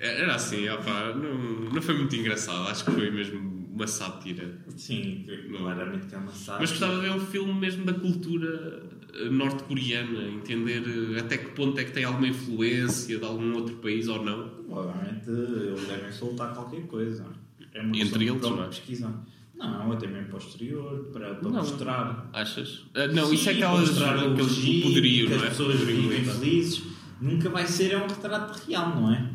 [0.00, 4.58] Era assim, opá, não, não foi muito engraçado, acho que foi mesmo uma sátira.
[4.76, 5.24] Sim,
[5.56, 6.58] claramente que é uma sátira.
[6.60, 8.82] Mas gostava de ver um filme mesmo da cultura
[9.14, 10.82] eh, norte-coreana, entender
[11.16, 14.48] eh, até que ponto é que tem alguma influência de algum outro país ou não.
[14.66, 17.24] Provavelmente eles devem soltar qualquer coisa.
[17.72, 18.66] É uma Entre eles, não é?
[18.66, 19.14] pesquisa.
[19.54, 21.58] Não, até mesmo posterior, para, para Não.
[21.58, 22.28] mostrar.
[22.32, 22.84] Achas?
[22.94, 25.36] Ah, não, isso é Sim, aquelas, para mostrar o aqueles que não é?
[25.36, 26.82] as pessoas vivem felizes.
[27.20, 29.30] Nunca vai ser é um retrato real, não é?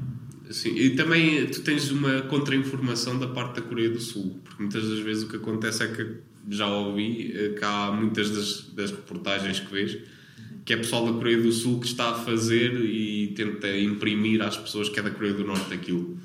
[0.49, 4.87] Sim, e também tu tens uma contra-informação da parte da Coreia do Sul, porque muitas
[4.87, 6.17] das vezes o que acontece é que
[6.49, 9.97] já ouvi eh, que há muitas das, das reportagens que vês
[10.67, 14.57] que é pessoal da Coreia do Sul que está a fazer e tenta imprimir às
[14.57, 16.19] pessoas que é da Coreia do Norte aquilo.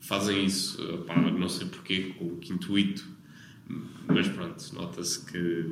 [0.00, 3.06] Fazem isso, pá, não sei porquê, com que intuito,
[4.06, 5.64] mas pronto, nota-se que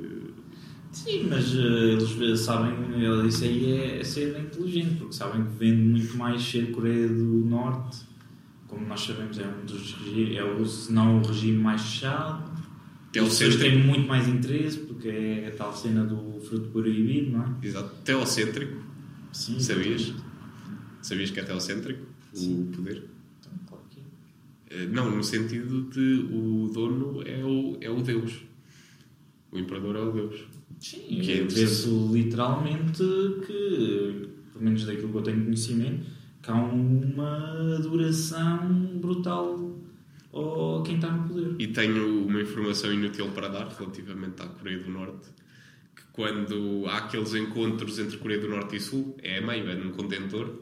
[1.04, 5.50] Sim, mas eh, eles sabem, eh, isso aí é, é ser inteligente, porque sabem que
[5.58, 7.98] vende muito mais ser Coreia do Norte,
[8.66, 9.94] como nós sabemos, é um dos
[10.34, 12.50] é o, se não o regime mais fechado.
[13.14, 13.70] É o As pessoas centro.
[13.70, 17.66] têm muito mais interesse, porque é a tal cena do fruto proibido, não é?
[17.66, 17.94] Exato.
[18.02, 18.82] Teocêntrico,
[19.32, 20.14] Sim, Sabias?
[21.02, 22.70] sabias que é teocêntrico o Sim.
[22.74, 23.04] poder?
[23.40, 24.00] Então, claro que
[24.74, 24.86] é.
[24.86, 28.40] Não, no sentido de o dono é o, é o Deus.
[29.52, 30.40] O imperador é o Deus.
[30.90, 33.02] Sim, Que é eu penso literalmente
[33.44, 36.06] que, pelo menos daquilo que eu tenho conhecimento,
[36.40, 39.76] que há uma adoração brutal
[40.32, 41.56] ao quem está no poder.
[41.58, 45.28] E tenho uma informação inútil para dar relativamente à Coreia do Norte.
[45.96, 49.74] Que quando há aqueles encontros entre Coreia do Norte e Sul, é a meio, é
[49.74, 50.60] num contentor.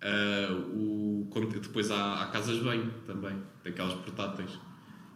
[0.00, 1.28] ah, o,
[1.60, 4.67] depois há, há casas de banho também, daquelas portáteis.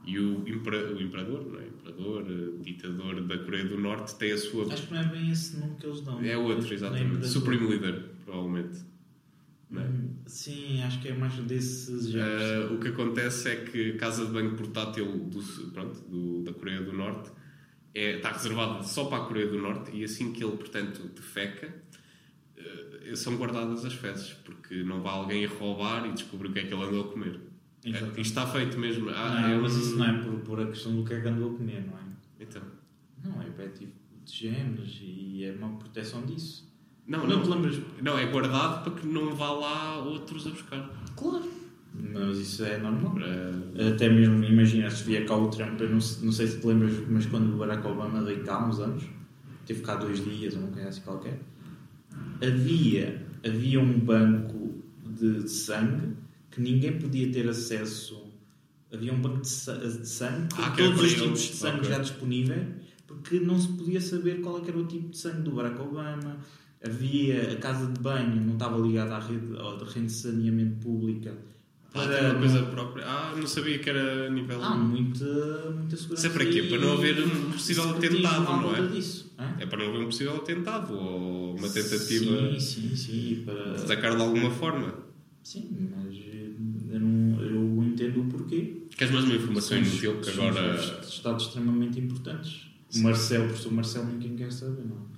[0.05, 1.67] E o, impera- o imperador, não é?
[1.67, 4.73] Imperador, eh, ditador da Coreia do Norte, tem a sua.
[4.73, 6.21] Acho que não é bem esse nome que eles dão.
[6.25, 7.05] É outro, é exatamente.
[7.07, 7.29] imperador.
[7.29, 8.79] Supreme Leader, provavelmente.
[9.75, 9.89] É?
[10.27, 12.71] Sim, acho que é mais desses géneros.
[12.71, 15.41] Uh, o que acontece é que a casa de banho portátil do,
[15.73, 17.31] pronto, do- da Coreia do Norte
[17.95, 21.73] é, está reservada só para a Coreia do Norte e assim que ele, portanto, defeca,
[22.59, 26.65] uh, são guardadas as fezes, porque não vai alguém roubar e descobrir o que é
[26.67, 27.41] que ele andou a comer.
[27.85, 29.07] É, isto está feito mesmo.
[29.07, 31.21] não, Ah, é mas um- isso não é por, por a questão do que é
[31.21, 32.03] que andou a comer, não é?
[32.41, 32.63] Então.
[33.25, 33.93] Não, é pé tipo
[34.25, 36.71] de genes e é uma proteção disso.
[37.07, 37.81] Não, Não não, te lembras?
[38.01, 40.89] não, é guardado para que não vá lá outros a buscar.
[41.17, 41.51] Claro.
[41.95, 43.13] Mas isso é normal.
[43.15, 46.67] Para- Até mesmo, imagina, se via cá o Trump, eu não, não sei se te
[46.67, 49.03] lembras, mas quando o Barack Obama veio cá há uns anos,
[49.67, 51.41] teve cá dois dias, ou uma coisa assim qualquer,
[52.41, 56.15] havia, havia um banco de sangue
[56.53, 58.23] que ninguém podia ter acesso.
[58.93, 59.49] Havia um banco de,
[59.99, 61.91] de sangue com Ah, todos os tipos de sangue Ok.
[61.91, 62.67] já disponíveis,
[63.07, 66.37] porque não se podia saber qual é era o tipo de sangue do Barack Obama.
[66.85, 71.33] Havia a casa de banho, não estava ligada à rede, à rede de saneamento pública.
[71.95, 73.05] Ah, para tem uma não- coisa própria.
[73.07, 74.63] Ah, não sabia que era a nível.
[74.63, 76.15] Há muita, muita segurança.
[76.15, 76.63] Isso é para quê?
[76.65, 78.87] Para não haver um possível atentado, não é?
[78.89, 79.33] Disso?
[79.59, 83.43] É para não haver um possível atentado ou uma tentativa Sim, sim, sim.
[83.45, 83.75] Para...
[83.75, 84.95] de atacar de alguma forma.
[85.43, 86.17] Sim, mas
[86.93, 88.82] eu, não, eu entendo o porquê.
[88.97, 91.01] Queres mais uma informação inútil que agora.
[91.03, 92.67] Estados extremamente importantes.
[92.95, 95.11] O Marcelo, o professor Marcelo, ninguém quer saber, não.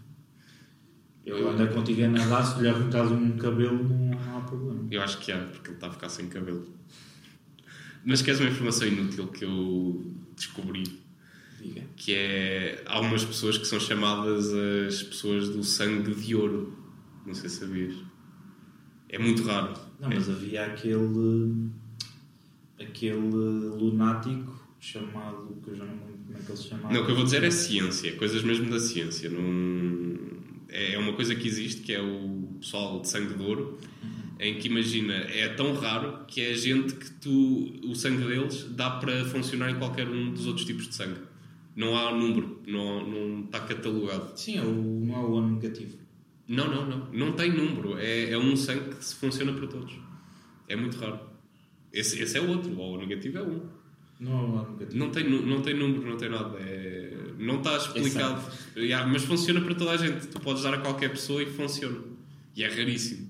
[1.26, 4.86] Eu ando contigo a nadar, se lhe arrancares um cabelo, não, não há problema.
[4.90, 6.66] Eu acho que há, porque ele está a ficar sem cabelo.
[8.04, 10.84] Mas queres uma informação inútil que eu descobri?
[11.60, 11.82] Diga.
[11.96, 12.82] Que é.
[12.86, 16.78] Há umas pessoas que são chamadas as pessoas do sangue de ouro.
[17.26, 17.94] Não sei se sabias.
[19.08, 19.72] É muito raro.
[19.98, 21.70] Não, É- mas havia aquele.
[22.84, 25.58] Aquele lunático chamado.
[25.62, 26.94] que eu já não lembro como é que ele se chamava.
[26.94, 29.30] Não, o que eu vou dizer é ciência, coisas mesmo da ciência.
[29.30, 30.34] Não...
[30.68, 33.78] É uma coisa que existe, que é o pessoal de sangue de ouro,
[34.40, 38.90] em que imagina, é tão raro que é gente que tu, o sangue deles dá
[38.90, 41.20] para funcionar em qualquer um dos outros tipos de sangue.
[41.76, 44.32] Não há número, não, não está catalogado.
[44.36, 45.96] Sim, é o, não é o ano negativo.
[46.46, 47.12] Não, não, não.
[47.12, 47.98] Não tem número.
[47.98, 49.94] É, é um sangue que se funciona para todos.
[50.68, 51.18] É muito raro.
[51.94, 53.62] Esse, esse é o outro, ou o negativo é um.
[54.20, 54.98] Não é o ano negativo.
[54.98, 56.58] Não tem, não tem número, não tem nada.
[56.60, 58.42] É, não está explicado.
[58.76, 60.26] Yeah, mas funciona para toda a gente.
[60.28, 61.98] Tu podes dar a qualquer pessoa e funciona.
[62.56, 63.28] E é raríssimo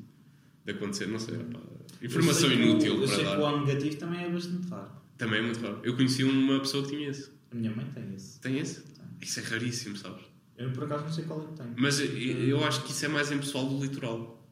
[0.65, 1.07] de acontecer.
[1.07, 1.37] Não sei.
[1.39, 1.59] pá.
[2.03, 3.43] Informação Eu sei que o- inútil Eu para sei que o dar.
[3.55, 4.91] ano negativo também é bastante raro.
[5.17, 5.81] Também é muito raro.
[5.83, 7.31] Eu conheci uma pessoa que tinha esse.
[7.51, 8.41] A minha mãe tem esse.
[8.41, 8.83] Tem esse?
[9.21, 10.25] Isso é raríssimo, sabes?
[10.59, 11.67] Eu por acaso não sei qual é que tem.
[11.77, 14.47] Mas eu- eu acho que isso é mais em pessoal do litoral.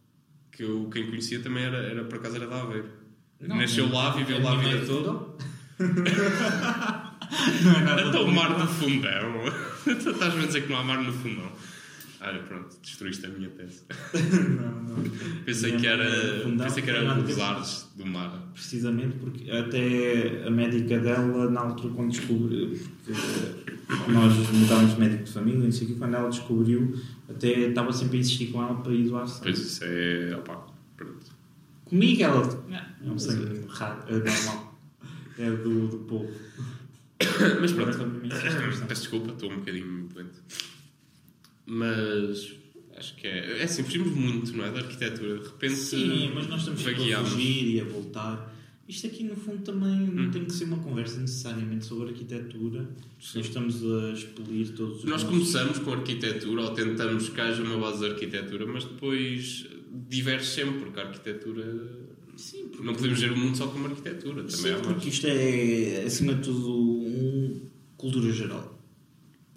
[0.51, 2.89] Que eu, quem conhecia também era, era por acaso era da Aveiro.
[3.43, 3.95] Não, Nasceu não.
[3.95, 5.13] lá, viveu lá a vida toda.
[7.65, 8.09] não é nada.
[8.09, 9.43] Até o mar no fundão.
[9.87, 11.51] Estás-me a dizer que não há mar no fundão.
[12.25, 13.83] Ah, pronto, destruíste a minha tese.
[14.49, 15.03] Não, não.
[15.45, 16.05] Pensei que era,
[16.45, 17.43] fundão pensei que era nada a os ver.
[17.43, 18.49] ares do mar.
[18.55, 25.25] Precisamente porque até a médica dela, na altura quando descobriu, porque nós mudámos de médico
[25.25, 26.95] de família, não sei o quê, quando ela descobriu,
[27.29, 29.43] até estava sempre a insistir com ela para ir doar sangue.
[29.43, 30.37] Pois isso é.
[30.37, 30.65] opá,
[30.97, 31.32] pronto.
[31.93, 32.65] Comigo ela.
[33.05, 34.81] É um sangue raro, é normal.
[35.39, 36.31] É do, do povo.
[37.61, 40.39] Mas pronto, é peço desculpa, estou um bocadinho doente.
[41.67, 42.55] Mas
[42.97, 43.59] acho que é.
[43.61, 44.71] É assim, fugimos muito, não é?
[44.71, 45.39] Da arquitetura.
[45.39, 45.75] De repente.
[45.75, 48.53] Sim, mas nós estamos sempre a fugir e a voltar.
[48.89, 52.89] Isto aqui, no fundo, também não tem que ser uma conversa necessariamente sobre arquitetura.
[53.35, 55.05] Nós estamos a expelir todos os.
[55.05, 59.67] Nós nossos- começamos com arquitetura ou tentamos que haja uma base de arquitetura, mas depois
[60.09, 61.65] diverge sempre, porque a arquitetura.
[62.37, 64.45] Sim, porque, Não podemos ver o mundo só como arquitetura.
[64.45, 67.61] Também sim, porque isto é, acima de tudo, um
[67.97, 68.79] cultura geral.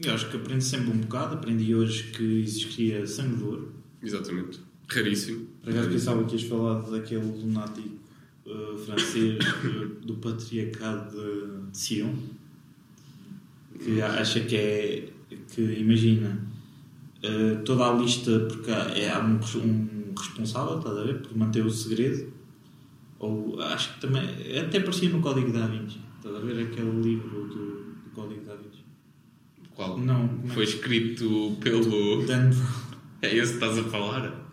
[0.04, 1.36] Eu acho que aprendi sempre um bocado.
[1.36, 3.74] Aprendi hoje que existia sangue de ouro.
[4.04, 4.60] Exatamente.
[4.88, 5.48] Raríssimo.
[5.64, 7.96] Por acaso pensava que ias falar daquele lunático
[8.46, 12.14] eh, francês eh, do patriarcado de, de Sion
[13.84, 15.10] que acha que é
[15.52, 16.40] que imagina
[17.24, 21.36] eh, toda a lista porque há, é, há um, um responsável estás a ver por
[21.38, 22.32] manter o segredo
[23.20, 24.24] ou acho que também
[24.60, 28.56] até aparecia no Código da Vinci estás a ver aquele livro do, do Código da
[28.56, 28.84] Vinci
[29.74, 29.98] Qual?
[29.98, 32.26] não é Foi escrito pelo.
[32.26, 32.52] Dan-
[33.22, 34.46] É esse que estás a falar?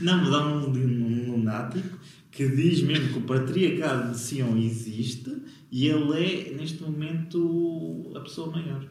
[0.00, 1.98] Não, mas há um, um lunático
[2.30, 5.30] que diz mesmo que o patriarcado de Sião existe
[5.70, 8.86] e ele é, neste momento, a pessoa maior.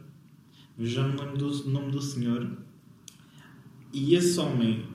[0.77, 2.47] Eu já me lembro do nome do senhor.
[3.93, 4.85] E esse homem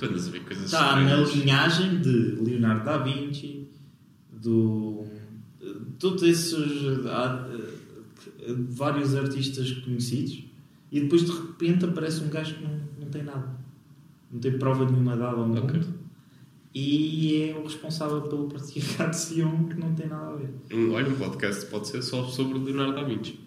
[0.00, 1.34] Tu andas a ver coisas está na estranhas.
[1.34, 2.08] linhagem de
[2.40, 3.68] Leonardo da Vinci,
[4.32, 5.04] do.
[5.98, 7.06] todos esses.
[7.06, 10.44] há, eh, vários artistas conhecidos,
[10.90, 13.58] e depois de repente aparece um gajo que não, não tem nada.
[14.32, 15.62] Não tem prova nenhuma dada ao mundo.
[15.62, 15.80] Ok.
[16.72, 20.50] E é o responsável pelo patriarcado de Sion que não tem nada a ver.
[20.72, 23.40] Um- Olha, um podcast pode ser só sobre o Leonardo da Vinci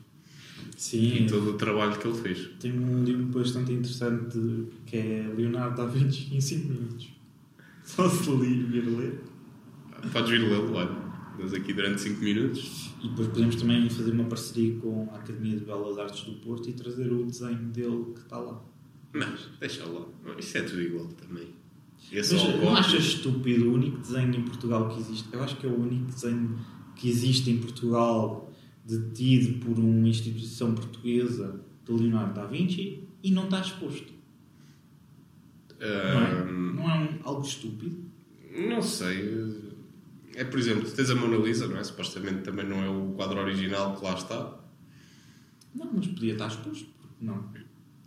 [0.83, 2.49] Sim, e todo o trabalho que ele fez.
[2.59, 7.09] tem um livro bastante interessante que é Leonardo da Vinci em 5 minutos.
[7.85, 9.23] Só se li vir ler.
[10.11, 10.91] Podes vir lê-lo, olha.
[11.39, 12.91] Nós aqui durante 5 minutos.
[13.01, 16.69] E depois podemos também fazer uma parceria com a Academia de Belas Artes do Porto
[16.69, 18.61] e trazer o desenho dele que está lá.
[19.13, 20.05] Mas, deixa lá.
[20.37, 21.47] Isso é tudo igual também.
[22.11, 25.29] É Mas o não achas estúpido o único desenho em Portugal que existe?
[25.31, 26.59] Eu acho que é o único desenho
[26.93, 28.52] que existe em Portugal
[28.85, 34.11] detido por uma instituição portuguesa de Leonardo da Vinci e não está exposto.
[35.79, 38.03] Não é, não é um- algo estúpido?
[38.69, 39.73] Não sei.
[40.35, 41.83] É, por exemplo, tens a Mona Lisa, não é?
[41.83, 44.59] Supostamente também não é o quadro original que lá está.
[45.75, 46.85] Não, mas podia estar exposto.
[47.01, 47.43] porque Não.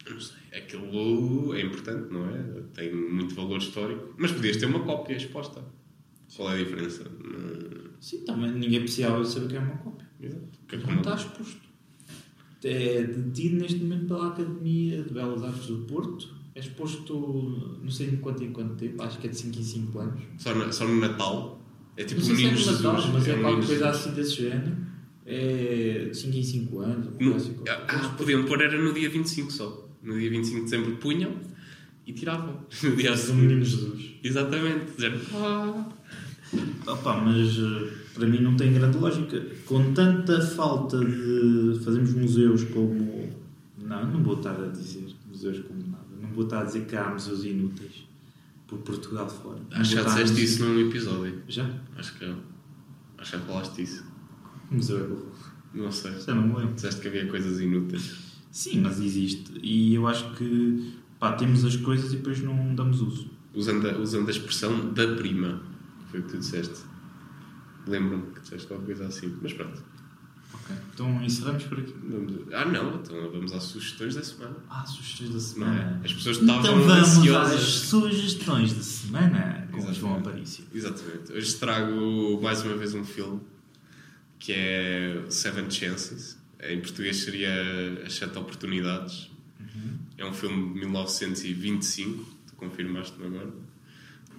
[0.08, 0.36] Não sei.
[0.58, 2.62] Aquilo é importante, não é?
[2.74, 4.14] Tem muito valor histórico.
[4.16, 5.62] Mas podias ter uma cópia exposta.
[6.34, 7.04] Qual é a diferença?
[7.04, 9.95] Não- Sim, também ninguém precisava saber o que é uma cópia.
[10.20, 10.48] Exato.
[10.66, 11.66] Porque Não está exposto.
[12.64, 16.34] É detido neste momento pela Academia de Belas Artes do Porto.
[16.54, 19.62] É exposto não sei em quanto em quanto tempo, acho que é de 5 em
[19.62, 20.22] 5 anos.
[20.38, 21.60] Só, no, só no Natal.
[21.96, 23.14] É tipo não o sei se é no Natal, Jesus.
[23.14, 24.76] mas é, o qualquer coisa assim desse género.
[25.26, 27.06] É de 5 em 5 anos.
[27.18, 29.88] No, qualquer ah, podiam pôr era no dia 25 só.
[30.02, 31.32] No dia 25 de dezembro punham
[32.06, 32.64] e tiravam.
[32.82, 33.42] No dia a do seguir.
[33.42, 34.12] Menino Jesus.
[34.22, 34.92] Exatamente.
[34.96, 35.88] Dizendo, ah,
[36.86, 39.40] Opa, mas eh, para mim não tem grande lógica.
[39.66, 43.32] Com tanta falta de fazermos museus como.
[43.78, 46.04] Não, não vou estar a dizer museus como nada.
[46.20, 48.06] Não vou estar a dizer que há museus inúteis
[48.66, 49.60] por Portugal fora.
[49.72, 51.42] Acho que já disseste isso num episódio.
[51.48, 51.68] Já?
[51.96, 52.24] Acho que
[53.18, 54.04] Acho que já falaste disso.
[54.70, 55.22] Museu é bom.
[55.74, 56.12] Não sei.
[56.20, 56.74] Já não me lembro.
[56.74, 58.26] Disseste que havia coisas inúteis.
[58.50, 59.52] Sim, mas existe.
[59.62, 63.30] E eu acho que pá, temos as coisas e depois não damos uso.
[63.54, 65.62] Usando a, usando a expressão da prima.
[66.10, 66.84] Foi o que tu disseste.
[67.86, 69.36] Lembro-me que disseste qualquer coisa assim.
[69.42, 69.82] Mas pronto.
[70.54, 70.76] Ok.
[70.94, 71.94] Então encerramos por aqui.
[72.08, 72.96] Vamos- Ah, não.
[72.96, 74.56] Então vamos às sugestões da semana.
[74.70, 76.00] Ah, sugestões da Não semana.
[76.02, 76.06] é?
[76.06, 77.60] As pessoas Então estavam vamos às ansiosas.
[77.62, 80.00] sugestões da semana com Exatamente.
[80.00, 80.64] João Aparício.
[80.74, 81.32] Exatamente.
[81.32, 83.40] Hoje trago mais uma vez um filme
[84.38, 86.38] que é Seven Chances.
[86.62, 87.52] Em português seria
[88.06, 89.30] As Sete Oportunidades.
[90.18, 93.52] É um filme de 1925, tu confirmaste-me agora.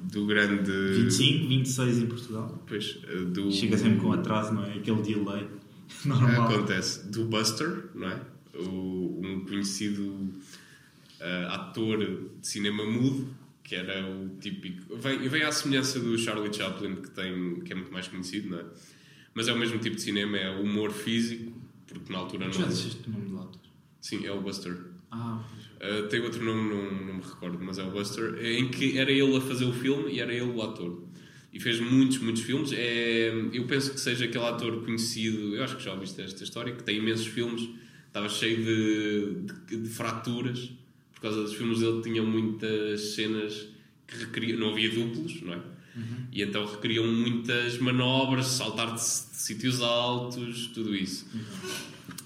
[0.03, 0.71] Do grande.
[0.71, 2.63] 25, 26 em Portugal.
[2.67, 3.51] Pois, eh, do.
[3.51, 4.73] Chega sempre com atraso, não é?
[4.73, 5.47] Aquele delay
[6.05, 6.49] normal.
[6.53, 7.07] Acontece.
[7.09, 8.21] Do Buster, não é?
[8.55, 10.29] O, um conhecido
[11.19, 11.97] eh, ator
[12.39, 13.27] de cinema mudo,
[13.63, 14.95] que era o típico.
[14.97, 18.59] Vem, vem à semelhança do Charlie Chaplin, que, tem, que é muito mais conhecido, não
[18.59, 18.65] é?
[19.33, 21.51] Mas é o mesmo tipo de cinema, é humor físico,
[21.87, 22.67] porque na altura Já não.
[22.69, 23.61] disseste o nome do ator?
[24.01, 24.77] Sim, é o Buster.
[25.11, 25.43] Ah,
[25.77, 29.11] Uh, tem outro nome, não, não me recordo, mas é o Buster, em que era
[29.11, 31.03] ele a fazer o filme e era ele o ator.
[31.53, 32.71] E fez muitos, muitos filmes.
[32.73, 36.73] É, eu penso que seja aquele ator conhecido, eu acho que já ouviste esta história,
[36.73, 37.69] que tem imensos filmes,
[38.07, 40.71] estava cheio de, de, de fraturas,
[41.13, 43.67] por causa dos filmes dele tinham muitas cenas
[44.07, 45.61] que requeriam, não havia duplos, não é?
[46.31, 51.27] E então requeriam muitas manobras, saltar de, de sítios altos, tudo isso.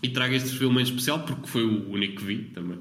[0.04, 2.80] E trago este filme em especial porque foi o único que vi também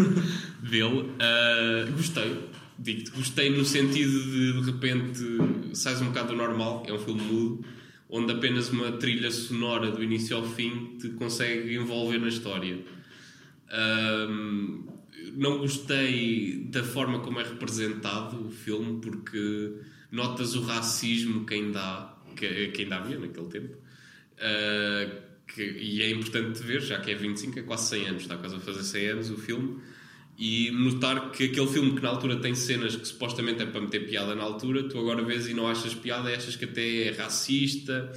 [0.62, 1.10] dele.
[1.20, 2.38] Ah, gostei,
[2.78, 7.20] digo-te, gostei no sentido de de repente sais um bocado do normal, é um filme
[7.20, 7.64] mudo,
[8.08, 12.78] onde apenas uma trilha sonora do início ao fim te consegue envolver na história.
[13.70, 14.86] Ahm,
[15.36, 19.72] não gostei da forma como é representado o filme porque
[20.10, 23.76] notas o racismo que ainda há, que, que ainda havia naquele tempo.
[24.38, 28.36] Ah, que- e é importante ver, já que é 25, é quase 100 anos, está
[28.36, 29.78] quase a fazer 100 anos o filme,
[30.36, 34.08] e notar que aquele filme que na altura tem cenas que supostamente é para meter
[34.08, 37.10] piada na altura, tu agora vês e não achas piada, e achas que até é
[37.12, 38.10] racista,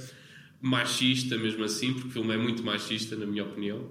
[0.60, 3.88] machista mesmo assim, porque o filme é muito machista, na minha opinião.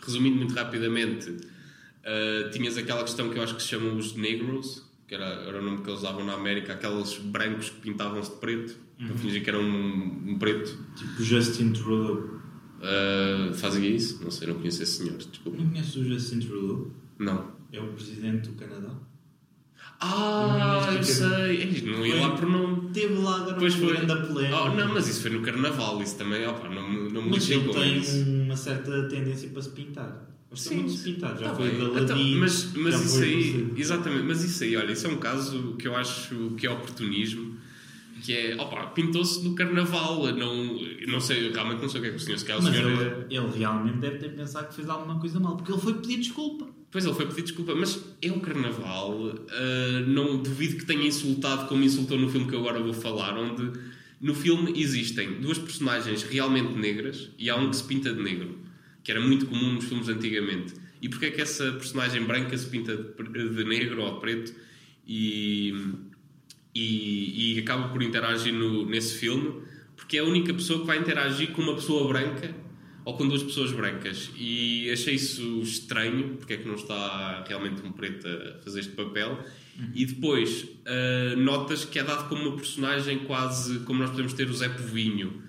[0.00, 4.86] Resumindo muito rapidamente, uh, tinhas aquela questão que eu acho que se chamam os negros,
[5.08, 8.36] que era, era o nome que eles usavam na América, aqueles brancos que pintavam-se de
[8.36, 10.76] preto, para fingir que era um, um preto.
[10.96, 12.37] tipo Justin Trudeau.
[12.80, 14.22] Uh, fazia isso?
[14.22, 15.58] Não sei, não conheço esse senhor, desculpa.
[15.58, 16.90] Não conheces o Justin Trudeau?
[17.18, 17.50] Não.
[17.72, 18.94] É o presidente do Canadá.
[20.00, 21.56] Ah, Não eu sei.
[21.62, 22.90] Ei, Não ia lá por nome.
[22.92, 23.96] Teve lá agora Pois uma foi.
[24.06, 24.62] grande polémica.
[24.62, 27.50] Oh, não, mas isso foi no carnaval, isso também, opa, não, me- não me Mas
[27.50, 28.24] ele tem isso.
[28.30, 30.28] uma certa tendência para se pintar.
[30.48, 31.36] Gosta muito de se pintar.
[31.36, 35.06] Já Tá foi da Então, mas mas isso aí, exatamente, mas isso aí, olha, isso
[35.06, 37.47] é um caso que eu acho que é oportunismo,
[38.22, 42.10] que é, opa, pintou-se no carnaval, não, não sei, realmente não sei o que é
[42.10, 44.88] que o senhor, se o Mas senhor ele, ele realmente deve ter pensado que fez
[44.88, 46.66] alguma coisa mal, porque ele foi pedir desculpa.
[46.90, 51.68] Pois ele foi pedir desculpa, mas é o carnaval, ah, não duvido que tenha insultado
[51.68, 53.72] como insultou no filme que eu agora vou falar, onde
[54.20, 58.58] no filme existem duas personagens realmente negras e há um que se pinta de negro,
[59.04, 60.74] que era muito comum nos filmes antigamente.
[61.00, 64.52] E porquê é que essa personagem branca se pinta de, de negro ou de preto
[65.06, 65.72] e,
[66.74, 69.62] e, e acaba por interagir no- nesse filme?
[69.96, 72.54] Porque é a única pessoa que vai interagir com uma pessoa branca
[73.04, 74.30] ou com duas pessoas brancas.
[74.36, 78.92] E achei isso estranho, porque é que não está realmente um preto a fazer este
[78.92, 79.38] papel.
[79.94, 84.48] E depois ah, notas que é dado como uma personagem quase como nós podemos ter
[84.48, 85.42] o Zé Povinho.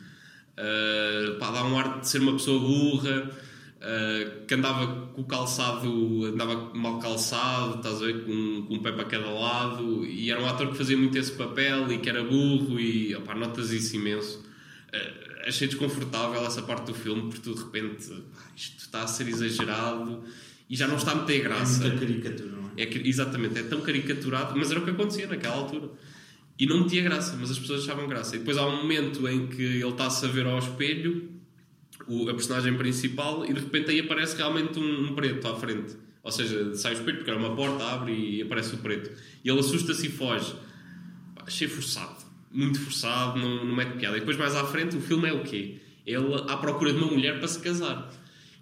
[0.60, 3.32] Uh, pá, dá um ar de ser uma pessoa burra,
[3.80, 8.82] uh, que andava com o calçado, andava mal calçado, estás a ver, com, com um
[8.82, 12.10] pé para cada lado, e era um ator que fazia muito esse papel e que
[12.10, 14.40] era burro, e opá, notas isso imenso.
[14.94, 19.08] Uh, achei desconfortável essa parte do filme, porque tu de repente pá, isto está a
[19.08, 20.24] ser exagerado
[20.70, 21.82] e já não está a meter É graça.
[21.82, 22.84] muita caricatura, não é?
[22.84, 25.90] É exatamente, é tão caricaturado, mas era o que acontecia naquela altura.
[26.58, 28.36] E não metia graça, mas as pessoas achavam graça.
[28.36, 31.39] E depois há um momento em que ele está-se a ver ao espelho,
[32.10, 35.96] o, a personagem principal, e de repente aí aparece realmente um, um preto à frente.
[36.24, 39.12] Ou seja, sai o espelho, porque era uma porta, abre e aparece o preto.
[39.44, 40.54] E ele assusta-se e foge.
[41.36, 42.18] Pá, Achei forçado.
[42.52, 44.18] Muito forçado, não, não mete piada.
[44.18, 45.78] E depois mais à frente o filme é o quê?
[46.06, 48.12] Ele à procura de uma mulher para se casar.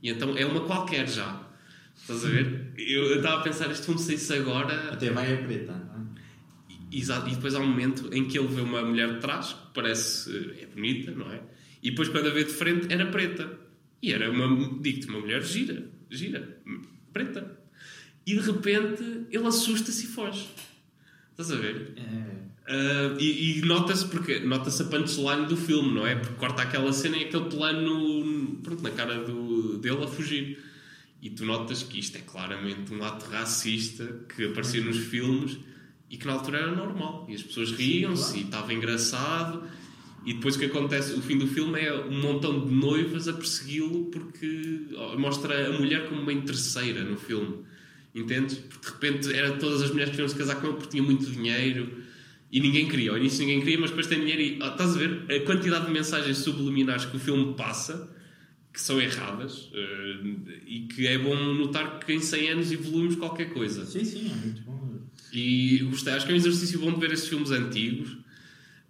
[0.03, 1.47] E então é uma qualquer já.
[1.95, 2.73] Estás a ver?
[2.77, 6.07] Eu estava a pensar, este filme saísse agora Até vai a preta, não é?
[6.95, 9.73] Exato, e depois há um momento em que ele vê uma mulher de trás, que
[9.73, 11.41] parece eh, é bonita, não é?
[11.81, 13.59] E depois quando a vê de frente era preta.
[14.01, 16.59] E era uma, digo-te, uma mulher gira, gira,
[17.11, 17.59] preta.
[18.25, 20.47] E de repente ele assusta-se e foge.
[21.31, 21.93] Estás a ver?
[21.97, 22.47] É.
[22.67, 26.15] Ah, e e nota-se porque nota-se a punchline do filme, não é?
[26.15, 30.61] Porque corta aquela cena e aquele plano pronto, na cara do, dele a fugir.
[31.21, 34.05] E tu notas que isto é claramente um ato racista
[34.35, 35.57] que aparecia nos filmes
[36.09, 37.25] e que na altura era normal.
[37.29, 38.37] E as pessoas riam-se claro.
[38.37, 39.63] e estava engraçado.
[40.27, 43.33] E depois o que acontece, o fim do filme é um montão de noivas a
[43.33, 44.81] persegui-lo porque
[45.17, 47.63] mostra a mulher como uma interesseira no filme.
[48.13, 48.55] Entendes?
[48.55, 51.01] Porque de repente era todas as mulheres que queriam se casar com ele porque tinha
[51.01, 52.03] muito dinheiro
[52.51, 53.11] e ninguém queria.
[53.11, 54.59] Ao início ninguém queria, mas depois tem dinheiro e.
[54.61, 55.23] ó, estás a ver?
[55.33, 58.13] A quantidade de mensagens subliminares que o filme passa
[58.73, 63.53] que são erradas eh, e que é bom notar que em 100 anos evoluímos qualquer
[63.53, 63.85] coisa.
[63.85, 64.99] Sim, sim, é muito bom.
[65.31, 68.26] E gostei, acho que é um exercício bom de ver esses filmes antigos.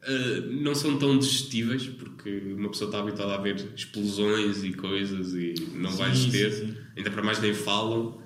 [0.08, 5.34] Uh, não são tão digestíveis porque uma pessoa está habituada a ver explosões e coisas
[5.34, 8.18] e não Sim, sim, ter, ainda para mais nem falam.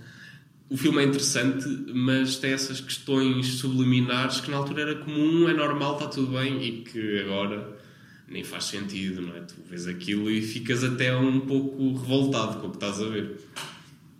[0.69, 5.53] O filme é interessante, mas tem essas questões subliminares que na altura era comum, é
[5.53, 7.77] normal, está tudo bem e que agora
[8.27, 9.41] nem faz sentido, não é?
[9.41, 13.37] Tu vês aquilo e ficas até um pouco revoltado com o que estás a ver,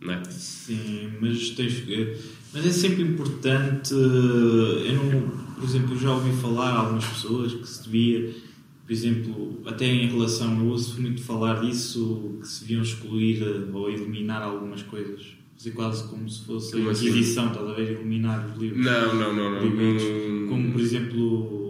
[0.02, 0.24] não é?
[0.26, 1.84] Sim, mas tens
[2.54, 3.94] Mas é sempre importante.
[3.94, 8.34] eh, Eu não, por exemplo, eu já ouvi falar a algumas pessoas que se devia,
[8.86, 13.70] por exemplo, até em relação, eu ouço muito falar disso, que se deviam excluir eh,
[13.72, 15.22] ou eliminar algumas coisas.
[15.56, 17.10] Fazer quase como se fosse a assim?
[17.10, 17.92] Inquisição, a ver?
[17.92, 18.84] Eliminar os livros.
[18.84, 19.66] Não, não, não, não.
[19.70, 21.62] não- Como, por exemplo.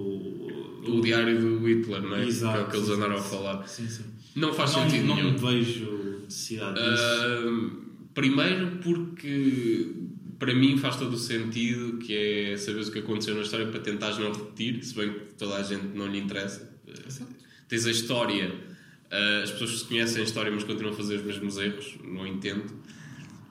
[0.88, 2.26] o diário do Hitler, não é?
[2.26, 3.68] Exato, que é o que eles andaram a falar.
[3.68, 4.04] Sim, sim.
[4.36, 5.36] Não faz não, sentido não nenhum.
[5.38, 7.04] vejo necessidade disso.
[7.04, 7.70] Ah,
[8.14, 9.94] primeiro porque
[10.42, 13.80] para mim faz todo o sentido que é saber o que aconteceu na história para
[13.80, 16.68] tentares não repetir, se bem que toda a gente não lhe interessa.
[16.90, 17.26] Ah,
[17.70, 18.52] tens a história,
[19.12, 22.74] ah, as pessoas conhecem a história mas continuam a fazer os mesmos erros, não entendo.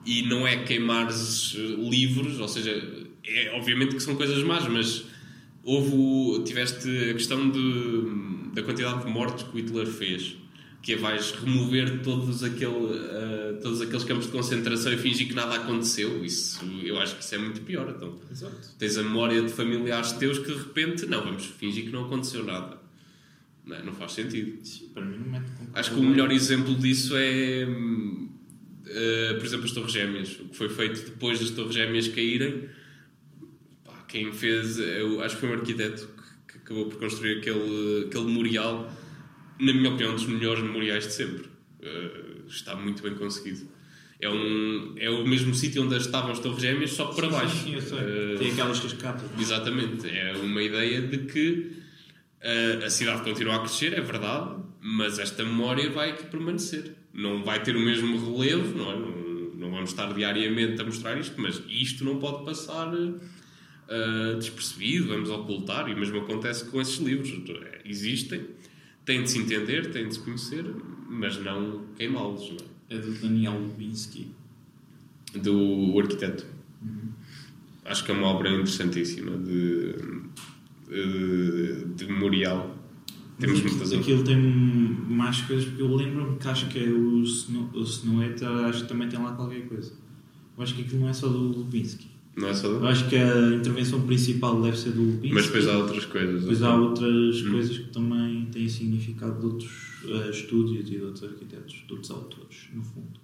[0.05, 1.59] E não é queimares eh,
[1.89, 2.71] livros, ou seja,
[3.23, 5.05] é obviamente que são coisas más, mas
[5.63, 10.40] houve tiveste a questão de, da quantidade de mortes que o Hitler fez
[10.81, 15.33] que é vais remover todos, aquele, ah, todos aqueles campos de concentração e fingir que
[15.33, 18.55] nada aconteceu isso eu acho que isso é muito pior então Exato.
[18.79, 22.43] tens a memória de familiares teus que de repente não, vamos fingir que não aconteceu
[22.43, 22.79] nada
[23.65, 27.15] não, não faz sentido Sim, para mim não mete Acho que o melhor exemplo disso
[27.15, 27.65] é,
[28.93, 30.39] eh, por exemplo, as Torres Gêmeas.
[30.39, 32.69] O que foi feito depois das Torres Gêmeas caírem.
[33.85, 38.05] Pá, quem fez, eu acho que foi um arquiteto que, que acabou por construir aquele,
[38.07, 38.91] aquele memorial.
[39.61, 41.45] Na minha opinião, um dos melhores memoriais de sempre.
[41.81, 43.67] Eh, está muito bem conseguido.
[44.19, 47.33] é, um, é o mesmo sítio onde estavam as Torres Gêmeas, só que para Sim,
[47.33, 47.55] baixo.
[47.63, 47.97] sim, eu sei.
[47.99, 49.23] Eh, Tem aquelas cascatas.
[49.39, 50.07] Exatamente.
[50.09, 51.71] É uma ideia de que
[52.43, 56.95] uh, a cidade continua a crescer, é verdade, mas esta memória vai aqui permanecer.
[57.13, 58.95] Não vai ter o mesmo relevo, não é?
[58.95, 65.07] Não, não vamos estar diariamente a mostrar isto, mas isto não pode passar uh, despercebido,
[65.09, 67.31] vamos ocultar, e o mesmo acontece com esses livros.
[67.85, 68.45] Existem,
[69.05, 70.65] têm de se entender, têm de se conhecer,
[71.09, 72.95] mas não queimá-los, não é?
[72.95, 74.27] É do Daniel Lubinsky.
[75.33, 76.45] do arquiteto.
[77.85, 79.95] Acho que é uma obra interessantíssima de,
[80.87, 82.77] de, de memorial.
[83.39, 86.83] Temos Mas muitas aquilo, aquilo tem mais coisas, porque eu lembro-me que acho que é
[86.83, 89.93] o, Snow, o Snoweta, acho que também tem lá qualquer coisa.
[90.55, 92.10] Eu acho que aquilo não é só do Lubinsky.
[92.35, 92.85] Não é só do...
[92.87, 95.33] acho que a intervenção principal deve ser do Lubinsky.
[95.33, 96.41] Mas depois há outras coisas.
[96.41, 97.51] Depois há outras Hum.
[97.51, 99.71] coisas que também têm significado de outros
[100.07, 103.19] eh, estúdios e de outros arquitetos, de outros autores, no fundo.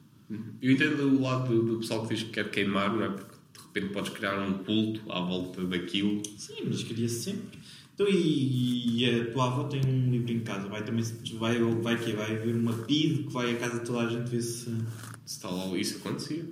[0.61, 3.09] Eu entendo o lado do, do pessoal que diz que quer queimar, não é?
[3.09, 6.21] Porque de repente podes criar um culto à volta daquilo.
[6.35, 7.57] Sim, mas queria sempre.
[7.93, 11.03] Então, e, e a tua avó tem um livro em casa, vai também,
[11.39, 14.29] vai, vai que Vai ver uma PID que vai à casa de toda a gente
[14.29, 14.65] ver se...
[14.65, 14.75] Se
[15.25, 16.45] está lá, isso acontecia.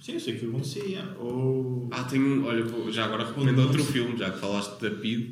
[0.00, 1.04] Sim, eu sei que acontecia.
[1.18, 1.88] Ou...
[1.92, 2.44] Ah, tenho.
[2.44, 5.30] Olha, vou- já agora recomendo outro filme, já que falaste da PID,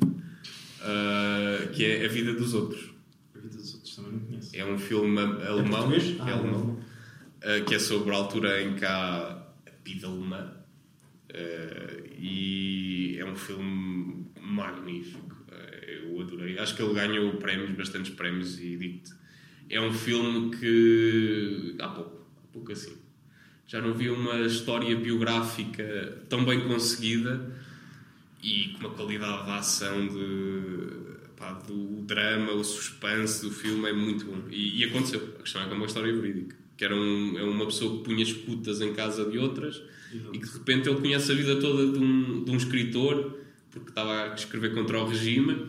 [0.81, 2.89] ah, que é A Vida dos Outros.
[3.35, 4.55] A vida dos outros também não conheço.
[4.55, 6.03] É um filme alemão, português?
[6.03, 6.55] que é Ah, alemão.
[6.59, 6.79] alemão.
[7.41, 9.31] Uh, que é sobre a altura em que há
[9.65, 10.53] a PIDE alemã.
[11.31, 15.37] Uh, e é um filme magnífico.
[15.47, 16.59] Uh, eu adorei.
[16.59, 19.11] Acho que ele ganhou prémios, bastantes prémios, e digo-te,
[19.69, 21.75] é um filme que.
[21.79, 22.97] há pouco, há pouco assim.
[23.69, 27.55] Já não vi uma história biográfica tão bem conseguida
[28.41, 31.07] e com uma qualidade de ação de.
[31.37, 34.41] Pá, do drama, o suspense do filme é muito bom.
[34.49, 35.35] E, e aconteceu.
[35.37, 36.55] A questão é que é uma história verídica.
[36.75, 39.79] Que era um, é uma pessoa que punha escutas em casa de outras
[40.33, 43.37] e que de repente ele conhece a vida toda de um, de um escritor
[43.69, 45.67] porque estava a escrever contra o regime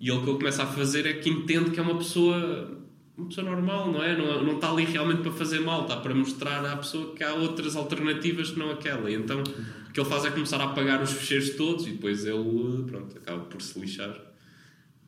[0.00, 2.83] e ele o que ele começa a fazer é que entende que é uma pessoa
[3.16, 4.16] uma pessoa normal, não é?
[4.16, 7.32] Não, não está ali realmente para fazer mal, está para mostrar à pessoa que há
[7.34, 9.10] outras alternativas que não aquela.
[9.10, 12.24] E então o que ele faz é começar a apagar os fecheiros todos e depois
[12.24, 14.20] ele, pronto, acaba por se lixar.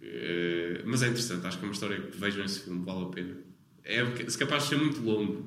[0.00, 3.08] Eh, mas é interessante, acho que é uma história que vejam esse filme, vale a
[3.08, 3.36] pena.
[3.84, 5.44] É se capaz de ser muito longo,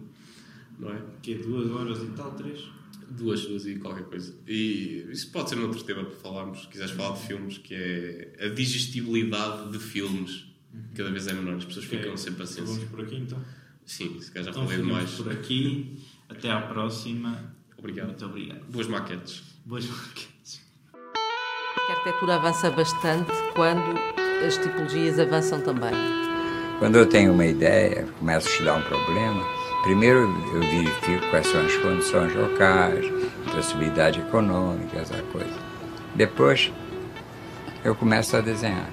[0.77, 1.01] não é?
[1.21, 2.61] Que é duas horas e tal, três.
[3.09, 4.35] Duas, duas e qualquer coisa.
[4.47, 7.73] E isso pode ser um outro tema para falarmos, se quiseres falar de filmes, que
[7.73, 10.48] é a digestibilidade de filmes.
[10.95, 12.73] Cada vez é menor, as pessoas ficam sem paciência.
[12.75, 13.39] Vamos por aqui então.
[13.85, 15.11] Sim, se calhar já Então falei demais.
[15.11, 15.99] por aqui.
[16.29, 17.53] Até à próxima.
[17.77, 18.07] Obrigado.
[18.07, 18.59] Muito obrigado.
[18.69, 19.43] Boas maquetes.
[19.65, 20.61] Boas marquetes.
[20.93, 23.97] A arquitetura avança bastante quando
[24.45, 25.91] as tipologias avançam também.
[26.77, 29.43] Quando eu tenho uma ideia, começo a estudar um problema,
[29.83, 30.19] primeiro
[30.53, 33.05] eu verifico quais são as condições locais,
[33.51, 35.57] possibilidade econômica, essa coisa.
[36.15, 36.71] Depois
[37.83, 38.89] eu começo a desenhar.